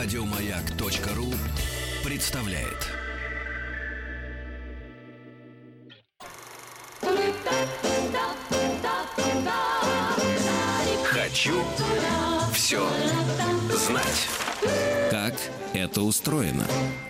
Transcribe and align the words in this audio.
Радиомаяк.ру 0.00 1.26
представляет. 2.04 2.86
Хочу 11.02 11.64
все 12.52 12.86
знать. 13.72 14.28
Как 15.10 15.34
это 15.74 16.02
устроено? 16.02 16.64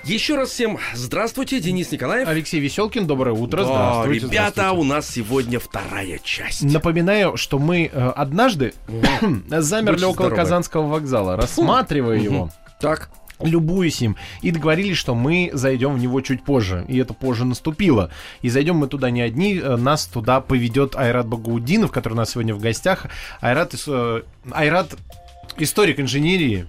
Еще 0.04 0.36
раз 0.36 0.48
всем 0.48 0.78
здравствуйте, 0.94 1.60
Денис 1.60 1.92
Николаев. 1.92 2.26
Алексей 2.26 2.58
Веселкин, 2.58 3.06
доброе 3.06 3.34
утро. 3.34 3.64
Да, 3.64 3.66
здравствуйте. 3.66 4.26
ребята, 4.26 4.52
здравствуйте. 4.52 4.80
у 4.80 4.84
нас 4.84 5.10
сегодня 5.10 5.60
вторая 5.60 6.18
часть. 6.24 6.62
Напоминаю, 6.62 7.36
что 7.36 7.58
мы 7.58 7.90
э, 7.92 8.08
однажды 8.16 8.72
замерли 9.50 9.92
Будьте 9.92 10.06
около 10.06 10.28
здоровы. 10.28 10.36
Казанского 10.36 10.86
вокзала, 10.86 11.36
рассматривая 11.36 12.16
его, 12.16 12.50
Так, 12.80 13.10
любуясь 13.40 14.02
им, 14.02 14.16
и 14.42 14.50
договорились, 14.50 14.96
что 14.96 15.14
мы 15.14 15.50
зайдем 15.52 15.94
в 15.94 15.98
него 15.98 16.20
чуть 16.20 16.44
позже. 16.44 16.84
И 16.88 16.98
это 16.98 17.14
позже 17.14 17.44
наступило. 17.44 18.10
И 18.42 18.48
зайдем 18.48 18.76
мы 18.76 18.88
туда 18.88 19.10
не 19.10 19.20
одни, 19.20 19.58
э, 19.58 19.76
нас 19.76 20.06
туда 20.06 20.40
поведет 20.40 20.96
Айрат 20.96 21.26
Багаудинов, 21.26 21.90
который 21.90 22.14
у 22.14 22.16
нас 22.16 22.30
сегодня 22.30 22.54
в 22.54 22.60
гостях. 22.60 23.06
Айрат, 23.40 23.74
э, 23.86 24.22
Айрат 24.50 24.96
историк 25.56 26.00
инженерии 26.00 26.66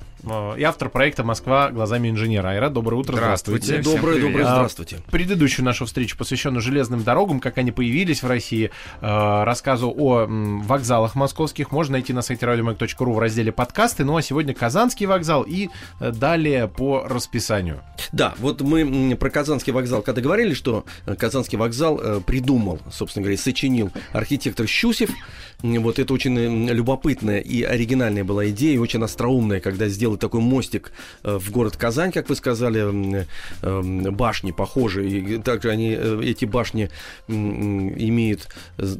и 0.57 0.63
автор 0.63 0.89
проекта 0.89 1.23
«Москва 1.23 1.71
глазами 1.71 2.09
инженера». 2.09 2.49
Айрат, 2.49 2.73
доброе 2.73 2.97
утро. 2.97 3.13
Здравствуйте. 3.13 3.81
Всем 3.81 3.95
доброе, 3.95 4.19
доброе, 4.19 4.45
А, 4.45 4.55
здравствуйте. 4.55 4.97
Предыдущую 5.11 5.65
нашу 5.65 5.85
встречу, 5.85 6.17
посвященную 6.17 6.61
железным 6.61 7.03
дорогам, 7.03 7.39
как 7.39 7.57
они 7.57 7.71
появились 7.71 8.21
в 8.23 8.27
России, 8.27 8.71
э, 9.01 9.43
рассказу 9.43 9.93
о 9.95 10.23
м, 10.23 10.61
вокзалах 10.63 11.15
московских, 11.15 11.71
можно 11.71 11.93
найти 11.93 12.13
на 12.13 12.21
сайте 12.21 12.45
radiomag.ru 12.45 13.13
в 13.13 13.19
разделе 13.19 13.51
подкасты. 13.51 14.03
Ну 14.03 14.17
а 14.17 14.21
сегодня 14.21 14.53
Казанский 14.53 15.05
вокзал 15.05 15.43
и 15.43 15.69
э, 15.99 16.11
далее 16.11 16.67
по 16.67 17.05
расписанию. 17.07 17.81
Да, 18.11 18.33
вот 18.39 18.61
мы 18.61 19.15
про 19.15 19.29
Казанский 19.29 19.71
вокзал, 19.73 20.01
когда 20.01 20.21
говорили, 20.21 20.53
что 20.53 20.85
э, 21.05 21.15
Казанский 21.15 21.57
вокзал 21.57 21.99
э, 22.01 22.21
придумал, 22.25 22.79
собственно 22.91 23.23
говоря, 23.23 23.37
сочинил 23.37 23.91
архитектор 24.11 24.67
Щусев. 24.67 25.09
Вот 25.61 25.99
это 25.99 26.13
очень 26.13 26.37
э, 26.37 26.73
любопытная 26.73 27.39
и 27.39 27.63
оригинальная 27.63 28.23
была 28.23 28.49
идея, 28.49 28.75
и 28.75 28.77
очень 28.77 29.03
остроумная, 29.03 29.59
когда 29.59 29.87
сделать 30.09 30.19
такой 30.21 30.41
мостик 30.41 30.91
э, 31.23 31.37
в 31.37 31.51
город 31.51 31.77
Казань, 31.77 32.11
как 32.11 32.29
вы 32.29 32.35
сказали, 32.35 33.25
э, 33.61 34.11
башни 34.11 34.51
похожие. 34.51 35.09
И 35.09 35.37
также 35.37 35.69
они, 35.69 35.95
э, 35.97 36.21
эти 36.23 36.45
башни 36.45 36.89
имеют 37.27 38.47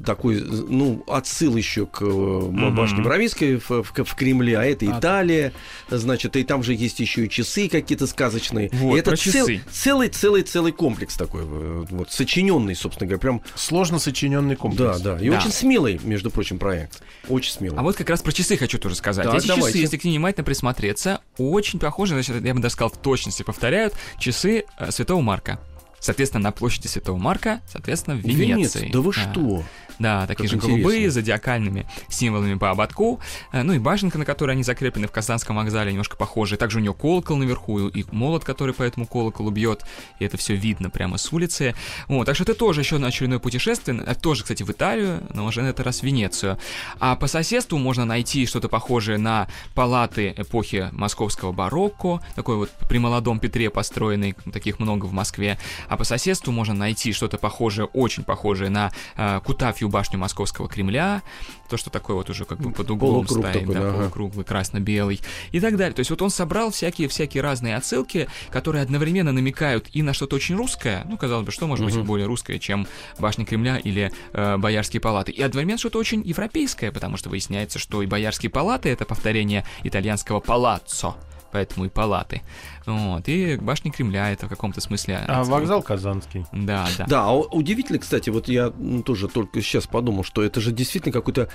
такой, 0.06 0.42
ну, 0.42 1.04
отсыл 1.08 1.56
еще 1.56 1.86
к 1.86 2.02
башне 2.02 3.02
Боровицкой 3.04 3.58
в, 3.58 3.70
в- 3.70 4.04
в 4.04 4.16
Кремле, 4.16 4.58
а 4.58 4.64
это 4.66 4.86
А- 4.86 5.00
Италия, 5.00 5.52
значит, 5.90 6.36
и 6.36 6.44
там 6.44 6.64
же 6.64 6.74
есть 6.74 7.00
еще 7.00 7.26
и 7.26 7.30
часы 7.30 7.68
какие-то 7.70 8.08
сказочные. 8.08 8.70
Вот, 8.74 8.96
и 8.96 9.00
это 9.00 9.16
цел- 9.16 9.48
часы. 9.48 9.62
целый, 9.72 10.10
целый, 10.10 10.44
целый 10.44 10.72
комплекс 10.72 11.16
такой, 11.16 11.44
вот, 11.44 12.12
сочиненный, 12.12 12.76
собственно 12.76 13.08
говоря, 13.08 13.20
прям, 13.20 13.42
Сложно 13.56 14.00
сочиненный 14.00 14.56
да, 14.56 14.62
комплекс. 14.62 15.00
да, 15.02 15.18
и 15.20 15.30
Да. 15.30 15.38
очень 15.38 15.52
смелый, 15.52 16.00
между 16.04 16.30
прочим, 16.30 16.60
проект, 16.60 17.02
очень 17.28 17.52
смелый. 17.52 17.80
А 17.80 17.84
вот 17.84 17.96
как 17.96 18.10
раз 18.10 18.22
про 18.22 18.32
часы 18.32 18.58
хочу 18.58 18.78
тоже 18.78 18.96
сказать. 18.96 19.26
Так, 19.26 19.36
Эти 19.36 19.48
давайте. 19.48 19.68
часы, 19.70 19.78
если 19.80 19.98
к 19.98 20.04
ним 20.04 20.14
внимательно 20.14 20.44
присмотреться, 20.44 20.99
очень 21.38 21.80
похожи, 21.80 22.14
значит, 22.14 22.44
я 22.44 22.54
бы 22.54 22.62
даже 22.62 22.74
сказал, 22.74 22.90
в 22.90 22.98
точности 22.98 23.44
повторяют 23.44 23.94
часы 24.18 24.66
э, 24.78 24.92
Святого 24.92 25.22
Марка. 25.22 25.60
Соответственно, 26.00 26.44
на 26.46 26.52
площади 26.52 26.88
Святого 26.88 27.18
Марка, 27.18 27.62
соответственно, 27.68 28.16
в 28.16 28.20
Венеции. 28.20 28.80
Венец, 28.80 28.94
да 28.94 29.02
вы 29.02 29.14
что? 29.14 29.64
Да, 30.00 30.26
такие 30.28 30.50
Как 30.50 30.50
же 30.50 30.56
интересно. 30.56 30.78
голубые, 30.82 31.12
зодиакальными 31.12 31.86
символами 32.08 32.56
по 32.56 32.72
ободку. 32.72 33.20
Э, 33.52 33.64
Ну 33.64 33.74
и 33.74 33.80
башенка, 33.80 34.18
на 34.18 34.26
которой 34.26 34.52
они 34.52 34.64
закреплены 34.64 35.08
в 35.08 35.12
Казанском 35.12 35.58
вокзале, 35.58 35.92
немножко 35.92 36.16
похожие. 36.16 36.58
Также 36.58 36.78
у 36.78 36.82
нее 36.82 36.94
колокол 36.94 37.36
наверху 37.38 37.88
и 37.90 38.06
молот, 38.12 38.44
который 38.46 38.74
по 38.74 38.84
этому 38.84 39.06
колоколу 39.06 39.52
бьет. 39.52 39.84
И 40.20 40.26
это 40.26 40.38
все 40.38 40.56
видно 40.56 40.90
прямо 40.90 41.18
с 41.18 41.32
улицы. 41.34 41.76
Вот, 42.08 42.26
так 42.26 42.36
что 42.36 42.44
это 42.44 42.56
тоже 42.56 42.82
еще 42.82 42.96
одно 42.96 43.08
очередное 43.08 43.40
путешествие. 43.40 44.00
Тоже, 44.22 44.44
кстати, 44.44 44.64
в 44.64 44.70
Италию, 44.70 45.22
но 45.34 45.46
уже 45.46 45.62
на 45.62 45.68
этот 45.68 45.86
раз 45.86 46.00
в 46.00 46.04
Венецию. 46.04 46.58
А 47.00 47.16
по 47.16 47.28
соседству 47.28 47.78
можно 47.78 48.06
найти 48.06 48.46
что-то 48.46 48.70
похожее 48.70 49.18
на 49.18 49.48
палаты 49.76 50.34
эпохи 50.38 50.90
московского 50.92 51.52
барокко, 51.52 52.22
такой 52.36 52.56
вот 52.56 52.70
при 52.88 53.00
молодом 53.00 53.40
Петре 53.40 53.70
построенный, 53.70 54.36
таких 54.54 54.80
много 54.80 55.06
в 55.06 55.14
Москве. 55.14 55.58
А 55.88 55.98
по 55.98 56.04
соседству 56.06 56.52
можно 56.52 56.74
найти 56.74 57.12
что-то 57.12 57.38
похожее, 57.38 57.86
очень 57.88 58.24
похожее 58.24 58.70
на 58.70 58.92
э, 59.18 59.42
Кутафью 59.44 59.89
башню 59.90 60.20
Московского 60.20 60.68
Кремля, 60.68 61.22
то, 61.70 61.78
что 61.78 61.90
такое 61.90 62.16
вот 62.16 62.30
уже 62.30 62.46
как 62.46 62.60
бы 62.60 62.72
под 62.72 62.90
углом 62.92 63.26
Полукруг 63.26 63.48
стоит, 63.48 63.62
такой, 63.62 63.76
да, 63.76 63.82
да, 63.82 63.90
ага. 63.90 63.98
полукруглый, 64.00 64.46
красно-белый 64.46 65.22
и 65.52 65.60
так 65.60 65.78
далее. 65.78 65.94
То 65.94 66.00
есть 66.00 66.10
вот 66.10 66.22
он 66.22 66.30
собрал 66.30 66.72
всякие-всякие 66.72 67.42
разные 67.42 67.76
отсылки, 67.76 68.28
которые 68.50 68.84
одновременно 68.84 69.32
намекают 69.32 69.90
и 69.94 70.02
на 70.02 70.14
что-то 70.14 70.36
очень 70.36 70.56
русское, 70.56 71.06
ну, 71.10 71.18
казалось 71.18 71.46
бы, 71.46 71.52
что 71.52 71.68
может 71.68 71.86
быть 71.86 71.96
более 72.04 72.28
русское, 72.28 72.60
чем 72.60 72.88
башня 73.20 73.46
Кремля 73.46 73.78
или 73.78 74.12
э, 74.34 74.58
Боярские 74.58 75.02
палаты, 75.02 75.32
и 75.32 75.42
одновременно 75.42 75.78
что-то 75.78 76.00
очень 76.00 76.22
европейское, 76.26 76.92
потому 76.92 77.18
что 77.18 77.30
выясняется, 77.30 77.80
что 77.80 78.02
и 78.02 78.06
Боярские 78.06 78.50
палаты— 78.50 78.90
это 78.90 79.06
повторение 79.06 79.66
итальянского 79.84 80.40
палаццо, 80.40 81.16
поэтому 81.52 81.86
и 81.86 81.90
палаты. 81.90 82.42
Вот, 82.90 83.28
и 83.28 83.56
башня 83.58 83.92
Кремля— 83.92 84.32
это 84.32 84.48
в 84.48 84.50
каком-то 84.50 84.82
смысле... 84.82 85.20
А 85.28 85.44
вокзал 85.44 85.84
Казанский. 85.84 86.46
Да, 86.52 86.88
да. 86.98 87.06
Да, 87.08 87.24
а 87.26 87.34
удивительно, 87.34 88.00
кстати, 88.00 88.30
вот 88.30 88.48
я 88.48 88.74
м, 88.78 89.04
тоже 89.04 89.28
только 89.28 89.62
сейчас 89.62 89.86
подумал, 89.86 90.24
что 90.24 90.42
это 90.44 90.60
же 90.60 90.72
действительно 90.72 91.14
какое-то 91.14 91.50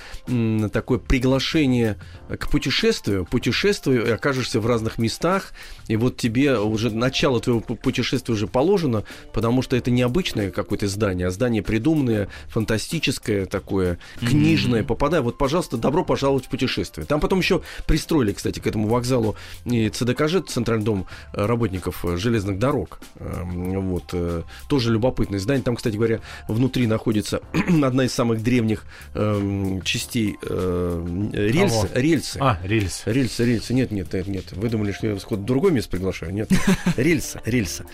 такое 0.71 0.99
приглашение 0.99 1.97
к 2.29 2.49
путешествию, 2.49 3.25
путешествию, 3.25 4.07
и 4.07 4.11
окажешься 4.11 4.59
в 4.61 4.65
разных 4.65 4.97
местах, 4.97 5.51
и 5.87 5.97
вот 5.97 6.17
тебе 6.17 6.57
уже 6.57 6.89
начало 6.89 7.39
твоего 7.41 7.59
пу- 7.59 7.75
путешествия 7.75 8.33
уже 8.33 8.47
положено, 8.47 9.03
потому 9.33 9.61
что 9.61 9.75
это 9.75 9.91
необычное 9.91 10.51
какое-то 10.51 10.87
здание, 10.87 11.27
а 11.27 11.31
здание 11.31 11.61
придуманное, 11.61 12.29
фантастическое 12.47 13.45
такое, 13.45 13.97
книжное, 14.19 14.83
попадая, 14.83 15.21
вот, 15.21 15.37
пожалуйста, 15.37 15.77
добро 15.77 16.05
пожаловать 16.05 16.45
в 16.45 16.49
путешествие. 16.49 17.05
Там 17.05 17.19
потом 17.19 17.39
еще 17.39 17.61
пристроили, 17.87 18.31
кстати, 18.33 18.59
к 18.59 18.67
этому 18.67 18.87
вокзалу 18.87 19.35
и 19.65 19.89
ЦДКЖ, 19.89 20.37
Центральный 20.47 20.85
дом 20.85 21.07
работников 21.33 22.05
э, 22.05 22.17
железных 22.17 22.59
дорог. 22.59 22.99
Эм, 23.19 23.89
Вот, 23.89 24.09
э, 24.13 24.43
тоже 24.67 24.91
любопытное 24.91 25.39
здание. 25.39 25.63
Там, 25.63 25.75
кстати 25.75 25.95
говоря, 25.95 26.19
внутри 26.47 26.87
находится 26.87 27.41
одна 27.83 28.05
из 28.05 28.13
самых 28.13 28.43
древних 28.43 28.85
эм, 29.13 29.81
частей 29.83 30.37
э, 30.41 31.29
рельсы. 31.33 31.87
Кого? 31.87 31.89
Рельсы. 31.93 32.37
А, 32.39 32.59
рельс. 32.63 33.03
Рельсы, 33.05 33.45
рельсы. 33.45 33.73
Нет, 33.73 33.91
нет, 33.91 34.13
нет, 34.13 34.27
нет. 34.27 34.51
Вы 34.51 34.69
думали, 34.69 34.91
что 34.91 35.07
я 35.07 35.19
сход 35.19 35.39
в 35.39 35.45
другое 35.45 35.71
место 35.71 35.91
приглашаю? 35.91 36.33
Нет. 36.33 36.49
Рельса, 36.97 37.41
рельса. 37.45 37.85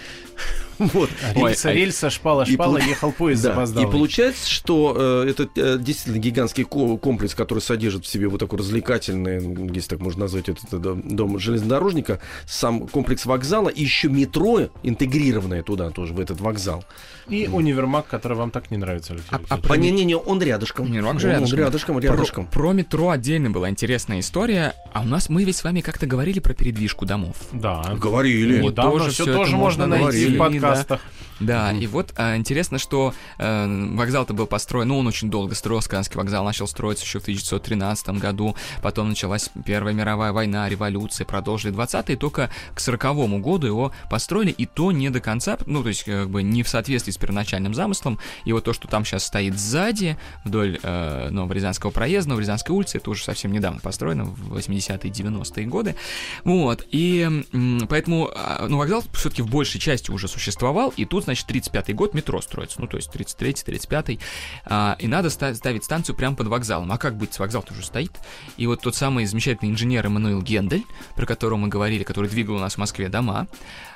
Вот. 0.93 1.09
Рельса, 1.35 1.69
а- 1.69 1.73
рельса, 1.73 2.09
шпала, 2.09 2.43
и 2.43 2.53
шпала, 2.53 2.77
полу- 2.79 2.89
ехал 2.89 3.11
поезд 3.11 3.43
Да, 3.43 3.49
запоздалый. 3.49 3.87
И 3.87 3.91
получается, 3.91 4.49
что 4.49 4.95
э, 4.97 5.29
это 5.29 5.47
э, 5.55 5.77
действительно 5.79 6.17
гигантский 6.21 6.63
ко- 6.63 6.97
комплекс, 6.97 7.35
который 7.35 7.59
содержит 7.59 8.05
в 8.05 8.07
себе 8.07 8.27
вот 8.27 8.39
такой 8.39 8.59
развлекательный, 8.59 9.37
м, 9.37 9.67
если 9.73 9.89
так 9.89 9.99
можно 9.99 10.21
назвать 10.21 10.49
этот 10.49 10.73
э, 10.73 10.77
дом, 10.77 11.01
дом 11.07 11.39
железнодорожника, 11.39 12.19
сам 12.47 12.87
комплекс 12.87 13.25
вокзала, 13.25 13.69
и 13.69 13.81
еще 13.83 14.09
метро 14.09 14.69
интегрированное 14.83 15.63
туда 15.63 15.89
тоже, 15.89 16.13
в 16.13 16.19
этот 16.19 16.41
вокзал. 16.41 16.83
И 17.29 17.47
универмаг, 17.51 18.07
который 18.07 18.35
вам 18.37 18.51
так 18.51 18.71
не 18.71 18.77
нравится, 18.77 19.13
Алексей 19.13 19.27
А- 19.31 19.35
а 19.35 19.37
Алексеевич. 19.55 19.71
А 19.71 19.77
не-не-не, 19.77 20.15
он 20.17 20.41
рядышком. 20.41 20.85
Универмаг 20.87 21.13
он, 21.15 21.19
же 21.19 21.27
он 21.27 21.33
рядышком. 21.35 21.59
рядышком, 21.59 21.95
Про- 21.95 22.03
рядышком. 22.03 22.45
Про, 22.47 22.71
метро 22.73 23.09
отдельно 23.09 23.51
была 23.51 23.69
интересная 23.69 24.19
история, 24.19 24.73
а 24.93 25.01
у 25.01 25.05
нас 25.05 25.29
мы 25.29 25.43
ведь 25.43 25.55
с 25.55 25.63
вами 25.63 25.81
как-то 25.81 26.07
говорили 26.07 26.39
про 26.39 26.53
передвижку 26.53 27.05
домов. 27.05 27.35
Да. 27.53 27.95
Говорили. 27.97 28.61
Вот 28.61 28.75
тоже 28.75 29.11
все 29.11 29.25
тоже 29.25 29.55
можно 29.55 29.85
можно 29.85 29.87
найти 29.87 30.25
найти, 30.25 30.35
в 30.35 30.37
Neste. 30.77 30.99
Да, 31.41 31.71
и 31.71 31.87
вот 31.87 32.13
а, 32.17 32.37
интересно, 32.37 32.77
что 32.77 33.13
э, 33.39 33.87
вокзал-то 33.95 34.33
был 34.33 34.45
построен, 34.45 34.89
ну, 34.89 34.99
он 34.99 35.07
очень 35.07 35.29
долго 35.29 35.55
строился, 35.55 35.89
Казанский 35.89 36.17
вокзал 36.17 36.45
начал 36.45 36.67
строиться 36.67 37.03
еще 37.03 37.19
в 37.19 37.23
1913 37.23 38.09
году, 38.19 38.55
потом 38.81 39.09
началась 39.09 39.49
Первая 39.65 39.93
мировая 39.93 40.31
война, 40.33 40.69
революция, 40.69 41.25
продолжили 41.25 41.73
20-е, 41.73 42.15
только 42.15 42.51
к 42.75 42.79
40 42.79 43.41
году 43.41 43.67
его 43.67 43.91
построили, 44.09 44.51
и 44.51 44.67
то 44.67 44.91
не 44.91 45.09
до 45.09 45.19
конца, 45.19 45.57
ну, 45.65 45.81
то 45.81 45.89
есть, 45.89 46.03
как 46.03 46.29
бы 46.29 46.43
не 46.43 46.61
в 46.61 46.69
соответствии 46.69 47.11
с 47.11 47.17
первоначальным 47.17 47.73
замыслом, 47.73 48.19
и 48.45 48.53
вот 48.53 48.63
то, 48.63 48.73
что 48.73 48.87
там 48.87 49.03
сейчас 49.03 49.25
стоит 49.25 49.57
сзади, 49.57 50.17
вдоль 50.45 50.79
э, 50.81 51.29
Новорязанского 51.31 51.89
проезда, 51.89 52.31
Новорязанской 52.31 52.75
улицы, 52.75 52.97
это 52.97 53.09
уже 53.09 53.23
совсем 53.23 53.51
недавно 53.51 53.79
построено, 53.79 54.25
в 54.25 54.55
80-е, 54.55 55.11
90-е 55.11 55.65
годы, 55.65 55.95
вот, 56.43 56.85
и 56.91 57.43
поэтому, 57.89 58.29
а, 58.35 58.67
ну, 58.67 58.77
вокзал 58.77 59.03
все-таки 59.13 59.41
в 59.41 59.49
большей 59.49 59.79
части 59.79 60.11
уже 60.11 60.27
существовал, 60.27 60.93
и 60.95 61.05
тут, 61.05 61.25
значит, 61.33 61.49
35-й 61.49 61.93
год 61.93 62.13
метро 62.13 62.41
строится, 62.41 62.81
ну, 62.81 62.87
то 62.87 62.97
есть 62.97 63.13
33-й, 63.13 63.75
35-й, 63.75 64.19
а, 64.65 64.95
и 64.99 65.07
надо 65.07 65.29
ста- 65.29 65.53
ставить 65.53 65.83
станцию 65.83 66.15
прямо 66.15 66.35
под 66.35 66.47
вокзалом. 66.47 66.91
А 66.91 66.97
как 66.97 67.15
быть, 67.15 67.37
вокзал-то 67.37 67.73
уже 67.73 67.83
стоит. 67.83 68.11
И 68.57 68.67
вот 68.67 68.81
тот 68.81 68.95
самый 68.95 69.25
замечательный 69.25 69.71
инженер 69.71 70.05
Эммануил 70.05 70.41
Гендель, 70.41 70.83
про 71.15 71.25
которого 71.25 71.57
мы 71.57 71.67
говорили, 71.67 72.03
который 72.03 72.29
двигал 72.29 72.55
у 72.55 72.59
нас 72.59 72.75
в 72.75 72.77
Москве 72.77 73.09
дома, 73.09 73.47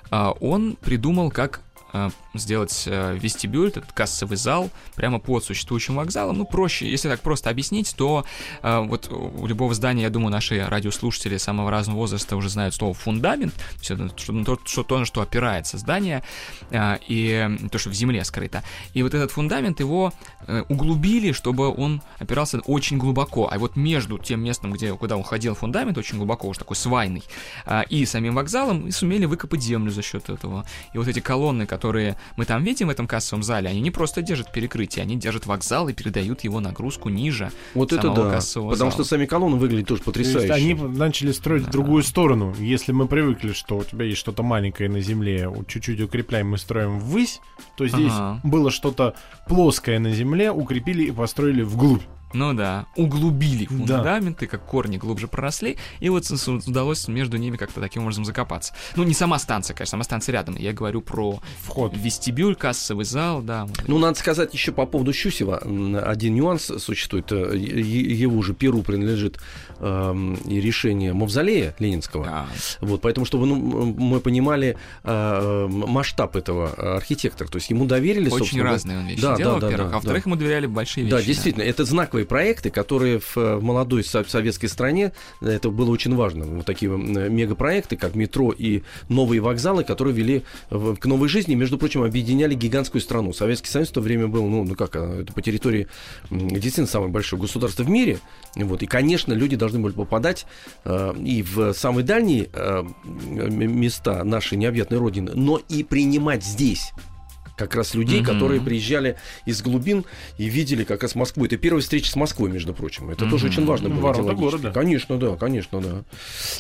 а, 0.09 0.31
он 0.31 0.75
придумал, 0.75 1.31
как 1.31 1.61
сделать 2.33 2.83
э, 2.87 3.17
вестибюль, 3.17 3.69
этот 3.69 3.91
кассовый 3.91 4.37
зал, 4.37 4.69
прямо 4.95 5.19
под 5.19 5.43
существующим 5.43 5.95
вокзалом. 5.95 6.37
Ну, 6.37 6.45
проще, 6.45 6.89
если 6.89 7.09
так 7.09 7.21
просто 7.21 7.49
объяснить, 7.49 7.95
то 7.95 8.25
э, 8.61 8.79
вот 8.79 9.11
у 9.11 9.47
любого 9.47 9.73
здания, 9.73 10.03
я 10.03 10.09
думаю, 10.09 10.31
наши 10.31 10.65
радиослушатели 10.65 11.37
самого 11.37 11.71
разного 11.71 11.97
возраста 11.97 12.35
уже 12.35 12.49
знают 12.49 12.75
слово 12.75 12.93
фундамент, 12.93 13.53
то 13.53 13.95
есть 13.95 14.19
что, 14.19 14.59
что, 14.65 14.83
то, 14.83 14.99
на 14.99 15.05
что 15.05 15.21
опирается 15.21 15.77
здание, 15.77 16.23
э, 16.71 16.97
и 17.07 17.57
то, 17.71 17.77
что 17.77 17.89
в 17.89 17.93
земле 17.93 18.23
скрыто. 18.23 18.63
И 18.93 19.03
вот 19.03 19.13
этот 19.13 19.31
фундамент 19.31 19.79
его 19.79 20.13
э, 20.47 20.63
углубили, 20.69 21.31
чтобы 21.31 21.73
он 21.73 22.01
опирался 22.19 22.59
очень 22.59 22.97
глубоко. 22.97 23.49
А 23.51 23.57
вот 23.57 23.75
между 23.75 24.17
тем 24.17 24.43
местом, 24.43 24.73
где, 24.73 24.93
куда 24.93 25.17
уходил 25.17 25.55
фундамент, 25.55 25.97
очень 25.97 26.17
глубоко, 26.17 26.47
уж 26.47 26.57
такой 26.57 26.75
свайный, 26.75 27.23
э, 27.65 27.83
и 27.89 28.05
самим 28.05 28.35
вокзалом, 28.35 28.87
и 28.87 28.91
сумели 28.91 29.25
выкопать 29.25 29.61
землю 29.61 29.91
за 29.91 30.01
счет 30.01 30.29
этого. 30.29 30.65
И 30.93 30.97
вот 30.97 31.07
эти 31.07 31.19
колонны, 31.19 31.65
которые 31.65 31.84
мы 32.35 32.45
там 32.45 32.63
видим 32.63 32.87
в 32.87 32.89
этом 32.89 33.07
кассовом 33.07 33.43
зале, 33.43 33.69
они 33.69 33.81
не 33.81 33.91
просто 33.91 34.21
держат 34.21 34.51
перекрытие, 34.51 35.03
они 35.03 35.15
держат 35.15 35.45
вокзал 35.45 35.87
и 35.89 35.93
передают 35.93 36.43
его 36.43 36.59
нагрузку 36.59 37.09
ниже 37.09 37.51
Вот 37.73 37.93
это 37.93 38.09
да. 38.09 38.31
кассового 38.31 38.71
Потому 38.71 38.91
зала. 38.91 39.03
что 39.03 39.09
сами 39.15 39.25
колонны 39.25 39.57
выглядят 39.57 39.87
тоже 39.87 40.01
То 40.01 40.05
потрясающе. 40.11 40.47
есть 40.47 40.51
они 40.51 40.73
начали 40.97 41.31
строить 41.31 41.63
в 41.63 41.69
другую 41.69 42.03
сторону. 42.03 42.53
Если 42.59 42.91
мы 42.91 43.07
привыкли, 43.07 43.53
что 43.53 43.77
у 43.77 43.83
тебя 43.83 44.05
есть 44.05 44.17
что-то 44.19 44.43
маленькое 44.43 44.89
на 44.89 45.01
земле, 45.01 45.49
чуть-чуть 45.67 46.01
укрепляем 46.01 46.53
и 46.55 46.57
строим 46.57 46.99
ввысь, 46.99 47.39
то 47.77 47.87
здесь 47.87 48.11
Ага. 48.13 48.39
было 48.43 48.71
что-то 48.71 49.15
плоское 49.47 49.99
на 49.99 50.11
земле, 50.11 50.51
укрепили 50.51 51.03
и 51.03 51.11
построили 51.11 51.61
вглубь. 51.63 52.01
Ну 52.35 52.53
да, 52.53 52.85
углубили 52.95 53.65
Да. 53.69 53.95
фундаменты, 53.97 54.47
как 54.47 54.65
корни 54.65 54.97
глубже 54.97 55.27
проросли, 55.27 55.77
и 56.01 56.09
вот 56.09 56.29
удалось 56.67 57.07
между 57.07 57.37
ними 57.37 57.55
как-то 57.57 57.79
таким 57.79 58.03
образом 58.03 58.25
закопаться. 58.25 58.73
Ну, 58.95 59.03
не 59.03 59.13
сама 59.13 59.39
станция, 59.39 59.73
конечно, 59.73 59.91
сама 59.91 60.03
станция 60.03 60.33
рядом. 60.33 60.55
Я 60.57 60.73
говорю 60.73 61.01
про 61.01 61.39
Вход. 61.63 61.93
вестибюль, 61.95 62.55
кассовый 62.55 63.05
зал, 63.05 63.41
да. 63.41 63.67
Ну, 63.87 63.97
надо 63.99 64.19
сказать 64.19 64.53
еще 64.53 64.71
по 64.71 64.85
поводу 64.85 65.13
Щусева. 65.13 65.59
Один 66.05 66.35
нюанс 66.35 66.71
существует. 66.77 67.31
Э, 67.31 67.55
Его 67.55 68.41
же 68.41 68.53
Перу 68.53 68.81
принадлежит 68.81 69.39
и 69.79 70.61
решение 70.61 71.13
Мавзолея 71.13 71.75
Ленинского. 71.79 72.25
Да. 72.25 72.45
Вот, 72.81 73.01
поэтому, 73.01 73.25
чтобы 73.25 73.45
ну, 73.45 73.55
мы 73.55 74.19
понимали 74.19 74.77
э, 75.03 75.67
масштаб 75.69 76.35
этого 76.35 76.95
архитектора. 76.95 77.47
То 77.47 77.57
есть 77.57 77.69
ему 77.69 77.85
доверили, 77.85 78.27
Очень 78.27 78.37
собственно, 78.39 78.63
разные 78.63 78.99
он 78.99 79.07
вещи 79.07 79.21
да, 79.21 79.35
делал, 79.35 79.55
да, 79.55 79.59
да, 79.61 79.65
во-первых. 79.67 79.87
да, 79.89 79.93
а 79.93 79.97
во-вторых, 79.97 80.25
ему 80.25 80.35
доверяли 80.35 80.65
большие 80.67 81.03
вещи. 81.05 81.15
Да, 81.15 81.21
действительно, 81.21 81.63
это 81.63 81.85
знаковые 82.25 82.45
проекты, 82.45 82.69
которые 82.69 83.19
в, 83.19 83.37
э, 83.37 83.59
молодой 83.59 84.03
со- 84.03 84.23
советской 84.23 84.67
стране, 84.67 85.11
э, 85.41 85.49
это 85.49 85.69
было 85.69 85.91
очень 85.91 86.15
важно. 86.15 86.45
Вот 86.45 86.65
такие 86.65 86.91
м, 86.91 87.33
мегапроекты, 87.33 87.97
как 87.97 88.15
метро 88.15 88.51
и 88.51 88.81
новые 89.09 89.41
вокзалы, 89.41 89.83
которые 89.83 90.13
вели 90.13 90.43
к 90.69 91.05
новой 91.05 91.29
жизни, 91.29 91.55
между 91.55 91.77
прочим, 91.77 92.03
объединяли 92.03 92.55
гигантскую 92.55 93.01
страну. 93.01 93.33
Советский 93.33 93.69
Союз 93.69 93.89
в 93.89 93.93
то 93.93 94.01
время 94.01 94.27
был, 94.27 94.47
ну, 94.47 94.63
ну 94.63 94.75
как, 94.75 94.95
э, 94.95 95.21
это 95.21 95.33
по 95.33 95.41
территории 95.41 95.87
действительно 96.31 96.87
самое 96.87 97.11
большое 97.11 97.41
государство 97.41 97.83
в 97.83 97.89
мире. 97.89 98.17
Вот, 98.55 98.83
и, 98.83 98.85
конечно, 98.87 99.33
люди 99.33 99.55
должны 99.55 99.79
были 99.79 99.93
попадать 99.93 100.45
э, 100.85 101.13
и 101.25 101.43
в 101.43 101.73
самые 101.73 102.03
дальние 102.03 102.47
э, 102.53 102.83
места 103.25 104.23
нашей 104.23 104.57
необъятной 104.57 104.97
родины, 104.97 105.31
но 105.35 105.59
и 105.69 105.83
принимать 105.83 106.43
здесь 106.43 106.91
как 107.55 107.75
раз 107.75 107.93
людей, 107.93 108.21
Мгм. 108.21 108.25
которые 108.33 108.61
приезжали 108.61 109.17
из 109.45 109.61
глубин 109.61 110.05
и 110.37 110.45
видели 110.45 110.83
как 110.83 111.03
раз 111.03 111.15
Москву. 111.15 111.45
Это 111.45 111.57
первая 111.57 111.81
встреча 111.81 112.09
с 112.11 112.15
Москвой, 112.15 112.49
между 112.51 112.73
прочим. 112.73 113.09
Это 113.09 113.29
тоже 113.29 113.45
Мгм. 113.47 113.53
очень 113.53 113.65
важно 113.65 113.89
было. 113.89 113.99
Ворота 114.01 114.33
города. 114.33 114.71
Конечно, 114.71 115.17
да, 115.17 115.35
конечно, 115.35 115.79
да. 115.81 116.03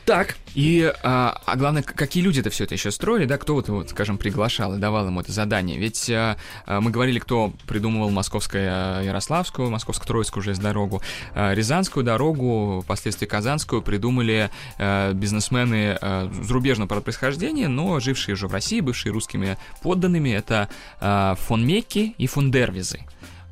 Так, 0.05 0.35
И, 0.55 0.89
а, 1.03 1.41
а 1.45 1.57
главное, 1.57 1.83
какие 1.83 2.23
люди 2.23 2.39
это 2.39 2.49
все 2.49 2.63
это 2.63 2.75
еще 2.75 2.89
строили, 2.89 3.25
да, 3.25 3.37
кто 3.37 3.55
вот, 3.55 3.67
вот, 3.67 3.89
скажем, 3.89 4.17
приглашал 4.17 4.75
и 4.75 4.79
давал 4.79 5.07
ему 5.07 5.19
это 5.19 5.33
задание. 5.33 5.77
Ведь 5.77 6.09
а, 6.09 6.37
а, 6.65 6.79
мы 6.79 6.91
говорили, 6.91 7.19
кто 7.19 7.53
придумывал 7.67 8.09
московскую 8.09 8.63
Ярославскую, 8.63 9.69
московско-троицкую 9.69 10.43
железнодорогу, 10.43 11.01
а, 11.33 11.53
Рязанскую 11.53 12.05
дорогу, 12.05 12.81
впоследствии 12.85 13.25
Казанскую 13.25 13.81
придумали 13.81 14.49
а, 14.77 15.11
бизнесмены 15.13 15.97
а, 15.99 16.31
зарубежного 16.41 17.01
происхождения, 17.01 17.67
но 17.67 17.99
жившие 17.99 18.33
уже 18.35 18.47
в 18.47 18.53
России, 18.53 18.79
бывшие 18.79 19.11
русскими 19.11 19.57
подданными, 19.81 20.29
это 20.29 20.55
а, 20.65 20.69
фон 20.99 21.65
Мекки 21.65 22.15
и 22.17 22.27
фон 22.27 22.51
Дервизы. 22.51 23.01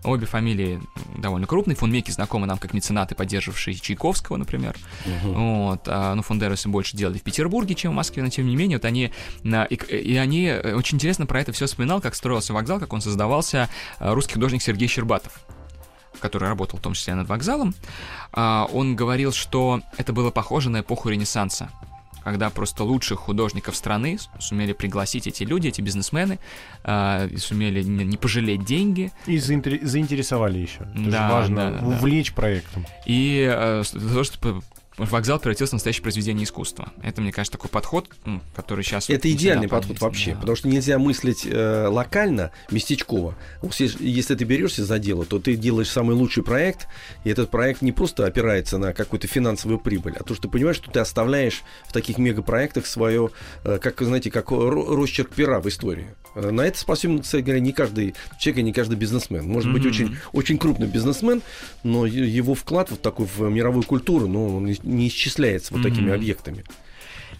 Обе 0.03 0.25
фамилии 0.25 0.81
довольно 1.17 1.47
крупные. 1.47 1.75
Фон 1.77 1.91
Мекки 1.91 2.11
знакомы 2.11 2.45
нам 2.45 2.57
как 2.57 2.73
меценаты, 2.73 3.15
поддерживавшие 3.15 3.75
Чайковского, 3.75 4.35
например. 4.35 4.75
Вот, 5.23 5.83
а, 5.87 6.13
ну, 6.13 6.21
Фондеросы 6.21 6.67
больше 6.67 6.97
делали 6.97 7.17
в 7.17 7.23
Петербурге, 7.23 7.73
чем 7.75 7.93
в 7.93 7.95
Москве, 7.95 8.21
но 8.21 8.29
тем 8.29 8.45
не 8.47 8.55
менее, 8.55 8.77
вот 8.77 8.85
они, 8.85 9.11
и, 9.43 9.75
и 9.75 10.17
они, 10.17 10.47
э, 10.47 10.75
очень 10.75 10.97
интересно 10.97 11.25
про 11.25 11.39
это 11.39 11.53
все 11.53 11.67
вспоминал, 11.67 12.01
как 12.01 12.15
строился 12.15 12.53
вокзал, 12.53 12.79
как 12.79 12.91
он 12.91 13.01
создавался, 13.01 13.69
а, 13.99 14.13
русский 14.13 14.33
художник 14.33 14.61
Сергей 14.61 14.87
Щербатов 14.87 15.39
который 16.19 16.47
работал 16.47 16.79
в 16.79 16.81
том 16.81 16.93
числе 16.93 17.15
над 17.15 17.27
вокзалом, 17.27 17.75
а, 18.31 18.69
он 18.71 18.95
говорил, 18.95 19.33
что 19.33 19.81
это 19.97 20.13
было 20.13 20.31
похоже 20.31 20.69
на 20.69 20.79
эпоху 20.79 21.09
Ренессанса, 21.09 21.69
когда 22.23 22.49
просто 22.49 22.83
лучших 22.83 23.19
художников 23.19 23.75
страны 23.75 24.17
сумели 24.39 24.73
пригласить 24.73 25.27
эти 25.27 25.43
люди, 25.43 25.67
эти 25.67 25.81
бизнесмены, 25.81 26.39
а, 26.83 27.27
и 27.27 27.37
сумели 27.37 27.83
не, 27.83 28.03
не 28.05 28.17
пожалеть 28.17 28.63
деньги, 28.65 29.11
И 29.27 29.37
заинтер- 29.37 29.83
заинтересовали 29.85 30.59
еще. 30.59 30.81
Это 30.95 31.09
Да, 31.11 31.27
же 31.27 31.33
важно 31.33 31.55
да, 31.55 31.71
да, 31.71 31.79
да. 31.79 31.85
увлечь 31.87 32.33
проектом. 32.33 32.85
И 33.05 33.45
э, 33.49 33.83
то, 34.13 34.23
что 34.23 34.61
вокзал 34.97 35.39
превратился 35.39 35.71
в 35.71 35.73
настоящее 35.73 36.03
произведение 36.03 36.43
искусства. 36.45 36.91
Это, 37.01 37.21
мне 37.21 37.31
кажется, 37.31 37.57
такой 37.57 37.69
подход, 37.69 38.09
м, 38.25 38.41
который 38.55 38.83
сейчас... 38.83 39.09
это 39.09 39.31
идеальный 39.31 39.67
подход 39.67 39.99
вообще, 40.01 40.33
Да. 40.33 40.39
потому 40.41 40.55
что 40.55 40.67
нельзя 40.67 40.99
мыслить 40.99 41.45
э, 41.49 41.87
локально, 41.87 42.51
местечково. 42.71 43.35
Если, 43.79 44.05
если 44.07 44.35
ты 44.35 44.43
берешься 44.43 44.85
за 44.85 44.99
дело, 44.99 45.25
то 45.25 45.39
ты 45.39 45.55
делаешь 45.55 45.89
самый 45.89 46.15
лучший 46.15 46.43
проект, 46.43 46.87
и 47.23 47.29
этот 47.29 47.49
проект 47.49 47.81
не 47.81 47.91
просто 47.91 48.25
опирается 48.25 48.77
на 48.77 48.93
какую-то 48.93 49.27
финансовую 49.27 49.79
прибыль, 49.79 50.13
а 50.19 50.23
то, 50.23 50.33
что 50.33 50.43
ты 50.43 50.49
понимаешь, 50.49 50.77
что 50.77 50.91
ты 50.91 50.99
оставляешь 50.99 51.63
в 51.87 51.93
таких 51.93 52.17
мегапроектах 52.17 52.85
свое, 52.85 53.31
э, 53.63 53.79
как, 53.81 53.99
знаете, 54.01 54.29
как 54.31 54.51
ро- 54.51 54.95
росчерк 54.95 55.31
пера 55.31 55.59
в 55.59 55.67
истории. 55.67 56.07
На 56.35 56.61
это 56.61 56.77
способен, 56.77 57.19
кстати 57.19 57.43
говоря, 57.43 57.59
не 57.59 57.73
каждый 57.73 58.15
человек 58.39 58.59
и 58.59 58.63
не 58.63 58.73
каждый 58.73 58.95
бизнесмен. 58.97 59.47
Может 59.47 59.71
быть, 59.71 59.83
Мгм. 59.83 59.91
очень, 59.91 60.17
очень 60.31 60.57
крупный 60.57 60.87
бизнесмен, 60.87 61.41
но 61.83 62.05
его 62.05 62.55
вклад 62.55 62.89
вот 62.91 63.01
такой 63.01 63.27
в 63.27 63.41
мировую 63.49 63.83
культуру, 63.83 64.27
ну, 64.27 64.57
он 64.57 64.65
не- 64.65 65.07
исчисляется 65.07 65.73
вот 65.73 65.83
такими 65.83 66.05
Мгм. 66.05 66.13
объектами. 66.15 66.63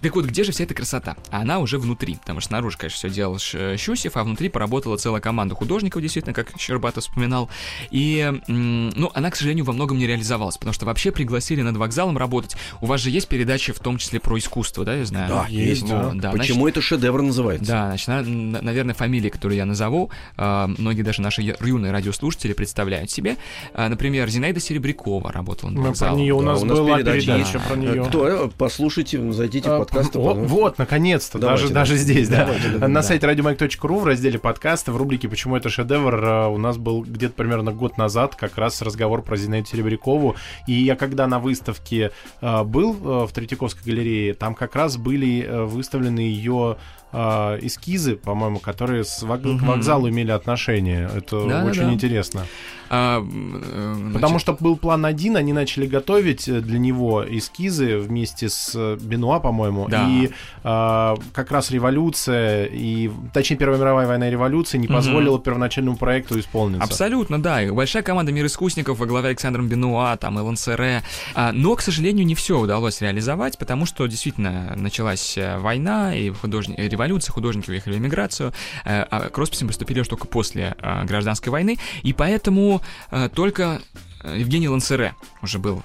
Так 0.04 0.16
вот, 0.16 0.26
где 0.26 0.44
же 0.44 0.52
вся 0.52 0.66
эта 0.66 0.74
красота? 0.74 1.16
А 1.32 1.42
Она 1.42 1.60
уже 1.60 1.80
внутри, 1.80 2.16
потому 2.18 2.40
что 2.42 2.50
снаружи, 2.50 2.78
конечно, 2.78 2.98
все 2.98 3.10
делал 3.10 3.40
Ш- 3.40 3.78
Щусев, 3.78 4.16
а 4.18 4.24
внутри 4.24 4.50
поработала 4.50 4.98
целая 4.98 5.22
команда 5.22 5.56
художников, 5.56 6.02
действительно, 6.02 6.34
как 6.34 6.52
Щербатов 6.60 7.04
вспоминал. 7.04 7.50
И, 7.90 8.32
ну, 8.48 9.12
она, 9.14 9.32
к 9.32 9.36
сожалению, 9.36 9.66
во 9.66 9.74
многом 9.74 9.98
не 9.98 10.06
реализовалась, 10.08 10.58
потому 10.58 10.74
что 10.74 10.86
вообще 10.86 11.12
пригласили 11.12 11.62
над 11.62 11.78
вокзалом 11.78 12.18
работать. 12.18 12.56
У 12.82 12.86
вас 12.86 13.02
же 13.02 13.10
есть 13.10 13.28
передачи, 13.28 13.72
в 13.74 13.80
том 13.80 13.98
числе 13.98 14.19
про 14.19 14.38
искусство, 14.38 14.83
да, 14.86 14.95
я 14.95 15.06
знаю? 15.06 15.30
Да, 15.30 15.45
есть, 15.50 15.88
да. 15.88 16.12
значит, 16.12 16.31
Почему 16.40 16.68
это 16.68 16.81
шедевр 16.81 17.22
называется? 17.22 17.66
Да, 17.72 17.88
значит, 17.88 18.07
на- 18.07 18.22
на- 18.24 18.62
наверное, 18.62 18.94
фамилии, 18.94 19.30
которые 19.30 19.57
я 19.57 19.66
назову, 19.66 20.12
а, 20.38 20.68
многие 20.78 21.02
даже 21.04 21.22
наши 21.22 21.42
юные 21.42 21.92
радиослушатели 21.92 22.54
представляют 22.54 23.10
себе. 23.10 23.38
А, 23.74 23.88
например, 23.90 24.30
Зинаида 24.30 24.60
Серебрякова 24.60 25.31
работала 25.31 25.69
над 25.69 25.78
Мы 25.78 25.83
про 25.83 25.90
вокзалом. 25.92 26.18
нее 26.19 26.33
у 26.33 26.40
Да, 26.42 26.45
нас 26.48 26.62
у 26.62 26.66
нас 26.66 26.78
была 26.80 26.98
передача 26.98 27.26
передача 27.26 27.57
есть. 27.57 27.68
про 27.68 27.76
Э, 27.76 27.78
нее. 27.80 28.04
Кто? 28.06 28.28
Э, 28.28 28.50
Послушайте, 28.57 29.31
зайдите 29.31 29.69
в 29.69 29.74
А, 29.74 29.80
подкасты. 29.94 30.19
о, 30.19 30.33
вот, 30.33 30.78
наконец-то, 30.78 31.40
Давайте, 31.40 31.64
даже, 31.64 31.73
да. 31.73 31.80
даже 31.81 31.95
здесь, 31.95 32.30
да. 32.30 32.45
Давайте, 32.45 32.69
да, 32.69 32.88
На 32.88 32.95
да. 32.95 33.04
сайте 33.04 33.28
radiomag.ru 33.28 34.00
в 34.00 34.06
разделе 34.06 34.40
подкасты 34.40 34.92
в 34.92 34.97
рубрике 34.97 35.28
«Почему 35.30 35.56
это 35.56 35.69
шедевр» 35.69 36.16
э, 36.16 36.47
у 36.47 36.57
нас 36.57 36.78
был 36.78 37.04
где-то 37.04 37.33
примерно 37.33 37.71
год 37.71 37.97
назад 37.97 38.35
как 38.35 38.57
раз 38.57 38.81
разговор 38.81 39.21
про 39.21 39.38
Зинаиду 39.38 39.68
Серебрякову. 39.68 40.35
И 40.68 40.73
я 40.73 40.95
когда 40.95 41.28
на 41.28 41.40
выставке 41.40 42.12
э, 42.42 42.64
был 42.64 42.94
э, 42.94 43.28
в 43.28 43.31
Третьяковской 43.33 43.83
галерее, 43.83 44.33
там 44.33 44.56
как 44.56 44.76
раз 44.76 44.97
были 44.97 45.47
выставлены 45.66 46.19
ее 46.19 46.78
э, 47.14 47.60
эскизы, 47.62 48.16
по-моему, 48.16 48.60
которые 48.60 49.04
с 49.04 49.24
вок- 49.24 49.42
к 49.42 49.46
Мгм. 49.46 49.66
вокзалу 49.68 50.10
имели 50.10 50.32
отношение. 50.32 51.10
Это 51.16 51.42
Да-да-да. 51.42 51.70
очень 51.70 51.94
интересно. 51.94 52.46
А, 52.90 53.22
э, 53.24 53.96
Потому 54.14 54.40
значит, 54.40 54.42
что 54.42 54.54
был 54.64 54.76
план 54.78 55.06
один, 55.06 55.36
они 55.38 55.52
начали 55.54 55.88
готовить 55.88 56.48
э, 56.48 56.60
для 56.62 56.78
него 56.78 57.24
эскизы 57.28 57.98
вместе 57.98 58.50
с 58.50 58.74
э, 58.76 58.98
Бенуа, 59.02 59.40
по-моему. 59.40 59.88
Да. 59.90 60.08
И 60.08 60.28
э, 60.64 61.16
как 61.34 61.52
раз 61.52 61.72
революция, 61.72 62.66
и, 62.66 63.10
точнее, 63.34 63.58
Первая 63.58 63.80
мировая 63.80 64.08
война 64.08 64.28
и 64.28 64.32
революция 64.32 64.78
не 64.80 64.88
позволила 64.88 65.40
первоначальному 65.40 65.98
проекту 65.98 66.40
исполниться. 66.40 66.84
Абсолютно, 66.84 67.42
да. 67.42 67.64
И 67.64 67.72
большая 67.72 68.04
команда 68.04 68.32
мир 68.32 68.46
искусников 68.46 69.00
во 69.00 69.06
главе 69.06 69.30
Александром 69.30 69.68
Бенуа, 69.70 70.16
там, 70.18 70.38
Элан 70.40 70.58
Сере. 70.58 71.02
А, 71.36 71.52
но, 71.52 71.76
к 71.76 71.82
сожалению, 71.82 72.26
не 72.26 72.36
все 72.36 72.60
удалось 72.60 73.02
реализовать, 73.02 73.58
потому 73.58 73.86
что 73.86 74.06
действительно 74.08 74.74
началась 74.76 75.38
война 75.60 76.16
и 76.16 76.30
художни... 76.30 76.76
э, 76.76 76.88
революция, 77.06 77.33
художники 77.33 77.69
уехали 77.69 77.95
в 77.95 77.98
эмиграцию, 77.98 78.54
э, 78.86 79.04
а 79.04 79.30
к 79.30 79.38
росписям 79.38 79.68
приступили 79.68 80.00
уже 80.00 80.10
только 80.10 80.28
после 80.28 80.76
э, 80.78 81.06
гражданской 81.06 81.52
войны, 81.52 81.78
и 82.02 82.14
поэтому 82.14 82.81
э, 83.12 83.30
только 83.33 83.81
Евгений 84.24 84.69
Лансере 84.69 85.16
уже 85.42 85.60
был, 85.60 85.83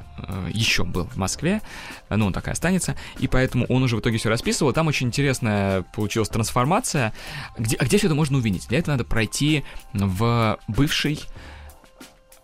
еще 0.53 0.85
был 0.85 1.07
в 1.07 1.17
Москве, 1.17 1.61
ну, 2.09 2.27
он 2.27 2.33
так 2.33 2.47
и 2.47 2.53
останется, 2.53 2.95
и 3.19 3.27
поэтому 3.27 3.67
он 3.67 3.83
уже 3.83 3.97
в 3.97 4.01
итоге 4.01 4.19
все 4.19 4.29
расписывал. 4.29 4.73
Там 4.73 4.87
очень 4.87 5.09
интересная 5.09 5.83
получилась 5.83 6.29
трансформация. 6.29 7.13
Где, 7.59 7.75
а 7.77 7.85
где 7.85 7.99
все 7.99 8.07
это 8.07 8.15
можно 8.15 8.39
увидеть? 8.39 8.69
Для 8.69 8.79
этого 8.79 8.95
надо 8.95 9.05
пройти 9.05 9.65
в 9.93 10.57
бывший 10.69 11.19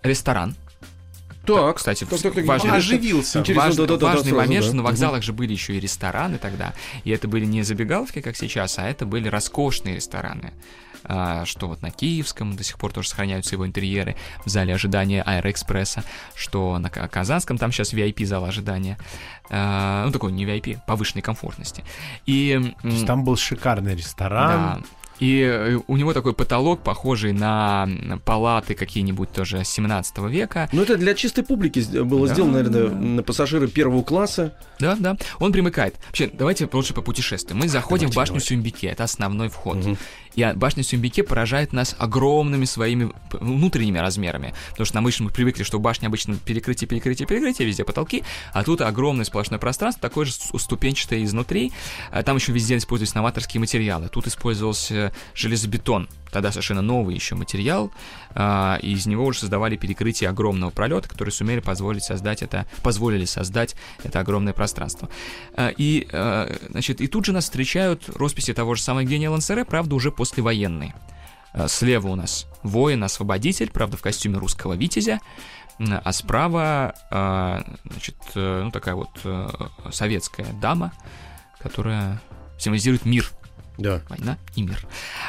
ресторан, 0.02 0.56
Так, 1.46 1.76
кстати, 1.76 2.04
так, 2.04 2.20
так, 2.20 2.34
так, 2.34 2.44
важный-. 2.44 2.70
Оживился. 2.70 3.38
Интересно, 3.40 3.64
важный, 3.64 3.86
да-да-да, 3.86 4.06
важный 4.06 4.22
сразу, 4.30 4.36
момент, 4.36 4.62
да. 4.62 4.66
что 4.68 4.76
на 4.76 4.82
вокзалах 4.82 5.22
же 5.22 5.32
были 5.32 5.52
еще 5.52 5.74
и 5.74 5.80
рестораны 5.80 6.38
тогда, 6.38 6.72
и 7.04 7.10
это 7.10 7.28
были 7.28 7.44
не 7.44 7.62
забегаловки, 7.62 8.20
как 8.20 8.36
сейчас, 8.36 8.78
а 8.78 8.88
это 8.88 9.06
были 9.06 9.28
роскошные 9.28 9.96
рестораны. 9.96 10.52
А, 11.06 11.44
что 11.44 11.68
вот 11.68 11.82
на 11.82 11.90
Киевском 11.90 12.56
до 12.56 12.64
сих 12.64 12.78
пор 12.78 12.90
тоже 12.92 13.08
сохраняются 13.10 13.54
его 13.54 13.66
интерьеры 13.66 14.16
в 14.46 14.48
зале 14.48 14.74
ожидания 14.74 15.22
Аэроэкспресса, 15.22 16.02
что 16.34 16.78
на 16.78 16.88
Ка- 16.88 17.08
Казанском 17.08 17.58
там 17.58 17.72
сейчас 17.72 17.92
VIP 17.92 18.24
зал 18.24 18.44
ожидания, 18.46 18.96
А, 19.50 20.06
ну 20.06 20.12
такой 20.12 20.32
не 20.32 20.46
VIP, 20.46 20.78
повышенной 20.86 21.20
комфортности. 21.20 21.84
И 22.24 22.58
То 22.80 22.88
есть 22.88 23.06
там 23.06 23.22
был 23.24 23.36
шикарный 23.36 23.94
ресторан. 23.94 24.80
да. 24.80 24.86
И 25.20 25.40
э, 25.40 25.78
у 25.86 25.96
него 25.96 26.12
такой 26.12 26.32
потолок, 26.34 26.80
похожий 26.82 27.32
на 27.32 27.88
палаты 28.24 28.74
какие-нибудь 28.74 29.30
тоже 29.32 29.62
17 29.64 30.18
века. 30.30 30.68
Ну, 30.72 30.82
это 30.82 30.96
для 30.96 31.14
чистой 31.14 31.44
публики 31.44 31.80
было 32.02 32.26
Да, 32.26 32.34
сделано, 32.34 32.52
наверное, 32.54 32.88
да. 32.88 32.94
на 32.96 33.22
пассажиры 33.22 33.68
первого 33.68 34.02
класса. 34.02 34.54
Да, 34.80 34.96
да. 34.98 35.16
Он 35.38 35.52
примыкает. 35.52 35.94
Вообще, 36.06 36.28
давайте 36.32 36.68
лучше 36.72 36.94
по 36.94 37.02
путешествию. 37.02 37.56
Мы 37.56 37.68
заходим 37.68 38.08
в 38.08 38.10
Давайте, 38.12 38.16
башню 38.16 38.34
давайте. 38.34 38.48
Сюмбике, 38.48 38.86
это 38.88 39.04
основной 39.04 39.48
вход. 39.48 39.76
Мгм. 39.76 39.98
И 40.36 40.42
а, 40.42 40.54
башня 40.54 40.82
Сюмбике 40.82 41.22
поражает 41.22 41.72
нас 41.72 41.94
огромными 41.98 42.64
своими 42.64 43.12
внутренними 43.30 43.98
размерами. 43.98 44.54
Потому 44.70 44.86
что 44.86 44.98
обычно 44.98 45.24
мы 45.26 45.30
привыкли, 45.30 45.62
что 45.62 45.78
башня 45.78 46.08
обычно 46.08 46.36
перекрытие, 46.36 46.88
перекрытие, 46.88 47.26
перекрытие, 47.26 47.66
везде 47.66 47.84
потолки, 47.84 48.24
а 48.52 48.64
тут 48.64 48.80
огромное 48.80 49.24
сплошное 49.24 49.58
пространство, 49.58 50.02
такое 50.02 50.26
же 50.26 50.32
ступенчатое 50.32 51.24
изнутри. 51.24 51.72
А 52.10 52.22
Там 52.22 52.36
еще 52.36 52.52
везде 52.52 52.76
используются 52.76 53.16
новаторские 53.16 53.60
материалы. 53.60 54.08
Тут 54.08 54.26
использовался 54.26 55.12
железобетон, 55.34 56.08
тогда 56.30 56.50
совершенно 56.50 56.82
новый 56.82 57.14
еще 57.14 57.34
материал, 57.34 57.92
а, 58.34 58.78
и 58.82 58.92
из 58.92 59.06
него 59.06 59.24
уже 59.24 59.38
создавали 59.40 59.76
перекрытие 59.76 60.30
огромного 60.30 60.70
пролета, 60.70 61.08
которые 61.08 61.32
сумели 61.32 61.60
позволить 61.60 62.02
создать 62.04 62.42
это, 62.42 62.66
позволили 62.82 63.24
создать 63.24 63.76
это 64.02 64.20
огромное 64.20 64.52
пространство. 64.52 65.08
А, 65.56 65.68
И, 65.76 66.06
а, 66.12 66.54
значит, 66.70 67.00
и 67.00 67.06
тут 67.06 67.24
же 67.26 67.32
нас 67.32 67.44
встречают 67.44 68.08
росписи 68.16 68.52
того 68.52 68.74
же 68.74 68.82
самого 68.82 69.00
Евгения 69.02 69.28
Лансере, 69.28 69.64
правда, 69.64 69.94
уже 69.94 70.10
послевоенные. 70.12 70.94
Слева 71.68 72.08
у 72.08 72.16
нас 72.16 72.46
воин-освободитель, 72.64 73.70
правда, 73.70 73.96
в 73.96 74.02
костюме 74.02 74.38
русского 74.38 74.72
витязя, 74.74 75.20
а 75.78 76.12
справа, 76.12 76.94
значит, 77.10 78.16
э, 78.34 78.62
ну, 78.64 78.70
такая 78.72 78.94
вот 78.96 79.10
э, 79.24 79.48
советская 79.92 80.46
дама, 80.60 80.92
которая 81.60 82.20
символизирует 82.58 83.04
мир, 83.04 83.30
Да. 83.78 84.00
война 84.08 84.36
и 84.56 84.62
мир. 84.62 84.86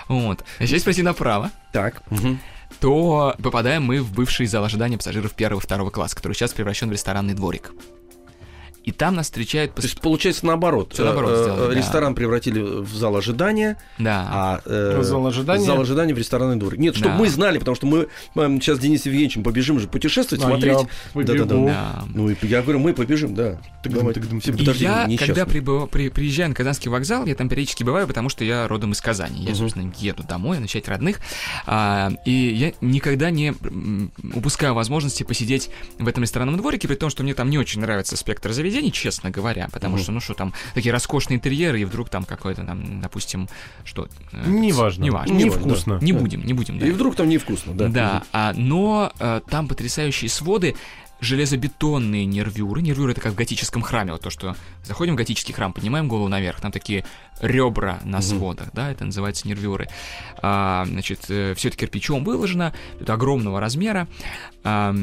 Вот. 0.07 0.43
Если 0.59 0.79
пройти 0.79 1.01
направо, 1.03 1.51
Так. 1.73 2.01
Мгм. 2.11 2.39
То 2.79 3.35
попадаем 3.41 3.83
мы 3.83 4.01
в 4.01 4.13
бывший 4.13 4.45
зал 4.45 4.63
ожидания 4.63 4.97
пассажиров 4.97 5.33
первого 5.33 5.59
и 5.59 5.63
второго 5.63 5.89
класса, 5.89 6.15
который 6.15 6.33
сейчас 6.33 6.53
превращен 6.53 6.89
в 6.89 6.91
ресторанный 6.91 7.33
дворик. 7.33 7.71
И 8.85 8.91
там 8.91 9.15
нас 9.15 9.25
встречают... 9.25 9.73
То 9.73 9.81
есть, 9.81 9.99
получается, 9.99 10.45
наоборот. 10.45 10.93
Всё 10.93 11.05
наоборот 11.05 11.31
Э, 11.33 11.43
сделали, 11.43 11.73
да. 11.73 11.79
Ресторан 11.79 12.13
превратили 12.15 12.59
в 12.61 12.87
зал 12.95 13.15
ожидания, 13.15 13.77
Да. 13.97 14.27
а 14.31 14.61
э, 14.65 15.01
Зал 15.03 15.25
ожидания? 15.25 15.65
зал 15.65 15.81
ожидания 15.81 16.13
в 16.13 16.17
ресторанный 16.19 16.55
дворик. 16.57 16.79
Нет, 16.79 16.95
чтобы 16.95 17.11
Да. 17.13 17.17
мы 17.17 17.27
знали, 17.29 17.57
потому 17.57 17.75
что 17.75 17.87
мы 17.87 18.07
сейчас 18.61 18.77
с 18.77 18.79
Денисом 18.79 19.11
Евгеньевичем 19.11 19.43
побежим 19.43 19.79
же 19.79 19.87
путешествовать, 19.87 20.43
А 20.45 20.47
смотреть. 20.47 20.77
я 20.79 20.87
побегу. 21.13 21.45
Да-да-да. 21.45 21.65
Да. 21.65 22.03
Ну, 22.13 22.29
и 22.29 22.35
я 22.43 22.61
говорю, 22.61 22.77
мы 22.79 22.93
побежим, 22.93 23.33
да. 23.33 23.59
Тыгдым, 23.83 24.13
тыгдым, 24.13 24.39
Все, 24.39 24.51
подожди, 24.51 24.83
я, 24.83 25.05
несчастный. 25.05 25.17
когда 25.17 25.45
прибыва- 25.51 25.87
при- 25.87 26.09
приезжаю 26.09 26.49
на 26.49 26.55
Казанский 26.55 26.91
вокзал, 26.91 27.25
я 27.25 27.33
там 27.35 27.49
периодически 27.49 27.83
бываю, 27.83 28.07
потому 28.07 28.29
что 28.29 28.43
я 28.43 28.67
родом 28.67 28.91
из 28.91 29.01
Казани. 29.01 29.39
Я, 29.41 29.49
Мгм. 29.49 29.55
собственно, 29.57 29.91
еду 29.97 30.23
домой, 30.23 30.59
навещать 30.59 30.87
родных. 30.87 31.19
А, 31.65 32.11
и 32.25 32.31
я 32.31 32.73
никогда 32.81 33.31
не 33.31 33.53
упускаю 34.35 34.73
возможности 34.75 35.23
посидеть 35.23 35.69
в 35.97 36.07
этом 36.07 36.23
ресторанном 36.23 36.57
дворике, 36.57 36.87
при 36.87 36.95
том, 36.95 37.09
что 37.09 37.23
мне 37.23 37.33
там 37.33 37.49
не 37.49 37.57
очень 37.57 37.81
нравится 37.81 38.15
спектр 38.15 38.51
заведений, 38.51 38.74
честно 38.91 39.29
говоря, 39.31 39.67
потому 39.71 39.95
Мгм. 39.95 40.03
что, 40.03 40.11
ну 40.11 40.19
что 40.19 40.33
там, 40.33 40.53
такие 40.73 40.91
роскошные 40.91 41.37
интерьеры, 41.37 41.81
и 41.81 41.85
вдруг 41.85 42.09
там 42.09 42.23
какой-то 42.25 42.63
там, 42.63 43.01
допустим, 43.01 43.47
что... 43.83 44.07
э, 44.31 44.43
Неважно. 44.47 45.03
Неважно. 45.03 45.33
Невкусно. 45.33 45.99
Не 46.01 46.11
Да. 46.13 46.19
будем, 46.19 46.45
не 46.45 46.53
будем. 46.53 46.79
да. 46.79 46.87
И 46.87 46.91
вдруг 46.91 47.15
там 47.15 47.29
невкусно, 47.29 47.73
да. 47.73 47.87
Да, 47.87 48.23
а, 48.31 48.53
но 48.55 49.11
э, 49.19 49.41
там 49.49 49.67
потрясающие 49.67 50.29
своды, 50.29 50.75
железобетонные 51.19 52.25
нервюры. 52.25 52.81
Нервюры 52.81 53.13
это 53.13 53.21
как 53.21 53.33
в 53.33 53.35
готическом 53.35 53.81
храме, 53.81 54.11
вот 54.11 54.21
то, 54.21 54.29
что 54.29 54.55
заходим 54.83 55.13
в 55.13 55.17
готический 55.17 55.53
храм, 55.53 55.73
поднимаем 55.73 56.07
голову 56.07 56.27
наверх, 56.27 56.61
там 56.61 56.71
такие 56.71 57.05
ребра 57.41 57.99
на 58.03 58.21
сводах, 58.21 58.69
да, 58.73 58.91
это 58.91 59.05
называется 59.05 59.47
нервюры. 59.47 59.87
А, 60.41 60.85
значит, 60.85 61.19
все 61.23 61.53
это 61.53 61.77
кирпичом 61.77 62.23
выложено, 62.23 62.73
это 62.99 63.13
огромного 63.13 63.59
размера. 63.59 64.07
А, 64.63 64.95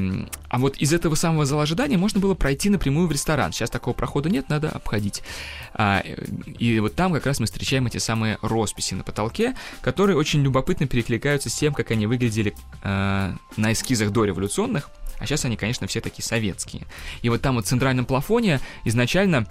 а 0.48 0.58
вот 0.58 0.76
из 0.76 0.92
этого 0.92 1.14
самого 1.14 1.46
зала 1.46 1.62
ожидания 1.62 1.96
можно 1.96 2.20
было 2.20 2.34
пройти 2.34 2.68
напрямую 2.68 3.06
в 3.06 3.12
ресторан. 3.12 3.52
Сейчас 3.52 3.70
такого 3.70 3.94
прохода 3.94 4.28
нет, 4.28 4.48
надо 4.48 4.68
обходить. 4.70 5.22
А, 5.74 6.02
э, 6.04 6.16
и 6.58 6.78
вот 6.80 6.94
там 6.94 7.12
как 7.12 7.26
раз 7.26 7.40
мы 7.40 7.46
встречаем 7.46 7.86
эти 7.86 7.98
самые 7.98 8.38
росписи 8.42 8.94
на 8.94 9.04
потолке, 9.04 9.54
которые 9.80 10.16
очень 10.16 10.42
любопытно 10.42 10.86
перекликаются 10.86 11.48
с 11.48 11.54
тем, 11.54 11.74
как 11.74 11.90
они 11.90 12.06
выглядели 12.06 12.54
э, 12.82 13.34
на 13.56 13.72
эскизах 13.72 14.10
дореволюционных, 14.10 14.90
а 15.22 15.26
сейчас 15.26 15.44
они, 15.44 15.56
конечно, 15.56 15.86
все 15.86 16.00
такие 16.00 16.24
советские. 16.24 16.82
И 17.22 17.28
вот 17.28 17.40
там 17.40 17.54
вот 17.54 17.64
в 17.64 17.68
центральном 17.68 18.04
плафоне 18.04 18.58
изначально 18.84 19.46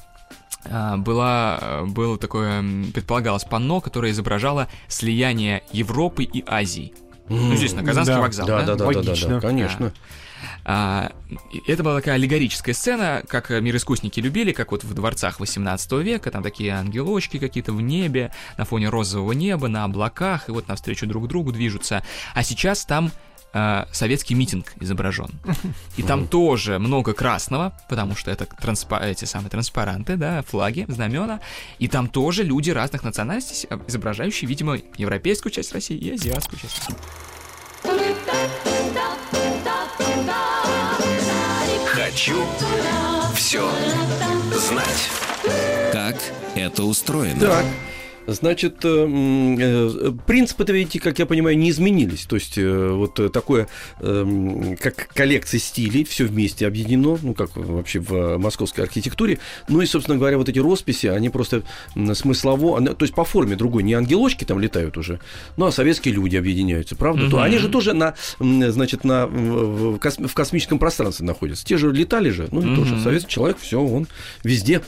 а, 0.66 0.98
была, 0.98 1.60
э, 1.62 1.86
было 1.86 2.18
такое, 2.18 2.62
предполагалось 2.94 3.46
панно, 3.46 3.80
которое 3.80 4.12
изображало 4.12 4.68
слияние 4.90 5.64
Европы 5.72 6.24
и 6.24 6.44
Азии. 6.46 6.94
Ну, 7.30 7.56
здесь 7.56 7.74
на 7.74 7.84
Казанский 7.84 8.16
Да. 8.16 8.22
вокзал, 8.22 8.48
Да, 8.48 8.62
да, 8.64 8.76
да, 8.76 8.86
да, 8.92 9.02
да, 9.02 9.28
да, 9.28 9.40
конечно. 9.40 9.94
а, 10.66 11.12
это 11.68 11.84
была 11.84 11.96
такая 11.96 12.16
аллегорическая 12.16 12.76
сцена, 12.76 13.24
как 13.28 13.50
э, 13.52 13.62
мироискусники 13.62 14.20
любили, 14.20 14.52
как 14.52 14.72
вот 14.72 14.84
в 14.84 14.94
дворцах 14.94 15.40
18 15.40 15.92
века, 16.04 16.30
там 16.32 16.44
такие 16.44 16.74
ангелочки 16.74 17.40
какие-то 17.40 17.72
в 17.72 17.82
небе, 17.82 18.34
на 18.58 18.66
фоне 18.66 18.90
розового 18.90 19.32
неба, 19.32 19.70
на 19.70 19.86
облаках, 19.86 20.50
и 20.50 20.52
вот 20.52 20.68
навстречу 20.68 21.08
друг 21.08 21.30
другу 21.30 21.54
движутся. 21.54 22.04
А 22.34 22.44
сейчас 22.44 22.86
там 22.86 23.12
э, 23.54 23.86
советский 23.92 24.36
митинг 24.36 24.74
изображен. 24.80 25.30
И 25.98 26.04
там 26.04 26.28
тоже 26.28 26.80
много 26.80 27.14
красного, 27.14 27.74
потому 27.90 28.16
что 28.16 28.32
это 28.32 28.46
транспа- 28.46 29.04
эти 29.04 29.26
самые 29.26 29.50
транспаранты, 29.50 30.16
да, 30.18 30.44
флаги, 30.44 30.86
знамена. 30.88 31.40
И 31.80 31.88
там 31.88 32.08
тоже 32.08 32.44
люди 32.44 32.72
разных 32.72 33.04
национальностей, 33.04 33.68
э, 33.70 33.78
изображающие, 33.88 34.48
видимо, 34.48 34.78
европейскую 34.98 35.52
часть 35.52 35.74
России 35.74 35.98
и 35.98 36.12
азиатскую 36.14 36.60
часть 36.60 36.78
России. 36.80 36.96
Хочу 41.88 42.46
все 43.36 43.70
знать. 44.56 45.10
Как 45.92 46.16
это 46.56 46.84
устроено? 46.84 47.40
Так. 47.40 47.66
Значит, 48.28 48.86
э, 48.86 49.08
э, 49.60 50.12
принципы-то, 50.28 50.72
видите, 50.74 51.00
как 51.00 51.20
я 51.20 51.26
понимаю, 51.26 51.58
не 51.58 51.70
изменились. 51.72 52.26
То 52.26 52.36
есть, 52.36 52.58
э, 52.58 52.90
вот 52.92 53.20
такое, 53.34 53.68
как 54.00 55.08
коллекция 55.14 55.60
стилей, 55.60 56.04
все 56.04 56.26
вместе 56.26 56.68
объединено, 56.68 57.18
ну, 57.22 57.34
как 57.34 57.56
вообще 57.56 58.00
в 58.00 58.38
московской 58.38 58.84
архитектуре. 58.84 59.40
Ну 59.68 59.82
и, 59.82 59.86
собственно 59.86 60.18
говоря, 60.18 60.38
вот 60.38 60.50
эти 60.50 60.60
росписи, 60.60 61.08
они 61.08 61.30
просто 61.30 61.64
смыслово, 62.14 62.82
то 62.94 63.04
есть 63.04 63.14
по 63.14 63.24
форме 63.26 63.56
другой, 63.56 63.84
не 63.84 63.94
ангелочки 63.94 64.44
там 64.46 64.60
летают 64.60 64.98
уже, 64.98 65.20
ну, 65.58 65.66
а 65.66 65.72
советские 65.72 66.14
люди 66.14 66.36
объединяются, 66.38 66.96
правда? 66.96 67.26
Мгм. 67.26 67.40
они 67.40 67.58
же 67.58 67.70
тоже 67.70 67.94
на, 67.94 68.14
значит, 68.40 69.04
на, 69.04 69.28
в, 69.28 69.96
в 69.96 70.00
кос- 70.00 70.18
в 70.20 70.34
космическом 70.34 70.80
пространстве 70.80 71.26
находятся. 71.26 71.66
Те 71.66 71.78
же 71.78 71.92
летали 71.92 72.30
же, 72.30 72.48
ну, 72.52 72.62
и 72.62 72.76
тоже 72.76 72.96
Мгм. 72.96 73.04
советский 73.04 73.32
человек, 73.32 73.58
все, 73.60 73.82
он 73.82 74.08
везде. 74.44 74.82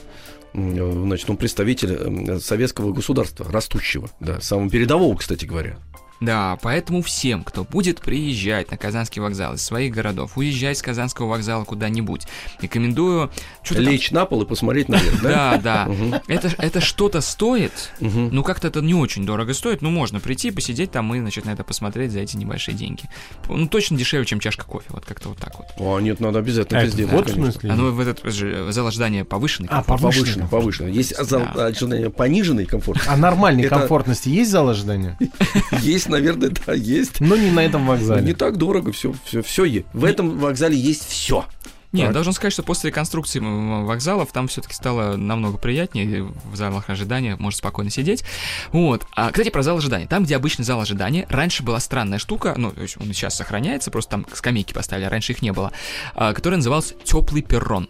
М, 0.54 1.06
Значит, 1.08 1.30
он 1.30 1.38
представитель 1.38 1.94
м, 1.94 2.40
советского 2.40 2.94
государства, 2.94 3.46
растущего, 3.52 4.10
да, 4.20 4.40
самого 4.42 4.70
передового, 4.70 5.16
кстати 5.16 5.46
говоря. 5.46 5.78
Да, 6.22 6.58
поэтому 6.62 7.02
всем, 7.02 7.44
кто 7.44 7.64
будет 7.64 8.00
приезжать 8.00 8.72
на 8.72 8.78
Казанский 8.78 9.22
вокзал 9.22 9.56
из 9.56 9.62
своих 9.64 9.94
городов, 9.94 10.38
уезжать 10.38 10.78
с 10.78 10.82
Казанского 10.82 11.28
вокзала 11.28 11.66
куда-нибудь, 11.66 12.28
рекомендую... 12.62 13.30
что-то 13.62 13.84
там- 13.84 13.92
Лечь 13.92 14.12
на 14.12 14.26
пол 14.26 14.44
и 14.44 14.46
посмотреть 14.46 14.90
наверх, 14.90 15.22
да? 15.22 15.34
Да, 15.64 15.88
да. 15.90 16.22
Это, 16.28 16.50
это 16.58 16.80
что-то 16.82 17.20
стоит, 17.22 17.92
ну 18.00 18.44
как-то 18.44 18.68
это 18.70 18.82
не 18.82 18.94
очень 18.94 19.26
дорого 19.26 19.54
стоит, 19.54 19.82
ну 19.82 19.90
можно 19.90 20.20
прийти, 20.20 20.52
посидеть 20.52 20.92
там 20.92 21.14
и, 21.14 21.20
значит, 21.20 21.46
на 21.46 21.52
это 21.52 21.64
посмотреть 21.64 22.12
за 22.12 22.20
эти 22.20 22.38
небольшие 22.38 22.76
деньги. 22.76 23.04
Ну 23.50 23.68
точно 23.68 23.98
дешевле, 23.98 24.26
чем 24.26 24.40
чашка 24.40 24.66
кофе, 24.66 24.86
вот 24.90 25.06
как-то 25.06 25.30
вот 25.30 25.38
так 25.40 25.58
вот. 25.58 25.68
О, 25.78 26.00
нет, 26.00 26.20
надо 26.20 26.40
обязательно 26.40 26.80
А 26.80 26.84
это 26.84 26.92
сделать. 26.92 27.14
вот 27.14 27.30
в 27.30 27.34
смысле? 27.34 27.72
Оно 27.72 27.92
в 27.92 28.00
этот 28.00 28.34
же 28.34 28.72
зал 28.72 28.88
ожидания 28.88 29.26
повышенный. 29.26 29.70
А, 29.72 29.84
повышенный. 29.84 30.48
Повышенно. 30.48 30.88
Есть 30.88 31.16
зал 31.22 31.44
Да. 31.54 31.66
ожидания 31.68 32.10
пониженный 32.10 32.66
комфорт. 32.66 33.02
А 33.08 33.18
нормальной 33.18 33.64
комфортности 33.68 34.30
есть 34.30 34.52
зал 34.52 34.70
ожидания? 34.70 35.18
Есть 35.82 36.03
есть, 36.04 36.10
наверное, 36.10 36.50
да, 36.50 36.74
есть. 36.74 37.20
Но 37.22 37.36
не 37.36 37.52
на 37.52 37.64
этом 37.64 37.86
вокзале. 37.86 38.24
Не 38.24 38.34
так 38.34 38.58
дорого, 38.58 38.92
все, 38.92 39.14
все, 39.26 39.42
все. 39.42 39.86
В 39.94 40.06
этом 40.06 40.38
вокзале 40.40 40.78
есть 40.78 41.08
все. 41.08 41.46
Нет, 41.92 42.08
так. 42.08 42.14
должен 42.14 42.34
сказать, 42.34 42.54
что 42.54 42.64
после 42.64 42.90
реконструкции 42.90 43.40
вокзалов 43.40 44.32
там 44.32 44.48
все-таки 44.48 44.74
стало 44.74 45.16
намного 45.16 45.60
приятнее, 45.60 46.24
в 46.24 46.56
залах 46.56 46.90
ожидания 46.90 47.36
можно 47.36 47.58
спокойно 47.58 47.92
сидеть. 47.92 48.24
Вот. 48.72 49.06
А, 49.16 49.30
кстати, 49.30 49.50
про 49.50 49.62
зал 49.62 49.78
ожидания. 49.78 50.08
Там, 50.08 50.24
где 50.24 50.36
обычный 50.36 50.66
зал 50.66 50.82
ожидания, 50.82 51.28
раньше 51.30 51.62
была 51.62 51.80
странная 51.80 52.18
штука, 52.18 52.56
ну, 52.58 52.72
то 52.72 52.82
есть 52.82 52.98
он 53.00 53.06
сейчас 53.14 53.36
сохраняется, 53.36 53.92
просто 53.92 54.12
там 54.12 54.26
скамейки 54.34 54.74
поставили, 54.74 55.06
а 55.06 55.10
раньше 55.10 55.34
их 55.34 55.44
не 55.44 55.54
было, 55.54 55.72
а, 56.16 56.34
которая 56.34 56.58
называлась 56.58 56.96
теплый 57.04 57.44
перрон. 57.44 57.88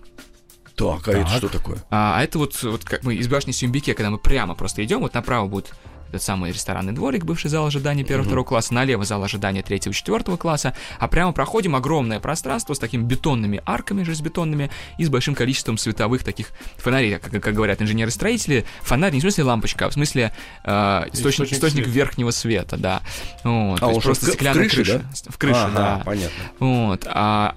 Так, 0.76 1.08
а 1.08 1.12
так. 1.12 1.16
это 1.16 1.30
что 1.38 1.48
такое? 1.48 1.78
А, 1.90 2.20
а 2.20 2.24
это 2.24 2.40
вот, 2.40 2.62
вот 2.62 2.84
как 2.84 3.04
мы 3.04 3.16
из 3.16 3.30
башни 3.30 3.52
Сюмбике, 3.54 3.94
когда 3.94 4.10
мы 4.10 4.18
прямо 4.18 4.54
просто 4.54 4.84
идем, 4.84 5.00
вот 5.00 5.14
направо 5.14 5.48
будет 5.48 5.74
этот 6.14 6.24
самый 6.24 6.52
ресторанный 6.52 6.94
дворик, 6.94 7.26
бывший 7.26 7.50
зал 7.50 7.66
ожидания 7.66 8.04
первого-второго 8.04 8.46
класса, 8.46 8.74
налево 8.74 9.04
зал 9.04 9.24
ожидания 9.24 9.64
третьего-четвертого 9.64 10.38
класса, 10.38 10.76
а 11.00 11.08
прямо 11.08 11.34
проходим 11.34 11.76
огромное 11.76 12.20
пространство 12.20 12.76
с 12.76 12.80
такими 12.80 13.04
бетонными 13.04 13.62
арками 13.66 14.04
железобетонными 14.04 14.70
и 14.98 15.06
с 15.06 15.10
большим 15.10 15.34
количеством 15.34 15.78
световых 15.78 16.24
таких 16.24 16.50
фонарей, 16.78 17.18
как, 17.18 17.32
как 17.32 17.54
говорят 17.54 17.82
инженеры-строители, 17.82 18.66
фонарь 18.82 19.14
не 19.14 19.20
в 19.20 19.22
смысле 19.22 19.46
лампочка, 19.46 19.88
а 19.88 19.90
в 19.90 19.94
смысле 19.94 20.32
э, 20.64 20.70
источник, 21.12 21.48
источник, 21.48 21.54
источник 21.54 21.88
верхнего 21.88 22.32
света, 22.32 22.78
да. 22.78 23.02
Вот, 23.44 23.82
а 23.82 23.88
он 23.88 24.02
просто 24.02 24.28
стеклянная 24.28 24.70
крыша, 24.70 25.00
да? 25.00 25.32
В 25.32 25.38
крыше, 25.38 25.60
ага, 25.60 25.74
да. 25.76 26.02
понятно. 26.06 26.44
Вот, 26.60 27.08
а 27.08 27.56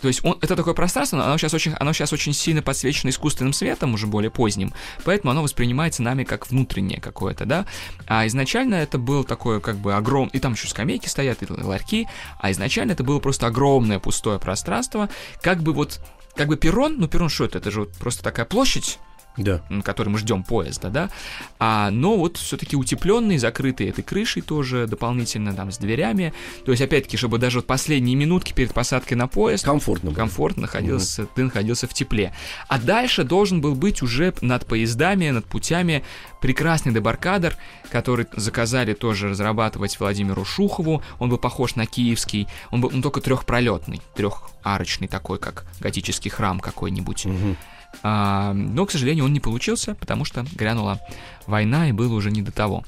то 0.00 0.08
есть 0.08 0.24
он, 0.24 0.38
это 0.40 0.56
такое 0.56 0.74
пространство, 0.74 1.22
оно 1.24 1.38
сейчас, 1.38 1.54
очень, 1.54 1.72
оно 1.74 1.92
сейчас 1.92 2.12
очень 2.12 2.32
сильно 2.32 2.62
подсвечено 2.62 3.10
искусственным 3.10 3.52
светом, 3.52 3.94
уже 3.94 4.06
более 4.06 4.30
поздним, 4.30 4.72
поэтому 5.04 5.30
оно 5.30 5.42
воспринимается 5.42 6.02
нами 6.02 6.24
как 6.24 6.50
внутреннее 6.50 7.00
какое-то, 7.00 7.44
да. 7.46 7.66
А 8.06 8.26
изначально 8.26 8.76
это 8.76 8.98
был 8.98 9.24
такое 9.24 9.60
как 9.60 9.76
бы 9.76 9.94
огромное, 9.94 10.32
и 10.32 10.38
там 10.38 10.52
еще 10.52 10.68
скамейки 10.68 11.08
стоят, 11.08 11.42
и 11.42 11.46
ларьки, 11.50 12.08
а 12.38 12.50
изначально 12.50 12.92
это 12.92 13.04
было 13.04 13.18
просто 13.18 13.46
огромное 13.46 13.98
пустое 13.98 14.38
пространство, 14.38 15.08
как 15.42 15.62
бы 15.62 15.72
вот 15.72 16.00
как 16.34 16.46
бы 16.46 16.56
перрон, 16.56 16.96
ну 16.98 17.08
перрон 17.08 17.28
что 17.28 17.46
это? 17.46 17.58
Это 17.58 17.70
же 17.70 17.80
вот 17.80 17.92
просто 17.98 18.22
такая 18.22 18.46
площадь, 18.46 18.98
да. 19.38 19.62
на 19.70 19.82
который 19.82 20.10
мы 20.10 20.18
ждем 20.18 20.42
поезда, 20.42 20.90
да, 20.90 21.10
а, 21.58 21.90
но 21.90 22.16
вот 22.16 22.36
все-таки 22.36 22.76
утепленный, 22.76 23.38
закрытый 23.38 23.88
этой 23.88 24.02
крышей 24.02 24.42
тоже 24.42 24.86
дополнительно 24.86 25.54
там 25.54 25.72
с 25.72 25.78
дверями, 25.78 26.32
то 26.64 26.72
есть 26.72 26.82
опять-таки, 26.82 27.16
чтобы 27.16 27.38
даже 27.38 27.58
вот 27.58 27.66
последние 27.66 28.16
минутки 28.16 28.52
перед 28.52 28.74
посадкой 28.74 29.16
на 29.16 29.28
поезд 29.28 29.64
комфортно, 29.64 30.12
комфортно 30.12 30.62
находился, 30.62 31.22
угу. 31.22 31.30
ты 31.34 31.44
находился 31.44 31.86
в 31.86 31.94
тепле, 31.94 32.32
а 32.68 32.78
дальше 32.78 33.24
должен 33.24 33.60
был 33.60 33.74
быть 33.74 34.02
уже 34.02 34.34
над 34.40 34.66
поездами, 34.66 35.30
над 35.30 35.46
путями 35.46 36.04
прекрасный 36.40 36.92
дебаркадер, 36.92 37.56
который 37.90 38.26
заказали 38.36 38.94
тоже 38.94 39.28
разрабатывать 39.28 39.98
Владимиру 39.98 40.44
Шухову, 40.44 41.02
он 41.18 41.30
был 41.30 41.38
похож 41.38 41.74
на 41.74 41.86
киевский, 41.86 42.48
он 42.70 42.80
был 42.80 42.90
он 42.92 43.02
только 43.02 43.20
трехпролетный, 43.20 44.00
трехарочный 44.14 45.08
такой, 45.08 45.38
как 45.38 45.64
готический 45.80 46.30
храм 46.30 46.60
какой-нибудь. 46.60 47.26
Угу. 47.26 47.56
А, 48.02 48.52
но, 48.52 48.86
к 48.86 48.90
сожалению, 48.90 49.24
он 49.24 49.32
не 49.32 49.40
получился, 49.40 49.94
потому 49.94 50.24
что 50.24 50.44
грянула 50.54 51.00
война 51.46 51.88
и 51.88 51.92
было 51.92 52.14
уже 52.14 52.30
не 52.30 52.42
до 52.42 52.52
того. 52.52 52.84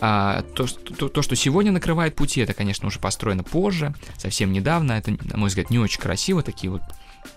А, 0.00 0.42
то, 0.54 0.66
то, 0.66 1.08
то, 1.08 1.22
что 1.22 1.36
сегодня 1.36 1.72
накрывает 1.72 2.16
пути, 2.16 2.40
это, 2.40 2.54
конечно, 2.54 2.88
уже 2.88 2.98
построено 2.98 3.42
позже, 3.42 3.94
совсем 4.16 4.52
недавно. 4.52 4.92
Это, 4.92 5.10
на 5.10 5.36
мой 5.36 5.48
взгляд, 5.48 5.70
не 5.70 5.78
очень 5.78 6.00
красиво. 6.00 6.42
Такие 6.42 6.70
вот 6.70 6.82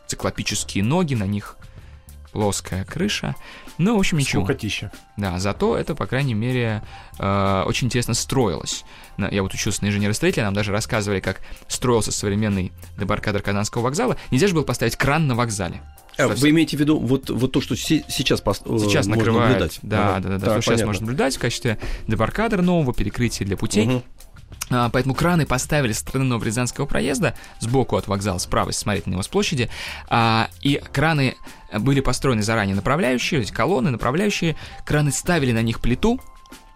циклопические 0.08 0.84
ноги, 0.84 1.16
на 1.16 1.26
них 1.26 1.58
плоская 2.32 2.86
крыша. 2.86 3.36
Ну, 3.78 3.96
в 3.96 4.00
общем, 4.00 4.18
ничего. 4.18 4.44
Скукотища. 4.44 4.92
Да, 5.18 5.40
зато 5.40 5.78
это, 5.78 5.96
по 5.96 6.06
крайней 6.06 6.34
мере, 6.34 6.84
э, 7.18 7.64
очень 7.66 7.88
интересно 7.88 8.14
строилось. 8.14 8.86
Я 9.18 9.42
вот 9.44 9.54
учился 9.54 9.84
на 9.84 9.88
инженера-строителя, 9.88 10.46
нам 10.46 10.54
даже 10.54 10.72
рассказывали, 10.72 11.20
как 11.20 11.42
строился 11.68 12.12
современный 12.12 12.72
дебаркадер 12.98 13.42
Казанского 13.42 13.84
вокзала. 13.84 14.18
Нельзя 14.30 14.48
же 14.48 14.54
было 14.54 14.64
поставить 14.64 14.96
кран 14.96 15.28
на 15.28 15.36
вокзале. 15.36 15.82
А, 16.18 16.28
вы 16.28 16.50
имеете 16.50 16.78
в 16.78 16.80
виду 16.80 17.00
вот, 17.00 17.30
вот 17.30 17.52
то, 17.52 17.62
что 17.62 17.76
си- 17.76 18.04
сейчас, 18.08 18.42
пос- 18.42 18.62
э, 18.66 18.80
сейчас 18.80 19.08
можно 19.08 19.24
накрывает, 19.24 19.52
наблюдать? 19.52 19.80
Да, 19.82 20.16
ага. 20.16 20.20
да, 20.20 20.30
да, 20.30 20.38
да. 20.38 20.46
Так, 20.54 20.64
сейчас 20.64 20.84
можно 20.84 21.06
наблюдать 21.06 21.36
в 21.36 21.40
качестве 21.40 21.78
дебаркадера 22.08 22.62
нового, 22.62 22.94
перекрытия 22.94 23.46
для 23.46 23.58
путей. 23.58 23.88
Угу. 23.88 24.04
Поэтому 24.70 25.14
краны 25.14 25.46
поставили 25.46 25.94
с 25.94 26.00
стороны 26.00 26.26
Новорязанского 26.26 26.86
проезда, 26.86 27.36
сбоку 27.60 27.96
от 27.96 28.08
вокзала, 28.08 28.38
справа, 28.38 28.70
если 28.70 28.82
смотреть 28.82 29.08
на 29.08 29.12
него 29.12 29.22
с 29.22 29.28
площади. 29.28 29.70
А, 30.10 30.50
и 30.62 30.82
краны 30.92 31.36
были 31.74 32.02
построены 32.02 32.42
заранее 32.42 32.76
направляющие, 32.76 33.46
колонны 33.46 33.92
направляющие. 33.92 34.58
Краны 34.86 35.12
ставили 35.12 35.54
на 35.54 35.62
них 35.62 35.80
плиту, 35.80 36.20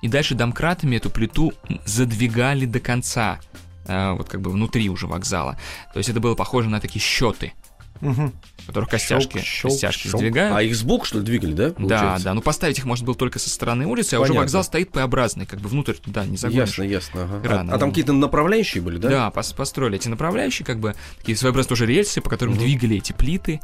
и 0.02 0.08
дальше 0.08 0.36
домкратами 0.36 0.96
эту 0.96 1.10
плиту 1.10 1.54
задвигали 1.86 2.66
до 2.66 2.80
конца, 2.80 3.39
а, 3.88 4.13
вот 4.13 4.30
как 4.30 4.42
бы 4.42 4.52
внутри 4.52 4.89
уже 4.89 5.08
вокзала. 5.08 5.58
То 5.94 5.98
есть 5.98 6.10
это 6.10 6.20
было 6.22 6.36
похоже 6.36 6.70
на 6.70 6.80
такие 6.80 7.02
счеты 7.02 7.54
угу. 8.02 8.32
Которых 8.65 8.89
костяшки, 8.89 9.39
щелк, 9.39 9.74
костяшки 9.74 10.04
щелк. 10.04 10.17
сдвигают. 10.17 10.58
А 10.58 10.62
их 10.62 10.76
сбоку, 10.76 11.06
что 11.06 11.19
ли, 11.19 11.26
двигали, 11.26 11.54
да? 11.54 11.69
Получается? 11.71 12.24
Да, 12.24 12.32
да. 12.32 12.34
Ну, 12.34 12.41
поставить 12.41 12.78
их 12.78 12.86
можно 12.86 13.06
было 13.06 13.15
только 13.15 13.39
со 13.39 13.50
стороны 13.50 13.86
улицы, 13.86 14.12
Понятно. 14.12 14.28
а 14.28 14.32
уже 14.32 14.39
вокзал 14.39 14.63
стоит 14.63 14.91
П-образный, 14.91 15.45
как 15.45 15.60
бы 15.60 15.69
внутрь 15.69 15.93
туда 15.93 16.26
не 16.26 16.38
загонишь. 16.38 16.69
Ясно, 16.69 16.84
ясно. 16.84 17.24
Ага. 17.24 17.47
Рано, 17.47 17.74
а, 17.74 17.76
а 17.76 17.80
там 17.80 17.89
какие-то 17.89 18.13
направляющие 18.13 18.82
были, 18.82 18.97
да? 18.97 19.10
Да, 19.10 19.30
пос 19.32 19.54
построили 19.54 19.95
эти 19.95 20.08
направляющие, 20.08 20.65
как 20.65 20.80
бы 20.80 20.95
такие 21.17 21.38
своеобразные 21.38 21.69
тоже 21.69 21.86
рельсы, 21.86 22.21
по 22.21 22.30
которым 22.30 22.56
угу. 22.56 22.63
двигали 22.63 22.97
эти 22.97 23.13
плиты 23.13 23.60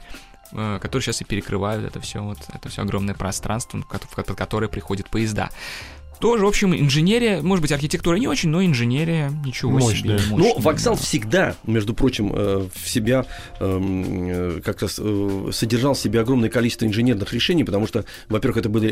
э, 0.52 0.80
которые 0.82 1.04
сейчас 1.04 1.22
и 1.22 1.26
перекрывают 1.26 1.86
это 1.86 2.00
все 2.00 2.22
вот 2.22 2.40
это 2.54 2.70
все 2.70 2.82
огромное 2.82 3.16
пространство, 3.16 3.80
в 3.80 4.36
которое 4.36 4.68
приходят 4.68 5.10
поезда. 5.10 5.50
Тоже, 6.20 6.46
в 6.46 6.48
общем, 6.48 6.74
инженерия, 6.74 7.42
может 7.42 7.62
быть, 7.62 7.72
архитектура 7.72 8.16
не 8.16 8.28
очень, 8.28 8.50
но 8.50 8.64
инженерия 8.64 9.32
ничего 9.46 9.72
мощная. 9.72 9.96
себе. 9.96 10.14
Мощная, 10.14 10.38
но 10.38 10.60
вокзал 10.60 10.96
да. 10.96 11.02
всегда, 11.02 11.56
между 11.66 11.94
прочим, 11.94 12.32
э, 12.34 12.68
в 12.74 12.90
себя 12.90 13.26
эм, 13.60 14.30
э, 14.30 14.62
как 14.64 14.82
раз 14.82 15.00
э, 15.02 15.50
содержал 15.52 15.94
в 15.94 16.00
себе 16.00 16.22
огромное 16.22 16.50
количество 16.50 16.86
инженерных 16.86 17.34
решений, 17.34 17.64
потому 17.64 17.88
что, 17.88 18.06
во-первых, 18.30 18.58
это 18.58 18.70
были 18.70 18.88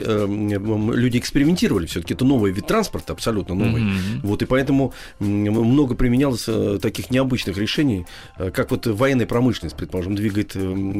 люди 0.95 1.17
экспериментировали, 1.17 1.85
все-таки 1.85 2.13
это 2.13 2.25
новый 2.25 2.51
вид 2.51 2.67
транспорта, 2.67 3.13
абсолютно 3.13 3.55
новый. 3.55 3.83
Mm-hmm. 3.83 4.19
Вот 4.23 4.41
и 4.41 4.45
поэтому 4.45 4.93
много 5.19 5.95
применялось 5.95 6.47
таких 6.81 7.09
необычных 7.09 7.57
решений, 7.57 8.05
как 8.37 8.71
вот 8.71 8.87
военная 8.87 9.25
промышленность, 9.25 9.75
предположим, 9.75 10.15
двигает 10.15 10.55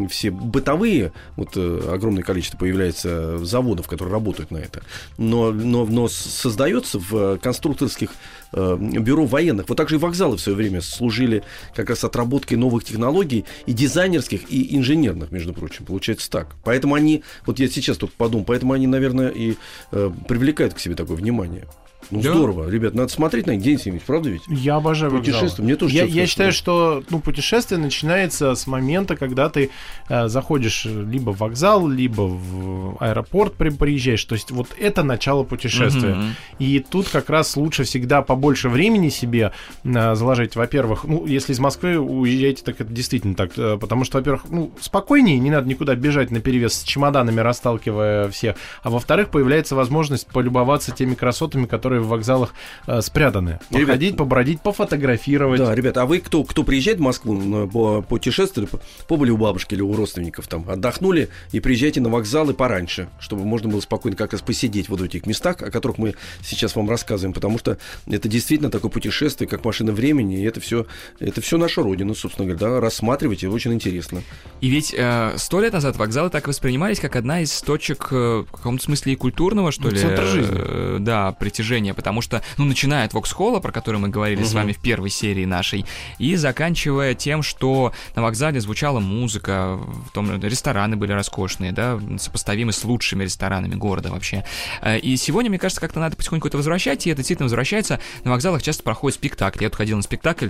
все 0.09 0.31
бытовые, 0.31 1.11
вот 1.35 1.55
огромное 1.57 2.23
количество 2.23 2.57
появляется 2.57 3.43
заводов, 3.43 3.87
которые 3.87 4.13
работают 4.13 4.51
на 4.51 4.57
это, 4.57 4.81
но, 5.17 5.51
но, 5.51 5.85
но 5.85 6.07
создается 6.15 6.99
в 6.99 7.15
э, 7.15 7.37
конструкторских 7.37 8.11
э, 8.53 8.77
бюро 8.79 9.25
военных. 9.25 9.69
Вот 9.69 9.75
также 9.75 9.95
и 9.95 9.99
вокзалы 9.99 10.37
в 10.37 10.41
свое 10.41 10.55
время 10.55 10.81
служили 10.81 11.43
как 11.75 11.89
раз 11.89 12.03
отработкой 12.03 12.57
новых 12.57 12.83
технологий 12.83 13.45
и 13.65 13.73
дизайнерских, 13.73 14.51
и 14.51 14.75
инженерных, 14.75 15.31
между 15.31 15.53
прочим. 15.53 15.85
Получается 15.85 16.29
так. 16.29 16.55
Поэтому 16.63 16.95
они, 16.95 17.23
вот 17.45 17.59
я 17.59 17.67
сейчас 17.67 17.97
только 17.97 18.15
подумал, 18.17 18.45
поэтому 18.45 18.73
они, 18.73 18.87
наверное, 18.87 19.29
и 19.29 19.55
э, 19.91 20.11
привлекают 20.27 20.73
к 20.73 20.79
себе 20.79 20.95
такое 20.95 21.17
внимание. 21.17 21.65
Ну, 22.11 22.21
да. 22.21 22.33
здорово. 22.33 22.69
Ребят, 22.69 22.93
надо 22.93 23.09
смотреть 23.11 23.47
на 23.47 23.51
них, 23.51 23.61
День 23.61 23.79
Семенович, 23.79 24.03
правда 24.05 24.29
ведь? 24.29 24.41
Я 24.47 24.75
обожаю 24.75 25.11
Путешествие. 25.11 25.65
Мне 25.65 25.75
тоже 25.75 25.95
Я, 25.95 26.03
я 26.03 26.27
считаю, 26.27 26.51
что 26.51 27.03
ну, 27.09 27.19
путешествие 27.19 27.79
начинается 27.79 28.55
с 28.55 28.67
момента, 28.67 29.15
когда 29.15 29.49
ты 29.49 29.69
э, 30.09 30.27
заходишь 30.27 30.85
либо 30.85 31.31
в 31.31 31.45
вокзал, 31.45 31.87
либо 31.87 32.21
в 32.21 32.97
аэропорт 32.99 33.53
при, 33.53 33.69
приезжаешь. 33.69 34.23
То 34.25 34.35
есть 34.35 34.51
вот 34.51 34.67
это 34.77 35.03
начало 35.03 35.43
путешествия. 35.43 36.15
Mm-hmm. 36.15 36.31
И 36.59 36.79
тут 36.79 37.07
как 37.09 37.29
раз 37.29 37.55
лучше 37.55 37.83
всегда 37.83 38.21
побольше 38.21 38.69
времени 38.69 39.09
себе 39.09 39.51
э, 39.83 40.15
заложить. 40.15 40.55
Во-первых, 40.55 41.03
ну, 41.03 41.25
если 41.25 41.53
из 41.53 41.59
Москвы 41.59 41.99
уезжаете, 41.99 42.63
так 42.63 42.81
это 42.81 42.91
действительно 42.91 43.35
так. 43.35 43.51
Э, 43.57 43.77
потому 43.79 44.03
что, 44.03 44.17
во-первых, 44.17 44.45
ну, 44.49 44.71
спокойнее, 44.79 45.37
не 45.37 45.51
надо 45.51 45.67
никуда 45.67 45.95
бежать 45.95 46.31
на 46.31 46.39
перевес 46.39 46.73
с 46.73 46.83
чемоданами, 46.83 47.39
расталкивая 47.39 48.29
всех. 48.29 48.55
А 48.81 48.89
во-вторых, 48.89 49.29
появляется 49.29 49.75
возможность 49.75 50.27
полюбоваться 50.27 50.91
теми 50.91 51.13
красотами, 51.13 51.65
которые 51.65 51.94
которые 51.95 52.01
в 52.01 52.07
вокзалах 52.07 52.53
э, 52.87 53.01
спрятаны. 53.01 53.59
Походить, 53.71 54.09
ребят, 54.09 54.17
побродить, 54.17 54.61
пофотографировать. 54.61 55.59
Да, 55.59 55.73
ребята, 55.73 56.01
а 56.01 56.05
вы, 56.05 56.19
кто, 56.19 56.43
кто 56.43 56.63
приезжает 56.63 56.99
в 56.99 57.01
Москву 57.01 57.67
по 57.67 58.01
путешествовали, 58.01 58.69
побыли 59.07 59.31
у 59.31 59.37
бабушки 59.37 59.75
или 59.75 59.81
у 59.81 59.93
родственников 59.93 60.47
там, 60.47 60.69
отдохнули 60.69 61.29
и 61.51 61.59
приезжайте 61.59 62.01
на 62.01 62.09
вокзалы 62.09 62.53
пораньше, 62.53 63.07
чтобы 63.19 63.45
можно 63.45 63.69
было 63.69 63.79
спокойно 63.79 64.17
как 64.17 64.33
раз 64.33 64.41
посидеть 64.41 64.89
вот 64.89 65.01
в 65.01 65.03
этих 65.03 65.25
местах, 65.25 65.61
о 65.61 65.71
которых 65.71 65.97
мы 65.97 66.15
сейчас 66.43 66.75
вам 66.75 66.89
рассказываем, 66.89 67.33
потому 67.33 67.57
что 67.57 67.77
это 68.07 68.27
действительно 68.27 68.69
такое 68.69 68.91
путешествие, 68.91 69.47
как 69.47 69.65
машина 69.65 69.91
времени, 69.91 70.41
и 70.41 70.43
это 70.43 70.59
все, 70.59 70.85
это 71.19 71.41
все 71.41 71.57
наша 71.57 71.81
родина, 71.81 72.13
собственно 72.13 72.47
говоря, 72.47 72.75
да, 72.75 72.79
рассматривайте, 72.79 73.47
очень 73.47 73.73
интересно. 73.73 74.21
И 74.61 74.69
ведь 74.69 74.93
э, 74.97 75.33
сто 75.37 75.61
лет 75.61 75.73
назад 75.73 75.97
вокзалы 75.97 76.29
так 76.29 76.47
воспринимались, 76.47 76.99
как 76.99 77.15
одна 77.15 77.41
из 77.41 77.61
точек, 77.61 78.07
э, 78.11 78.45
в 78.47 78.51
каком-то 78.51 78.83
смысле 78.83 79.13
и 79.13 79.15
культурного, 79.15 79.71
что 79.71 79.83
ну, 79.83 79.91
ли, 79.91 79.99
центр 79.99 80.23
жизни. 80.23 80.55
Э, 80.57 80.97
да, 80.99 81.31
притяжения 81.33 81.84
движение, 81.85 81.93
потому 81.93 82.21
что, 82.21 82.41
ну, 82.57 82.65
начиная 82.65 83.05
от 83.05 83.13
Воксхолла, 83.13 83.59
про 83.59 83.71
который 83.71 83.97
мы 83.99 84.09
говорили 84.09 84.43
с 84.43 84.53
вами 84.53 84.71
в 84.73 84.79
первой 84.79 85.09
серии 85.09 85.45
нашей, 85.45 85.85
и 86.19 86.35
заканчивая 86.35 87.13
тем, 87.13 87.43
что 87.43 87.93
на 88.15 88.21
вокзале 88.23 88.59
звучала 88.59 88.99
музыка, 88.99 89.77
в 89.77 90.11
том 90.11 90.41
рестораны 90.41 90.95
были 90.95 91.11
роскошные, 91.11 91.71
да, 91.71 91.99
сопоставимы 92.17 92.71
с 92.71 92.83
лучшими 92.83 93.23
ресторанами 93.23 93.75
города 93.75 94.09
вообще. 94.09 94.43
Э, 94.81 94.97
И 94.99 95.15
сегодня, 95.17 95.49
мне 95.49 95.59
кажется, 95.59 95.81
как-то 95.81 95.99
надо 95.99 96.15
потихоньку 96.15 96.47
это 96.47 96.57
возвращать, 96.57 97.05
и 97.05 97.09
это 97.09 97.17
действительно 97.17 97.45
возвращается. 97.45 97.99
На 98.23 98.31
вокзалах 98.31 98.63
часто 98.63 98.83
проходит 98.83 99.15
спектакль. 99.15 99.61
Я 99.63 99.69
тут 99.69 99.77
ходил 99.77 99.97
на 99.97 100.03
спектакль, 100.03 100.49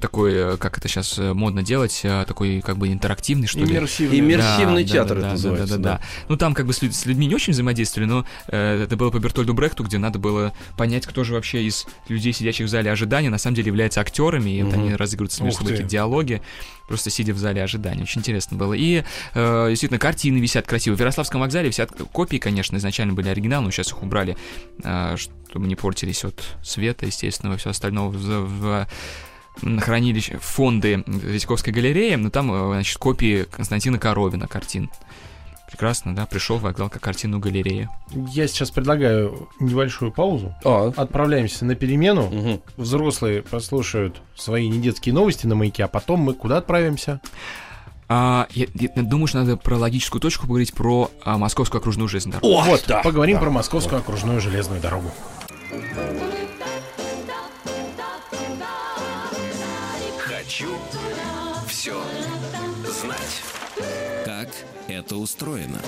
такой, 0.00 0.32
э, 0.34 0.56
как 0.56 0.78
это 0.78 0.88
сейчас 0.88 1.18
модно 1.18 1.62
делать, 1.62 2.00
э, 2.04 2.24
такой 2.26 2.60
как 2.62 2.78
бы 2.78 2.88
интерактивный, 2.88 3.46
что 3.46 3.58
ли. 3.60 3.66
Иммерсивный. 3.66 4.18
Иммерсивный 4.20 4.84
Да, 4.84 4.92
театр 4.92 5.14
да, 5.16 5.20
это 5.20 5.26
да, 5.26 5.32
называется. 5.32 5.78
Да, 5.78 5.82
да, 5.82 5.98
да. 5.98 6.04
Ну, 6.28 6.36
там 6.36 6.54
как 6.54 6.66
бы 6.66 6.72
с, 6.72 6.80
люд- 6.82 6.94
с 6.94 7.04
людьми 7.06 7.26
не 7.26 7.34
очень 7.34 7.52
взаимодействовали, 7.52 8.08
но 8.08 8.24
э, 8.48 8.82
это 8.84 8.96
было 8.96 9.10
по 9.10 9.18
Бертольду 9.18 9.52
Брехту, 9.54 9.84
где 9.84 9.98
надо 9.98 10.18
было 10.18 10.52
понять, 10.76 11.06
кто 11.06 11.24
же 11.24 11.34
вообще 11.34 11.64
из 11.64 11.86
людей, 12.08 12.32
сидящих 12.32 12.66
в 12.66 12.68
зале 12.68 12.90
ожидания, 12.90 13.30
на 13.30 13.38
самом 13.38 13.56
деле 13.56 13.68
является 13.68 14.00
актерами, 14.00 14.50
и 14.50 14.62
вот 14.62 14.74
они 14.74 14.94
разыгрывают 14.94 15.38
между 15.40 15.58
собой 15.58 15.72
какие-то 15.72 15.90
диалоги, 15.90 16.42
просто 16.88 17.10
сидя 17.10 17.32
в 17.32 17.38
зале 17.38 17.62
ожидания. 17.62 18.02
Очень 18.02 18.20
интересно 18.20 18.56
было. 18.56 18.74
И 18.74 19.04
э, 19.34 19.66
действительно, 19.68 19.98
картины 19.98 20.38
висят 20.38 20.66
красиво. 20.66 20.96
В 20.96 21.00
Ярославском 21.00 21.40
вокзале 21.40 21.68
висят 21.68 21.90
копии, 22.12 22.36
конечно, 22.38 22.76
изначально 22.76 23.12
были 23.12 23.28
оригиналы, 23.28 23.66
но 23.66 23.70
сейчас 23.70 23.88
их 23.88 24.02
убрали, 24.02 24.36
э, 24.82 25.16
чтобы 25.16 25.66
не 25.66 25.76
портились 25.76 26.24
от 26.24 26.42
света, 26.62 27.06
естественно, 27.06 27.54
и 27.54 27.56
все 27.56 27.70
остальное 27.70 28.08
в, 28.08 28.16
в 28.16 28.88
хранилище, 29.80 30.38
фонды 30.40 31.02
Третьяковской 31.02 31.70
галереи, 31.70 32.14
но 32.14 32.30
там, 32.30 32.52
э, 32.52 32.74
значит, 32.74 32.98
копии 32.98 33.46
Константина 33.50 33.98
Коровина 33.98 34.48
картин. 34.48 34.90
Прекрасно, 35.72 36.14
да, 36.14 36.26
пришел 36.26 36.58
вокзал 36.58 36.90
как 36.90 37.00
картинную 37.00 37.40
галерею. 37.40 37.88
Я 38.10 38.46
сейчас 38.46 38.70
предлагаю 38.70 39.48
небольшую 39.58 40.12
паузу. 40.12 40.54
А, 40.64 40.92
Отправляемся 40.94 41.64
на 41.64 41.74
перемену. 41.74 42.28
мгм. 42.28 42.60
Взрослые 42.76 43.42
послушают 43.42 44.20
свои 44.36 44.68
недетские 44.68 45.14
новости 45.14 45.46
на 45.46 45.54
маяке, 45.54 45.84
а 45.84 45.88
потом 45.88 46.20
мы 46.20 46.34
куда 46.34 46.58
отправимся? 46.58 47.22
А, 48.06 48.48
я, 48.50 48.66
я 48.74 49.02
думаю, 49.02 49.28
что 49.28 49.38
надо 49.38 49.56
про 49.56 49.78
логическую 49.78 50.20
точку 50.20 50.42
поговорить 50.42 50.74
про 50.74 51.10
а, 51.24 51.38
Московскую 51.38 51.80
окружную 51.80 52.08
железную 52.08 52.38
дорогу. 52.38 52.54
О, 52.60 52.64
вот, 52.64 52.84
да, 52.86 53.00
поговорим 53.00 53.36
да. 53.36 53.40
про 53.40 53.50
Московскую 53.50 53.98
окружную 53.98 54.42
железную 54.42 54.82
дорогу. 54.82 55.10
Хочу 60.18 60.68
все 61.66 61.94
знать. 63.00 63.41
Это 64.88 65.16
устроено? 65.16 65.78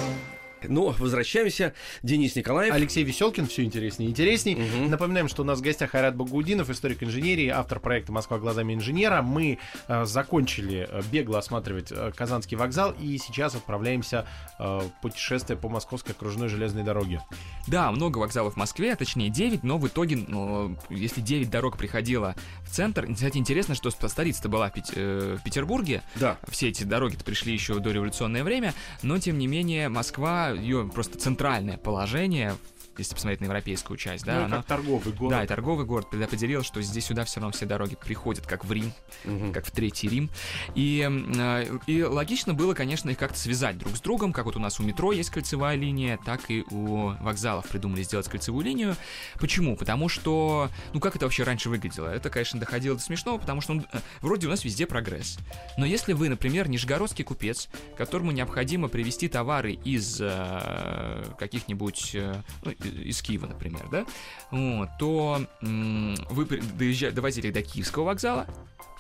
Ну, 0.68 0.94
возвращаемся. 0.98 1.74
Денис 2.03 2.35
Николаев. 2.37 2.72
Алексей 2.74 3.05
Веселкин, 3.05 3.46
все 3.46 3.62
интереснее 3.64 4.09
и 4.09 4.11
интересней. 4.11 4.57
Мгм. 4.57 4.90
Напоминаем, 4.90 5.29
что 5.29 5.42
у 5.42 5.44
нас 5.44 5.59
в 5.59 5.62
гостях 5.62 5.94
Айрат 5.94 6.16
Багаудинов, 6.16 6.70
историк 6.70 7.03
инженерии, 7.03 7.48
автор 7.48 7.81
проекта 7.81 8.12
«Москва 8.12 8.38
глазами 8.38 8.74
инженера». 8.74 9.22
Мы 9.22 9.59
э, 9.88 10.05
закончили 10.05 10.88
э, 10.90 11.03
бегло 11.12 11.38
осматривать 11.38 11.90
э, 11.92 12.12
Казанский 12.16 12.57
вокзал 12.57 12.92
и 13.00 13.18
сейчас 13.18 13.55
отправляемся 13.55 14.27
э, 14.59 14.64
в 14.81 14.90
путешествие 15.03 15.57
по 15.59 15.68
Московской 15.68 16.14
окружной 16.14 16.48
железной 16.48 16.83
дороге. 16.83 17.20
Да, 17.66 17.90
много 17.90 18.18
вокзалов 18.18 18.55
в 18.55 18.57
Москве, 18.57 18.92
а 18.92 18.96
точнее 18.96 19.31
9, 19.31 19.62
но 19.62 19.79
в 19.79 19.87
итоге, 19.88 20.16
ну, 20.29 20.77
если 20.90 21.20
9 21.20 21.50
дорог 21.50 21.77
приходило 21.77 22.35
в 22.62 22.70
центр, 22.70 23.07
кстати, 23.12 23.38
интересно, 23.38 23.74
что 23.74 23.90
столица-то 23.90 24.48
была 24.48 24.70
в, 24.70 24.74
Пет- 24.74 24.92
э, 24.94 25.37
в 25.40 25.42
Петербурге, 25.44 26.03
Да. 26.16 26.38
все 26.48 26.68
эти 26.68 26.85
дороги-то 26.85 27.24
пришли 27.24 27.53
еще 27.53 27.79
до 27.79 27.90
революционное 27.90 28.44
время, 28.44 28.74
но 29.03 29.18
тем 29.18 29.38
не 29.38 29.46
менее 29.46 29.88
Москва, 29.88 30.53
ее 30.54 30.88
просто 30.92 31.18
центральное 31.18 31.76
положение, 31.76 32.54
если 32.98 33.14
посмотреть 33.14 33.40
на 33.40 33.44
европейскую 33.46 33.96
часть, 33.96 34.24
да, 34.24 34.35
ну, 34.35 34.40
и 34.40 34.44
оно- 34.44 34.57
как 34.59 34.66
торговый 34.66 35.12
город. 35.12 35.30
Да, 35.30 35.44
и 35.44 35.46
торговый 35.46 35.87
город 35.87 36.11
предопределил, 36.11 36.62
что 36.62 36.80
здесь 36.83 37.07
сюда 37.07 37.24
все 37.24 37.40
равно 37.40 37.52
все 37.52 37.66
дороги 37.66 37.96
приходят, 37.96 38.46
как 38.46 38.64
в 38.64 38.72
Рим, 38.72 38.92
Мгм. 39.24 39.52
как 39.52 39.66
в 39.66 39.70
Третий 39.70 40.09
Рим. 40.09 40.30
И, 40.74 41.09
э, 41.37 41.78
и 41.87 42.02
логично 42.02 42.54
было, 42.54 42.74
конечно, 42.74 43.11
их 43.11 43.18
как-то 43.18 43.38
связать 43.38 43.78
друг 43.78 43.96
с 43.96 44.00
другом, 44.00 44.33
как 44.33 44.44
вот 44.46 44.57
у 44.57 44.61
нас 44.61 44.80
у 44.80 44.83
метро 44.83 45.12
есть 45.12 45.30
кольцевая 45.30 45.76
линия, 45.76 46.18
так 46.24 46.50
и 46.50 46.64
у 46.70 47.14
вокзалов 47.20 47.68
придумали 47.68 48.02
сделать 48.02 48.28
кольцевую 48.28 48.64
линию. 48.64 48.96
Почему? 49.38 49.76
Потому 49.76 50.09
что, 50.09 50.70
ну 50.92 51.00
как 51.00 51.16
это 51.16 51.26
вообще 51.26 51.42
раньше 51.42 51.68
выглядело? 51.70 52.09
Это, 52.09 52.30
конечно, 52.30 52.59
доходило 52.61 52.96
до 52.96 53.02
смешного, 53.02 53.38
потому 53.38 53.61
что 53.61 53.74
ну, 53.74 53.85
вроде 54.20 54.46
у 54.46 54.50
нас 54.50 54.64
везде 54.64 54.87
прогресс. 54.87 55.38
Но 55.76 55.85
если 55.87 56.12
вы, 56.12 56.28
например, 56.28 56.68
нижегородский 56.68 57.24
купец, 57.24 57.68
которому 57.96 58.30
необходимо 58.30 58.88
привезти 58.88 59.28
товары 59.28 59.72
из 59.72 60.18
э, 60.20 61.24
каких-нибудь, 61.38 62.11
э, 62.14 62.35
ну, 62.64 62.72
из 62.88 63.20
Киева, 63.23 63.47
например, 63.47 63.87
да, 63.90 64.05
вот, 64.51 64.88
то 64.99 65.40
м, 65.62 66.14
вы 66.31 66.47
при- 66.47 66.61
доезжа- 66.61 67.11
довозили 67.12 67.51
до 67.51 67.62
Киевского 67.62 68.05
вокзала, 68.05 68.47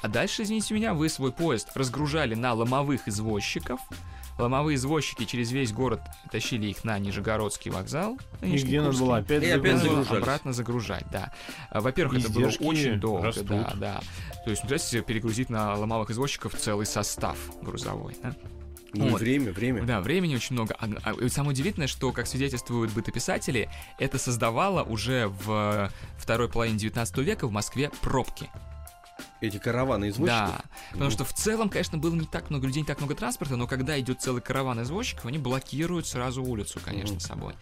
а 0.02 0.08
дальше, 0.08 0.42
извините 0.42 0.74
меня, 0.74 0.94
вы 0.94 1.08
свой 1.08 1.32
поезд 1.32 1.68
разгружали 1.74 2.34
на 2.34 2.52
ломовых 2.54 3.08
извозчиков. 3.08 3.80
Ломовые 4.36 4.74
извозчики 4.74 5.24
через 5.26 5.52
весь 5.52 5.72
город 5.72 6.00
тащили 6.32 6.66
их 6.66 6.82
на 6.82 6.98
Нижегородский 6.98 7.70
вокзал. 7.70 8.18
И 8.42 8.56
где 8.56 8.80
надо 8.82 8.98
было 8.98 9.18
опять 9.18 9.44
И 9.44 9.48
опять 9.48 9.80
обратно 10.10 10.52
загружать, 10.52 11.04
да. 11.12 11.32
А, 11.70 11.80
Во-первых, 11.80 12.18
это 12.18 12.32
было 12.32 12.48
очень 12.48 12.98
долго, 12.98 13.26
растут. 13.28 13.46
да, 13.46 13.72
да. 13.76 14.00
То 14.44 14.50
есть, 14.50 14.62
представляете, 14.62 15.02
перегрузить 15.06 15.50
на 15.50 15.76
ломовых 15.76 16.10
извозчиков 16.10 16.56
целый 16.56 16.84
состав 16.84 17.38
грузовой, 17.62 18.16
да? 18.24 18.34
Ну, 18.94 19.08
Вот. 19.08 19.20
время, 19.20 19.52
время. 19.52 19.82
Да, 19.82 20.00
времени 20.00 20.36
очень 20.36 20.54
много. 20.54 20.74
А, 20.78 20.88
а, 21.04 21.28
самое 21.28 21.50
удивительное, 21.50 21.88
что, 21.88 22.12
как 22.12 22.26
свидетельствуют 22.26 22.92
бытописатели, 22.92 23.68
это 23.98 24.18
создавало 24.18 24.82
уже 24.82 25.28
в 25.28 25.90
второй 26.18 26.48
половине 26.48 26.78
19 26.78 27.18
века 27.18 27.46
в 27.46 27.50
Москве 27.50 27.90
пробки. 28.00 28.48
Эти 29.44 29.58
караваны 29.58 30.08
извозчиков. 30.08 30.48
Да, 30.48 30.64
потому 30.92 31.10
что 31.10 31.24
в 31.24 31.32
целом, 31.32 31.68
конечно, 31.68 31.98
было 31.98 32.14
не 32.14 32.26
так 32.26 32.50
много 32.50 32.66
людей, 32.66 32.80
не 32.82 32.86
так 32.86 32.98
много 32.98 33.14
транспорта, 33.14 33.56
но 33.56 33.66
когда 33.66 33.98
идет 34.00 34.20
целый 34.22 34.40
караван 34.42 34.82
извозчиков, 34.82 35.26
они 35.26 35.38
блокируют 35.38 36.06
сразу 36.06 36.42
улицу, 36.42 36.80
конечно, 36.84 37.14
Мгм. 37.14 37.20
собой. 37.20 37.54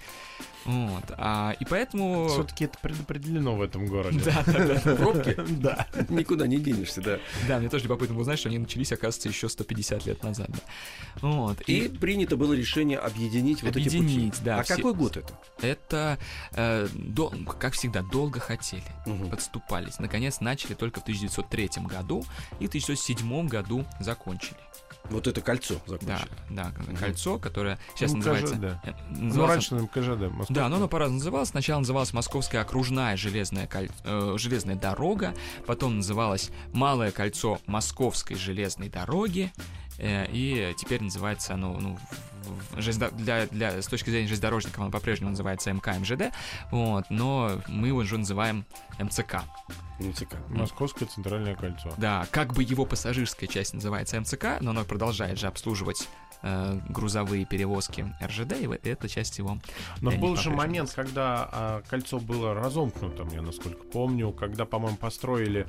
Вот. 0.64 1.02
А, 1.16 1.56
и 1.58 1.64
поэтому... 1.64 2.28
Все-таки 2.28 2.66
это 2.66 2.78
предопределено 2.80 3.56
в 3.56 3.62
этом 3.62 3.86
городе. 3.86 4.20
Да, 4.24 4.44
да, 4.46 4.78
да. 4.84 4.94
Пробки? 4.96 5.36
Да. 5.60 5.88
Никуда 6.08 6.46
не 6.46 6.58
денешься, 6.58 7.00
да. 7.00 7.18
Да, 7.48 7.58
мне 7.58 7.68
тоже 7.68 7.84
любопытно 7.84 8.14
было 8.14 8.22
знать, 8.24 8.38
что 8.38 8.48
они 8.48 8.58
начались, 8.58 8.92
оказывается, 8.92 9.28
еще 9.28 9.48
150 9.48 10.06
лет 10.06 10.22
назад. 10.22 10.48
да. 10.50 10.58
Вот. 11.20 11.60
И 11.62 11.88
принято 11.88 12.36
было 12.36 12.52
решение 12.52 12.98
объединить 12.98 13.62
вот 13.64 13.76
эти 13.76 13.88
Объединить, 13.88 14.34
пути. 14.34 14.44
да, 14.44 14.60
А 14.60 14.64
какой 14.64 14.94
год 14.94 15.16
это? 15.16 15.36
это, 15.60 16.18
э, 16.52 16.86
как 17.58 17.72
всегда, 17.74 18.02
долго 18.02 18.38
хотели. 18.38 18.84
Подступались. 19.30 19.98
Наконец 19.98 20.40
начали 20.40 20.74
только 20.74 21.00
в 21.00 21.02
1903 21.02 21.71
году 21.80 22.24
и 22.60 22.66
в 22.66 22.68
1907 22.68 23.48
году 23.48 23.84
закончили. 24.00 24.56
Вот 25.10 25.26
это 25.26 25.40
кольцо 25.40 25.74
Да, 25.86 25.92
закончили. 25.98 26.30
да, 26.50 26.72
Мгм. 26.78 26.96
кольцо, 26.96 27.38
которое 27.38 27.76
сейчас 27.96 28.12
МКЖ, 28.12 28.16
называется... 28.26 28.54
да. 28.54 28.80
э, 28.84 28.92
Ну, 29.10 29.24
называлось- 29.24 29.50
раньше 29.54 29.74
на 29.74 29.80
МКЖД. 29.80 30.32
Москва. 30.32 30.46
Да, 30.54 30.68
но 30.68 30.76
оно 30.76 30.86
по-разному 30.88 31.18
называлось. 31.18 31.48
Сначала 31.48 31.80
называлась 31.80 32.12
Московская 32.12 32.60
окружная 32.60 33.16
железная, 33.16 33.66
коль- 33.66 33.90
э, 34.04 34.34
железная 34.38 34.76
дорога, 34.76 35.34
потом 35.66 35.96
называлась 35.96 36.50
Малое 36.72 37.10
кольцо 37.10 37.58
Московской 37.66 38.36
железной 38.36 38.88
дороги, 38.90 39.52
и 40.02 40.74
теперь 40.76 41.02
называется 41.02 41.54
оно, 41.54 41.78
ну, 41.78 41.98
железнодо- 42.76 43.14
для, 43.16 43.46
для, 43.46 43.82
с 43.82 43.86
точки 43.86 44.10
зрения 44.10 44.26
железнодорожников 44.26 44.80
оно 44.80 44.90
по-прежнему 44.90 45.30
называется 45.30 45.72
МК 45.72 45.98
МЖД, 45.98 46.34
вот, 46.70 47.04
но 47.08 47.60
мы 47.68 47.88
его 47.88 47.98
уже 47.98 48.18
называем 48.18 48.64
МЦК. 48.98 49.42
МЦК. 49.98 50.36
Московское 50.48 51.08
центральное 51.08 51.54
кольцо. 51.54 51.92
Да, 51.96 52.26
как 52.30 52.54
бы 52.54 52.62
его 52.62 52.84
пассажирская 52.84 53.48
часть 53.48 53.74
называется 53.74 54.20
МЦК, 54.20 54.60
но 54.60 54.70
оно 54.70 54.84
продолжает 54.84 55.38
же 55.38 55.46
обслуживать 55.46 56.08
э, 56.42 56.80
грузовые 56.88 57.44
перевозки 57.44 58.12
РЖД, 58.22 58.60
и 58.60 58.66
вот 58.66 58.86
эта 58.86 59.08
часть 59.08 59.38
его 59.38 59.58
Но 60.00 60.10
не 60.10 60.18
был 60.18 60.36
же 60.36 60.50
момент, 60.50 60.92
когда 60.92 61.48
а, 61.52 61.82
кольцо 61.88 62.18
было 62.18 62.54
разомкнуто, 62.54 63.26
я 63.32 63.42
насколько 63.42 63.84
помню, 63.84 64.32
когда, 64.32 64.64
по-моему, 64.64 64.96
построили 64.96 65.68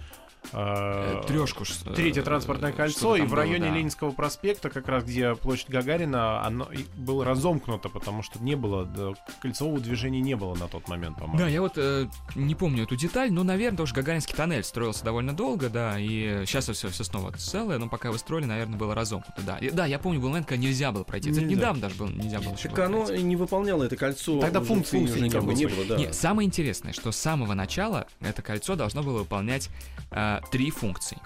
трешку. 1.28 1.66
ж, 1.66 1.72
э, 1.86 1.94
Третье 1.94 2.22
транспортное 2.22 2.72
кольцо, 2.72 3.16
и 3.16 3.22
в 3.22 3.30
было, 3.30 3.38
районе 3.38 3.70
да. 3.70 3.76
Ленинского 3.76 4.12
проспекта, 4.12 4.70
как 4.70 4.88
раз 4.88 5.04
где 5.04 5.36
площадь 5.36 5.70
Гагарина, 5.70 6.46
оно 6.46 6.68
было 6.96 7.26
разомкнуто, 7.26 7.90
потому 7.90 8.24
что 8.24 8.44
не 8.44 8.56
было, 8.56 8.86
да, 8.86 9.12
кольцевого 9.42 9.80
движения 9.80 10.22
не 10.22 10.36
было 10.36 10.56
на 10.56 10.68
тот 10.68 10.88
момент, 10.88 11.18
по-моему. 11.18 11.40
Да, 11.40 11.48
я 11.48 11.62
вот 11.62 11.74
э, 11.78 12.08
не 12.36 12.56
помню 12.56 12.84
эту 12.84 12.96
деталь, 12.96 13.32
но, 13.32 13.44
наверное, 13.44 13.78
тоже 13.78 13.94
Гагаринский 13.94 14.36
тоннель 14.36 14.64
строился 14.64 15.04
довольно 15.04 15.34
долго, 15.34 15.70
да, 15.70 15.98
и 16.00 16.46
сейчас 16.46 16.70
все, 16.70 16.90
все 16.90 17.04
снова 17.04 17.32
целое, 17.34 17.78
но 17.78 17.88
пока 17.90 18.10
его 18.10 18.18
строили, 18.18 18.46
наверное, 18.46 18.78
было 18.78 18.94
разомкнуто, 18.96 19.42
да. 19.42 19.58
И- 19.58 19.70
да, 19.70 19.86
я 19.86 20.00
помню, 20.00 20.20
был 20.20 20.30
момент, 20.30 20.48
когда 20.48 20.64
нельзя 20.64 20.92
было 20.92 21.04
пройти. 21.04 21.30
Это 21.32 21.42
Нельзя. 21.42 21.56
недавно 21.56 21.82
даже 21.82 21.96
было, 21.96 22.10
нельзя 22.10 22.40
было 22.40 22.56
Так 22.56 22.80
оно 22.80 23.06
пройти. 23.06 23.22
и 23.22 23.26
не 23.26 23.36
выполняло 23.36 23.84
это 23.84 23.96
кольцо. 23.96 24.40
Тогда 24.40 24.60
уже 24.60 24.68
функции 24.70 25.00
не 25.00 25.22
никакой 25.22 25.48
было. 25.50 25.56
не 25.58 25.66
было, 25.66 25.86
да. 25.86 25.98
Не, 25.98 26.14
самое 26.14 26.46
интересное, 26.48 26.94
что 26.94 27.12
с 27.12 27.18
самого 27.18 27.54
начала 27.54 28.08
это 28.22 28.42
кольцо 28.42 28.76
должно 28.76 29.04
было 29.04 29.20
выполнять 29.20 29.70
э, 30.12 30.33
три 30.52 30.72
функции. 30.72 31.18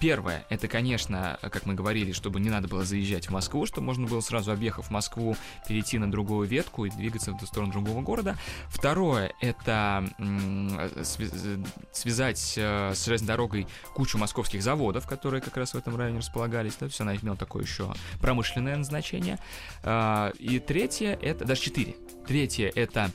Первое, 0.00 0.46
это, 0.48 0.68
конечно, 0.68 1.38
как 1.40 1.66
мы 1.66 1.74
говорили, 1.74 2.12
чтобы 2.12 2.38
не 2.38 2.50
надо 2.50 2.68
было 2.68 2.84
заезжать 2.84 3.26
в 3.26 3.30
Москву, 3.30 3.66
чтобы 3.66 3.86
можно 3.86 4.06
было 4.06 4.20
сразу, 4.20 4.52
объехав 4.52 4.90
Москву, 4.90 5.36
перейти 5.66 5.98
на 5.98 6.08
другую 6.08 6.46
ветку 6.46 6.84
и 6.84 6.90
двигаться 6.90 7.32
в 7.32 7.44
сторону 7.44 7.72
другого 7.72 8.00
города. 8.02 8.36
Второе, 8.68 9.32
это 9.40 10.08
связать 11.92 12.54
э, 12.56 12.92
с 12.94 13.04
железной 13.04 13.26
дорогой 13.26 13.66
кучу 13.92 14.18
московских 14.18 14.62
заводов, 14.62 15.06
которые 15.08 15.40
как 15.40 15.56
раз 15.56 15.74
в 15.74 15.76
этом 15.76 15.96
районе 15.96 16.18
располагались. 16.18 16.76
Да, 16.78 16.88
все 16.88 17.02
она 17.02 17.16
имела 17.16 17.36
такое 17.36 17.64
еще 17.64 17.92
промышленное 18.20 18.76
назначение. 18.76 19.38
А, 19.82 20.30
и 20.38 20.60
третье, 20.60 21.18
это, 21.20 21.44
даже 21.44 21.60
четыре. 21.60 21.96
Третье, 22.26 22.70
это 22.74 23.06
а, 23.06 23.10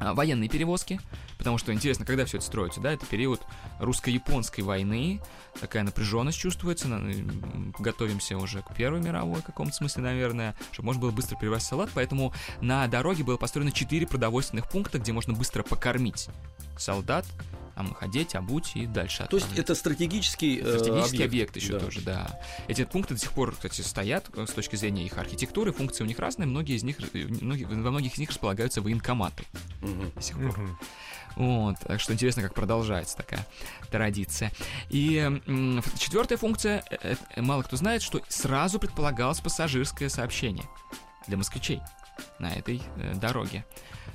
военные 0.00 0.48
перевозки, 0.48 1.00
потому 1.38 1.58
что 1.58 1.72
интересно, 1.72 2.04
когда 2.04 2.24
все 2.24 2.38
это 2.38 2.46
строится, 2.46 2.80
да, 2.80 2.92
это 2.92 3.06
период 3.06 3.40
русско-японской 3.78 4.60
войны, 4.60 5.20
такая 5.60 5.82
напряженность 5.82 6.38
чувствуется, 6.38 6.88
готовимся 7.78 8.36
уже 8.36 8.62
к 8.62 8.74
Первой 8.74 9.00
мировой 9.00 9.40
в 9.40 9.44
каком-то 9.44 9.74
смысле, 9.74 10.02
наверное, 10.04 10.54
чтобы 10.72 10.86
можно 10.86 11.02
было 11.02 11.10
быстро 11.10 11.36
перевозить 11.36 11.68
салат, 11.68 11.90
поэтому 11.94 12.32
на 12.60 12.86
дороге 12.86 13.24
было 13.24 13.36
построено 13.36 13.72
4 13.72 14.06
продовольственных 14.06 14.68
пункта, 14.68 14.98
где 14.98 15.12
можно 15.12 15.32
быстро 15.32 15.62
покормить 15.62 16.28
солдат, 16.76 17.26
там 17.78 17.92
их 17.92 18.02
одеть, 18.02 18.34
обуть 18.34 18.72
и 18.74 18.86
дальше. 18.86 19.28
То 19.30 19.36
есть 19.36 19.56
это 19.56 19.76
стратегический, 19.76 20.58
э, 20.58 20.78
стратегический 20.78 21.22
объект, 21.22 21.52
объект 21.52 21.56
еще 21.56 21.74
да. 21.74 21.78
тоже, 21.78 22.00
да. 22.00 22.40
Эти 22.66 22.84
пункты 22.84 23.14
до 23.14 23.20
сих 23.20 23.30
пор, 23.30 23.54
кстати, 23.54 23.82
стоят 23.82 24.28
э, 24.34 24.46
с 24.48 24.50
точки 24.50 24.74
зрения 24.74 25.06
их 25.06 25.16
архитектуры, 25.16 25.72
функции 25.72 26.02
у 26.02 26.06
них 26.08 26.18
разные, 26.18 26.48
многие 26.48 26.74
из 26.74 26.82
них, 26.82 26.96
э, 27.14 27.26
во 27.28 27.90
многих 27.92 28.14
из 28.14 28.18
них 28.18 28.30
располагаются 28.30 28.82
военкоматы 28.82 29.44
угу. 29.80 30.10
до 30.12 30.20
сих 30.20 30.36
пор. 30.38 30.58
Угу. 30.58 30.78
Вот, 31.36 31.76
так 31.86 32.00
что 32.00 32.12
интересно, 32.14 32.42
как 32.42 32.52
продолжается 32.52 33.16
такая 33.16 33.46
традиция. 33.92 34.50
И 34.90 35.40
четвертая 35.98 36.36
функция, 36.36 36.82
мало 37.36 37.62
кто 37.62 37.76
знает, 37.76 38.02
что 38.02 38.20
сразу 38.26 38.80
предполагалось 38.80 39.38
пассажирское 39.38 40.08
сообщение 40.08 40.64
для 41.28 41.36
москвичей 41.36 41.80
на 42.38 42.52
этой 42.52 42.82
э, 42.96 43.14
дороге. 43.14 43.64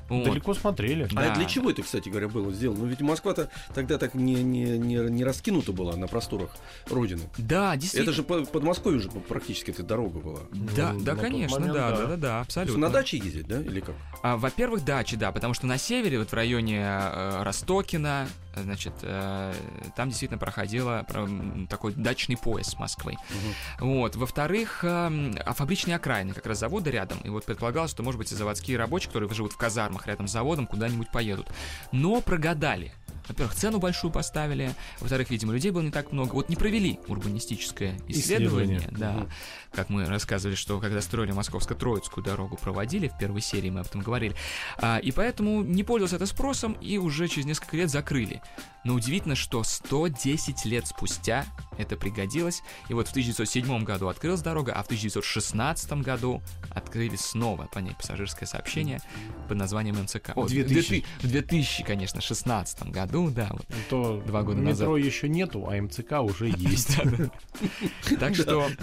Вот. 0.10 0.26
Далеко 0.26 0.54
смотрели. 0.54 1.08
А 1.16 1.30
да. 1.30 1.36
для 1.36 1.46
чего 1.46 1.72
это, 1.72 1.82
кстати 1.82 2.10
говоря, 2.10 2.28
было 2.28 2.52
сделано? 2.52 2.82
Ну 2.82 2.86
ведь 2.88 3.02
Москва-то 3.02 3.50
тогда 3.74 3.98
так 3.98 4.14
не, 4.14 4.36
не, 4.44 4.78
не, 4.78 4.96
не 4.96 5.24
раскинута 5.24 5.72
была 5.72 5.96
на 5.96 6.08
просторах 6.08 6.50
Родины. 6.90 7.24
Да, 7.38 7.76
действительно. 7.76 8.12
Это 8.12 8.16
же 8.16 8.24
по 8.24 8.46
Подмосковью 8.46 9.00
же 9.00 9.10
практически 9.10 9.72
эта 9.72 9.84
дорога 9.84 10.20
была. 10.20 10.42
Да, 10.52 10.94
ну, 10.94 11.02
да, 11.02 11.16
конечно, 11.16 11.60
момент, 11.60 11.76
да, 11.76 11.92
да, 11.92 12.06
да, 12.06 12.18
да, 12.18 12.42
абсолютно. 12.42 12.88
на 12.88 12.90
даче 12.90 13.18
ездить, 13.18 13.48
да, 13.48 13.62
или 13.62 13.80
как? 13.80 13.96
А, 14.22 14.38
во-первых, 14.38 14.84
дачи, 14.84 15.16
да, 15.16 15.32
потому 15.32 15.54
что 15.54 15.66
на 15.66 15.78
севере, 15.78 16.20
вот 16.20 16.30
в 16.30 16.34
районе 16.34 16.82
э, 16.82 17.44
Ростокина, 17.44 18.28
значит, 18.56 18.94
э, 19.02 19.54
там 19.96 20.10
действительно 20.10 20.38
проходила 20.38 21.06
такой 21.70 21.94
дачный 21.94 22.38
пояс 22.38 22.68
с 22.68 22.80
Москвой. 22.80 23.18
Угу. 23.80 23.88
Вот. 23.88 24.16
Во-вторых, 24.16 24.84
э, 24.84 25.34
а 25.46 25.54
фабричные 25.54 25.96
окраины, 25.96 26.34
как 26.34 26.46
раз 26.46 26.60
заводы 26.60 26.92
рядом, 26.92 27.20
и 27.20 27.30
вот 27.30 27.46
предполагалось, 27.46 27.92
что, 27.92 28.04
может 28.04 28.18
быть, 28.18 28.32
и 28.32 28.36
заводские 28.36 28.78
рабочие, 28.78 29.08
которые 29.08 29.34
живут 29.34 29.54
в 29.54 29.58
казармах 29.58 30.08
рядом 30.08 30.28
с 30.28 30.32
заводом, 30.32 30.68
куда-нибудь 30.68 31.10
поедут. 31.12 31.48
Но 31.92 32.22
прогадали. 32.22 32.94
Во-первых, 33.28 33.56
цену 33.56 33.80
большую 33.80 34.12
поставили, 34.12 34.74
во-вторых, 35.00 35.30
видимо, 35.30 35.54
людей 35.54 35.72
было 35.72 35.82
не 35.82 35.92
так 35.92 36.12
много. 36.12 36.34
Вот 36.34 36.50
не 36.50 36.56
провели 36.56 37.00
урбанистическое 37.08 37.98
исследование, 38.08 38.80
исследование. 38.80 38.90
да, 38.92 39.24
угу. 39.24 39.30
как 39.72 39.90
мы 39.90 40.06
рассказывали, 40.06 40.56
что 40.56 40.80
когда 40.80 41.02
строили 41.02 41.32
Московско-Троицкую 41.32 42.24
дорогу, 42.24 42.58
проводили 42.58 43.08
в 43.08 43.18
первой 43.18 43.42
серии, 43.42 43.70
мы 43.70 43.82
об 43.82 43.88
этом 43.88 44.02
говорили, 44.02 44.36
а, 44.78 44.98
и 44.98 45.12
поэтому 45.12 45.64
не 45.64 45.84
пользовался 45.84 46.18
это 46.18 46.26
спросом 46.26 46.74
и 46.82 46.98
уже 46.98 47.28
через 47.28 47.46
несколько 47.46 47.78
лет 47.78 47.90
закрыли. 47.90 48.42
Но 48.84 48.94
удивительно, 48.94 49.36
что 49.36 49.64
110 49.64 50.66
лет 50.66 50.88
спустя 50.88 51.46
это 51.78 51.96
пригодилось, 51.96 52.64
и 52.90 52.94
вот 52.94 53.08
в 53.08 53.12
1907 53.12 53.84
году 53.84 54.08
открылась 54.08 54.42
дорога, 54.42 54.74
а 54.74 54.84
в 54.84 54.86
1916 54.86 55.94
году 56.04 56.42
открыли 56.70 57.16
снова 57.16 57.68
по 57.72 57.80
ней 57.80 57.96
пассажирское 57.96 58.48
сообщение 58.48 59.00
под 59.48 59.58
названием 59.58 60.02
МЦК. 60.02 60.36
В 60.36 60.48
2000. 60.48 61.04
В 61.22 61.28
2000, 61.28 61.84
конечно, 61.84 62.22
16 62.22 62.84
году, 62.90 63.30
да, 63.30 63.50
вот 63.52 63.66
То 63.90 64.22
два 64.26 64.44
года 64.44 64.62
назад. 64.62 64.82
Метро 64.82 64.98
еще 64.98 65.30
нету, 65.30 65.68
а 65.68 65.82
МЦК 65.82 66.22
уже 66.22 66.48
есть. 66.58 66.98
Так 68.20 68.36
что 68.36 68.68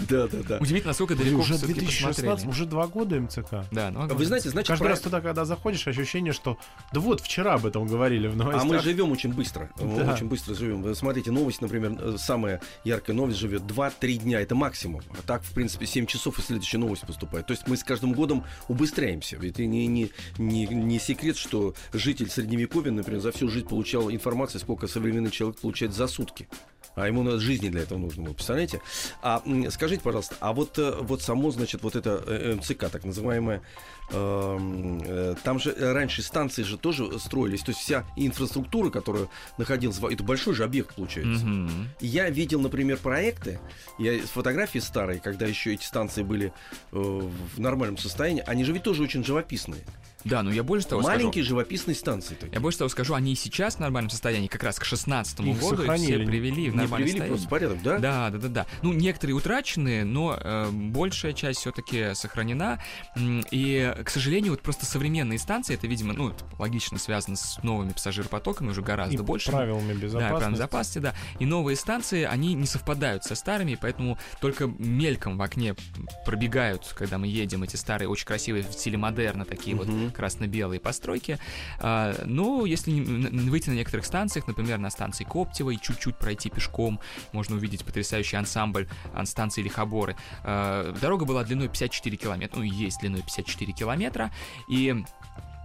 удивительно, 0.59 0.87
насколько 0.87 1.15
далеко 1.15 1.39
уже 1.39 1.57
2016, 1.57 2.47
уже 2.47 2.65
два 2.65 2.87
года 2.87 3.19
МЦК. 3.19 3.65
Да, 3.71 3.91
ну 3.91 4.07
вы 4.07 4.25
знаете, 4.25 4.49
значит, 4.49 4.69
каждый 4.69 4.87
раз 4.87 4.99
туда, 4.99 5.21
когда 5.21 5.45
заходишь, 5.45 5.87
ощущение, 5.87 6.33
что 6.33 6.57
да 6.93 6.99
вот 6.99 7.21
вчера 7.21 7.55
об 7.55 7.65
этом 7.65 7.87
говорили 7.87 8.27
в 8.27 8.35
новостях. 8.35 8.63
А 8.63 8.65
мы 8.65 8.79
живем 8.79 9.11
очень 9.11 9.33
быстро, 9.33 9.69
мы 9.91 10.13
очень 10.13 10.27
быстро 10.27 10.55
живем. 10.55 10.81
Вы 10.81 10.95
смотрите, 10.95 11.31
новость, 11.31 11.61
например, 11.61 11.97
э, 11.99 12.15
самая 12.17 12.61
яркая 12.83 13.15
новость 13.15 13.39
живет 13.39 13.63
2-3 13.63 14.17
дня, 14.17 14.41
это 14.41 14.55
максимум. 14.55 15.01
А 15.11 15.21
так, 15.25 15.43
в 15.43 15.53
принципе, 15.53 15.85
7 15.85 16.05
часов 16.05 16.39
и 16.39 16.41
следующая 16.41 16.77
новость 16.77 17.05
поступает. 17.05 17.47
То 17.47 17.51
есть 17.51 17.67
мы 17.67 17.77
с 17.77 17.83
каждым 17.83 18.13
годом 18.13 18.43
убыстряемся. 18.67 19.37
Ведь 19.37 19.53
это 19.53 19.65
не, 19.65 19.87
не, 19.87 20.11
не, 20.37 20.65
не 20.65 20.99
секрет, 20.99 21.37
что 21.37 21.75
житель 21.93 22.29
Средневековья, 22.29 22.91
например, 22.91 23.21
за 23.21 23.31
всю 23.31 23.49
жизнь 23.49 23.67
получал 23.67 24.11
информацию, 24.11 24.61
сколько 24.61 24.87
современный 24.87 25.31
человек 25.31 25.59
получает 25.59 25.93
за 25.93 26.07
сутки 26.07 26.47
а 26.95 27.07
ему 27.07 27.23
надо 27.23 27.39
жизни 27.39 27.69
для 27.69 27.81
этого 27.81 27.97
нужно 27.97 28.23
было, 28.23 28.33
представляете? 28.33 28.81
А 29.21 29.43
скажите, 29.69 30.01
пожалуйста, 30.01 30.35
а 30.39 30.53
вот, 30.53 30.77
э, 30.77 30.95
вот 31.01 31.21
само, 31.21 31.51
значит, 31.51 31.83
вот 31.83 31.95
это 31.95 32.23
э, 32.25 32.55
МЦК, 32.55 32.89
так 32.89 33.05
называемое, 33.05 33.57
э, 33.57 33.61
там 34.11 35.59
же 35.59 35.75
раньше 35.93 36.21
станции 36.21 36.63
же 36.63 36.77
тоже 36.77 37.19
строились, 37.19 37.61
то 37.61 37.71
есть 37.71 37.81
вся 37.81 38.05
инфраструктура, 38.15 38.89
которая 38.89 39.27
находилась, 39.57 39.99
это 39.99 40.23
большой 40.23 40.53
же 40.53 40.63
объект 40.63 40.95
получается. 40.95 41.45
Mm-hmm. 41.45 41.85
Я 42.01 42.29
видел, 42.29 42.61
например, 42.61 42.97
проекты, 42.97 43.59
я 43.97 44.19
фотографии 44.19 44.79
старые, 44.79 45.19
когда 45.19 45.45
еще 45.45 45.73
эти 45.73 45.85
станции 45.85 46.23
были 46.23 46.53
в 46.91 47.59
нормальном 47.59 47.97
состоянии, 47.97 48.43
они 48.45 48.63
же 48.63 48.73
ведь 48.73 48.83
тоже 48.83 49.03
очень 49.03 49.23
живописные. 49.23 49.81
Да, 50.23 50.43
ну 50.43 50.51
я 50.51 50.63
больше 50.63 50.87
того 50.87 51.01
Маленькие 51.01 51.43
скажу, 51.43 51.49
живописные 51.49 51.95
станции. 51.95 52.35
Такие. 52.35 52.53
Я 52.53 52.59
больше 52.59 52.79
того 52.79 52.89
скажу, 52.89 53.13
они 53.13 53.33
и 53.33 53.35
сейчас 53.35 53.75
в 53.75 53.79
нормальном 53.79 54.09
состоянии, 54.09 54.47
как 54.47 54.63
раз 54.63 54.79
к 54.79 54.85
16 54.85 55.39
году 55.39 55.51
их 55.51 55.57
все 55.57 56.19
привели 56.19 56.69
в 56.69 56.75
нормальное 56.75 57.07
привели 57.07 57.27
просто 57.27 57.47
порядок, 57.47 57.81
да? 57.81 57.99
Да, 57.99 58.29
да, 58.29 58.37
да, 58.37 58.47
да. 58.47 58.65
Ну, 58.81 58.93
некоторые 58.93 59.35
утрачены, 59.35 60.03
но 60.03 60.37
э, 60.39 60.69
большая 60.71 61.33
часть 61.33 61.61
все-таки 61.61 62.13
сохранена. 62.13 62.81
И, 63.51 63.95
к 64.03 64.09
сожалению, 64.09 64.51
вот 64.51 64.61
просто 64.61 64.85
современные 64.85 65.39
станции, 65.39 65.73
это, 65.73 65.87
видимо, 65.87 66.13
ну, 66.13 66.33
логично 66.59 66.97
связано 66.97 67.35
с 67.35 67.61
новыми 67.63 67.91
пассажиропотоками, 67.91 68.69
уже 68.69 68.81
гораздо 68.81 69.15
и 69.15 69.25
больше. 69.25 69.51
правилами 69.51 69.93
безопасности. 69.93 70.19
Да, 70.19 70.29
правилами 70.29 70.53
безопасности, 70.53 70.99
да. 70.99 71.13
И 71.39 71.45
новые 71.45 71.75
станции, 71.75 72.23
они 72.23 72.53
не 72.53 72.65
совпадают 72.65 73.23
со 73.23 73.35
старыми, 73.35 73.77
поэтому 73.79 74.17
только 74.39 74.67
мельком 74.67 75.37
в 75.37 75.41
окне 75.41 75.75
пробегают, 76.25 76.93
когда 76.97 77.17
мы 77.17 77.27
едем, 77.27 77.63
эти 77.63 77.75
старые, 77.75 78.09
очень 78.09 78.25
красивые 78.25 78.63
в 78.63 78.73
стиле 78.73 78.97
модерна, 78.97 79.45
такие 79.45 79.75
угу. 79.75 79.85
вот 79.85 80.13
красно-белые 80.13 80.79
постройки. 80.79 81.39
А, 81.79 82.15
но 82.25 82.65
если 82.65 82.91
выйти 82.91 83.69
на 83.69 83.73
некоторых 83.73 84.05
станциях, 84.05 84.47
например, 84.47 84.77
на 84.77 84.89
станции 84.89 85.23
Коптева 85.23 85.71
и 85.71 85.77
чуть-чуть 85.79 86.17
пройти 86.17 86.49
пешком, 86.49 86.99
можно 87.31 87.55
увидеть 87.55 87.85
потрясающий 87.85 88.37
ансамбль 88.37 88.87
станции 89.25 89.61
Лихоборы. 89.61 90.15
А, 90.43 90.93
дорога 91.01 91.25
была 91.25 91.43
длиной 91.43 91.67
54 91.67 92.17
километра, 92.17 92.59
ну, 92.59 92.63
есть 92.63 92.99
длиной 92.99 93.21
54 93.21 93.73
километра, 93.73 93.80
и 94.67 95.03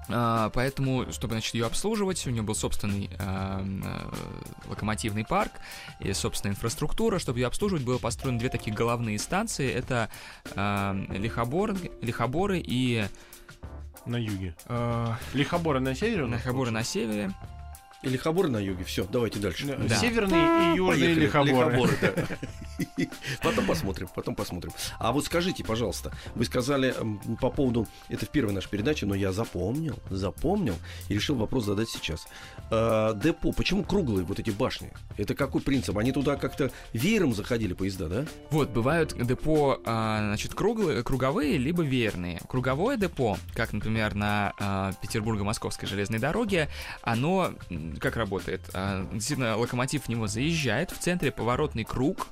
Uh, 0.08 0.52
поэтому, 0.54 1.10
чтобы 1.10 1.34
значит, 1.34 1.54
ее 1.54 1.66
обслуживать, 1.66 2.24
у 2.28 2.30
нее 2.30 2.42
был 2.42 2.54
собственный 2.54 3.06
uh, 3.18 3.60
uh, 3.60 4.68
локомотивный 4.68 5.24
парк 5.24 5.50
и 5.98 6.12
собственная 6.12 6.54
инфраструктура. 6.54 7.18
Чтобы 7.18 7.40
ее 7.40 7.48
обслуживать, 7.48 7.82
было 7.82 7.98
построено 7.98 8.38
две 8.38 8.48
такие 8.48 8.72
головные 8.72 9.18
станции. 9.18 9.68
Это 9.68 10.08
Лихобор, 10.54 11.74
Лихоборы 12.02 12.62
и 12.64 13.06
на 14.04 14.16
юге. 14.16 14.54
А... 14.66 15.16
Лихоборы 15.34 15.80
на 15.80 15.96
севере? 15.96 16.24
Лихоборы 16.24 16.70
на 16.70 16.84
севере. 16.84 17.32
И 18.06 18.08
лихоборы 18.08 18.48
на 18.48 18.58
юге. 18.58 18.84
Все, 18.84 19.04
давайте 19.04 19.40
дальше. 19.40 19.66
Да. 19.66 19.96
Северные 19.96 20.74
и 20.74 20.76
южные 20.76 21.16
Поехали. 21.16 21.24
лихоборы. 21.24 21.72
лихоборы 21.72 21.98
да. 22.00 23.06
Потом 23.42 23.66
посмотрим, 23.66 24.08
потом 24.14 24.34
посмотрим. 24.34 24.72
А 24.98 25.12
вот 25.12 25.24
скажите, 25.24 25.64
пожалуйста, 25.64 26.12
вы 26.34 26.44
сказали 26.44 26.94
по 27.40 27.50
поводу, 27.50 27.88
это 28.08 28.26
в 28.26 28.30
первой 28.30 28.52
нашей 28.52 28.68
передаче, 28.68 29.06
но 29.06 29.14
я 29.14 29.32
запомнил, 29.32 29.98
запомнил 30.10 30.76
и 31.08 31.14
решил 31.14 31.36
вопрос 31.36 31.64
задать 31.64 31.88
сейчас. 31.88 32.26
А, 32.70 33.14
депо, 33.14 33.52
почему 33.52 33.82
круглые 33.82 34.24
вот 34.24 34.38
эти 34.38 34.50
башни? 34.50 34.92
Это 35.16 35.34
какой 35.34 35.60
принцип? 35.60 35.98
Они 35.98 36.12
туда 36.12 36.36
как-то 36.36 36.70
веером 36.92 37.34
заходили 37.34 37.72
поезда, 37.72 38.08
да? 38.08 38.26
Вот, 38.50 38.70
бывают 38.70 39.14
депо, 39.26 39.80
а, 39.84 40.18
значит, 40.20 40.54
круглые, 40.54 41.02
круговые, 41.02 41.58
либо 41.58 41.82
веерные. 41.82 42.40
Круговое 42.48 42.96
депо, 42.96 43.38
как, 43.54 43.72
например, 43.72 44.14
на 44.14 44.52
а, 44.58 44.92
Петербурго-Московской 45.02 45.88
железной 45.88 46.18
дороге, 46.18 46.68
оно 47.02 47.52
как 48.00 48.16
работает? 48.16 48.60
А, 48.74 49.06
действительно, 49.12 49.56
локомотив 49.56 50.04
в 50.04 50.08
него 50.08 50.26
заезжает, 50.26 50.90
в 50.90 50.98
центре 50.98 51.30
поворотный 51.30 51.84
круг, 51.84 52.28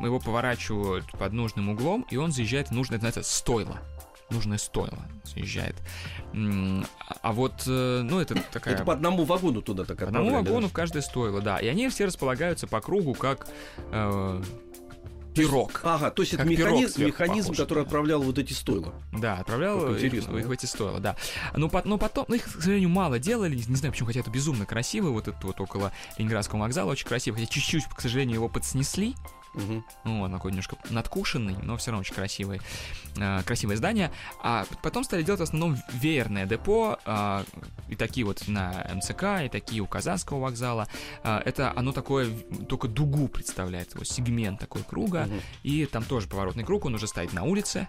его 0.00 0.18
поворачивают 0.18 1.04
под 1.12 1.32
нужным 1.32 1.68
углом, 1.68 2.06
и 2.10 2.16
он 2.16 2.32
заезжает 2.32 2.68
в 2.68 2.72
нужное, 2.72 2.98
это 2.98 3.22
стойло. 3.22 3.78
нужное 4.30 4.58
стойло 4.58 4.98
съезжает. 5.24 5.76
М, 6.32 6.86
А 7.22 7.32
вот, 7.32 7.64
э, 7.66 8.00
ну, 8.02 8.18
это 8.20 8.34
такая... 8.50 8.74
Это 8.74 8.84
по 8.84 8.92
одному 8.94 9.24
вагону 9.24 9.62
туда 9.62 9.84
так 9.84 9.98
По 9.98 10.04
одному 10.04 10.32
вагону 10.32 10.68
в 10.68 10.72
каждое 10.72 11.02
стойло, 11.02 11.40
да. 11.40 11.58
И 11.58 11.68
они 11.68 11.88
все 11.88 12.06
располагаются 12.06 12.66
по 12.66 12.80
кругу, 12.80 13.14
как 13.14 13.46
э, 13.92 14.42
пирог. 15.34 15.80
Ага, 15.82 16.10
то 16.10 16.22
есть 16.22 16.34
это 16.34 16.44
механизм, 16.44 17.04
механизм 17.04 17.48
похож, 17.48 17.58
который 17.58 17.82
отправлял 17.84 18.22
вот 18.22 18.38
эти 18.38 18.52
стойла. 18.52 18.94
Да, 19.12 19.38
отправлял 19.38 19.94
их, 19.94 20.02
их 20.02 20.26
да? 20.26 20.32
в 20.32 20.50
эти 20.50 20.66
стойла, 20.66 21.00
да. 21.00 21.16
Но, 21.56 21.70
но 21.84 21.98
потом, 21.98 22.24
ну, 22.28 22.34
их, 22.36 22.44
к 22.44 22.48
сожалению, 22.48 22.88
мало 22.88 23.18
делали, 23.18 23.54
не 23.54 23.76
знаю 23.76 23.92
почему, 23.92 24.08
хотя 24.08 24.20
это 24.20 24.30
безумно 24.30 24.66
красиво, 24.66 25.10
вот 25.10 25.28
это 25.28 25.38
вот 25.42 25.60
около 25.60 25.92
Ленинградского 26.18 26.60
вокзала 26.60 26.92
очень 26.92 27.06
красиво, 27.06 27.36
хотя 27.36 27.50
чуть-чуть, 27.50 27.84
к 27.84 28.00
сожалению, 28.00 28.36
его 28.36 28.48
подснесли, 28.48 29.14
Мгм. 29.54 29.84
ну, 30.04 30.20
он 30.22 30.32
такой 30.32 30.50
немножко 30.50 30.76
надкушенный, 30.90 31.56
но 31.62 31.76
все 31.76 31.90
равно 31.90 32.00
очень 32.00 32.14
красивый, 32.14 32.60
э, 33.16 33.42
красивое 33.44 33.76
здание. 33.76 34.10
А 34.42 34.66
потом 34.82 35.04
стали 35.04 35.22
делать 35.22 35.40
в 35.40 35.44
основном 35.44 35.76
веерное 35.92 36.46
депо, 36.46 36.98
а, 37.04 37.44
и 37.88 37.96
такие 37.96 38.26
вот 38.26 38.48
на 38.48 38.86
МЦК, 38.94 39.44
и 39.44 39.48
такие 39.48 39.80
у 39.80 39.86
Казанского 39.86 40.40
вокзала. 40.40 40.88
А, 41.22 41.40
это 41.44 41.72
оно 41.76 41.92
такое, 41.92 42.28
только 42.68 42.88
дугу 42.88 43.28
представляет, 43.28 43.94
его 43.94 44.04
сегмент 44.04 44.58
такой 44.60 44.82
круга, 44.82 45.26
Мгм. 45.26 45.40
и 45.62 45.86
там 45.86 46.04
тоже 46.04 46.26
поворотный 46.28 46.64
круг, 46.64 46.84
он 46.84 46.94
уже 46.94 47.06
стоит 47.06 47.32
на 47.32 47.44
улице. 47.44 47.86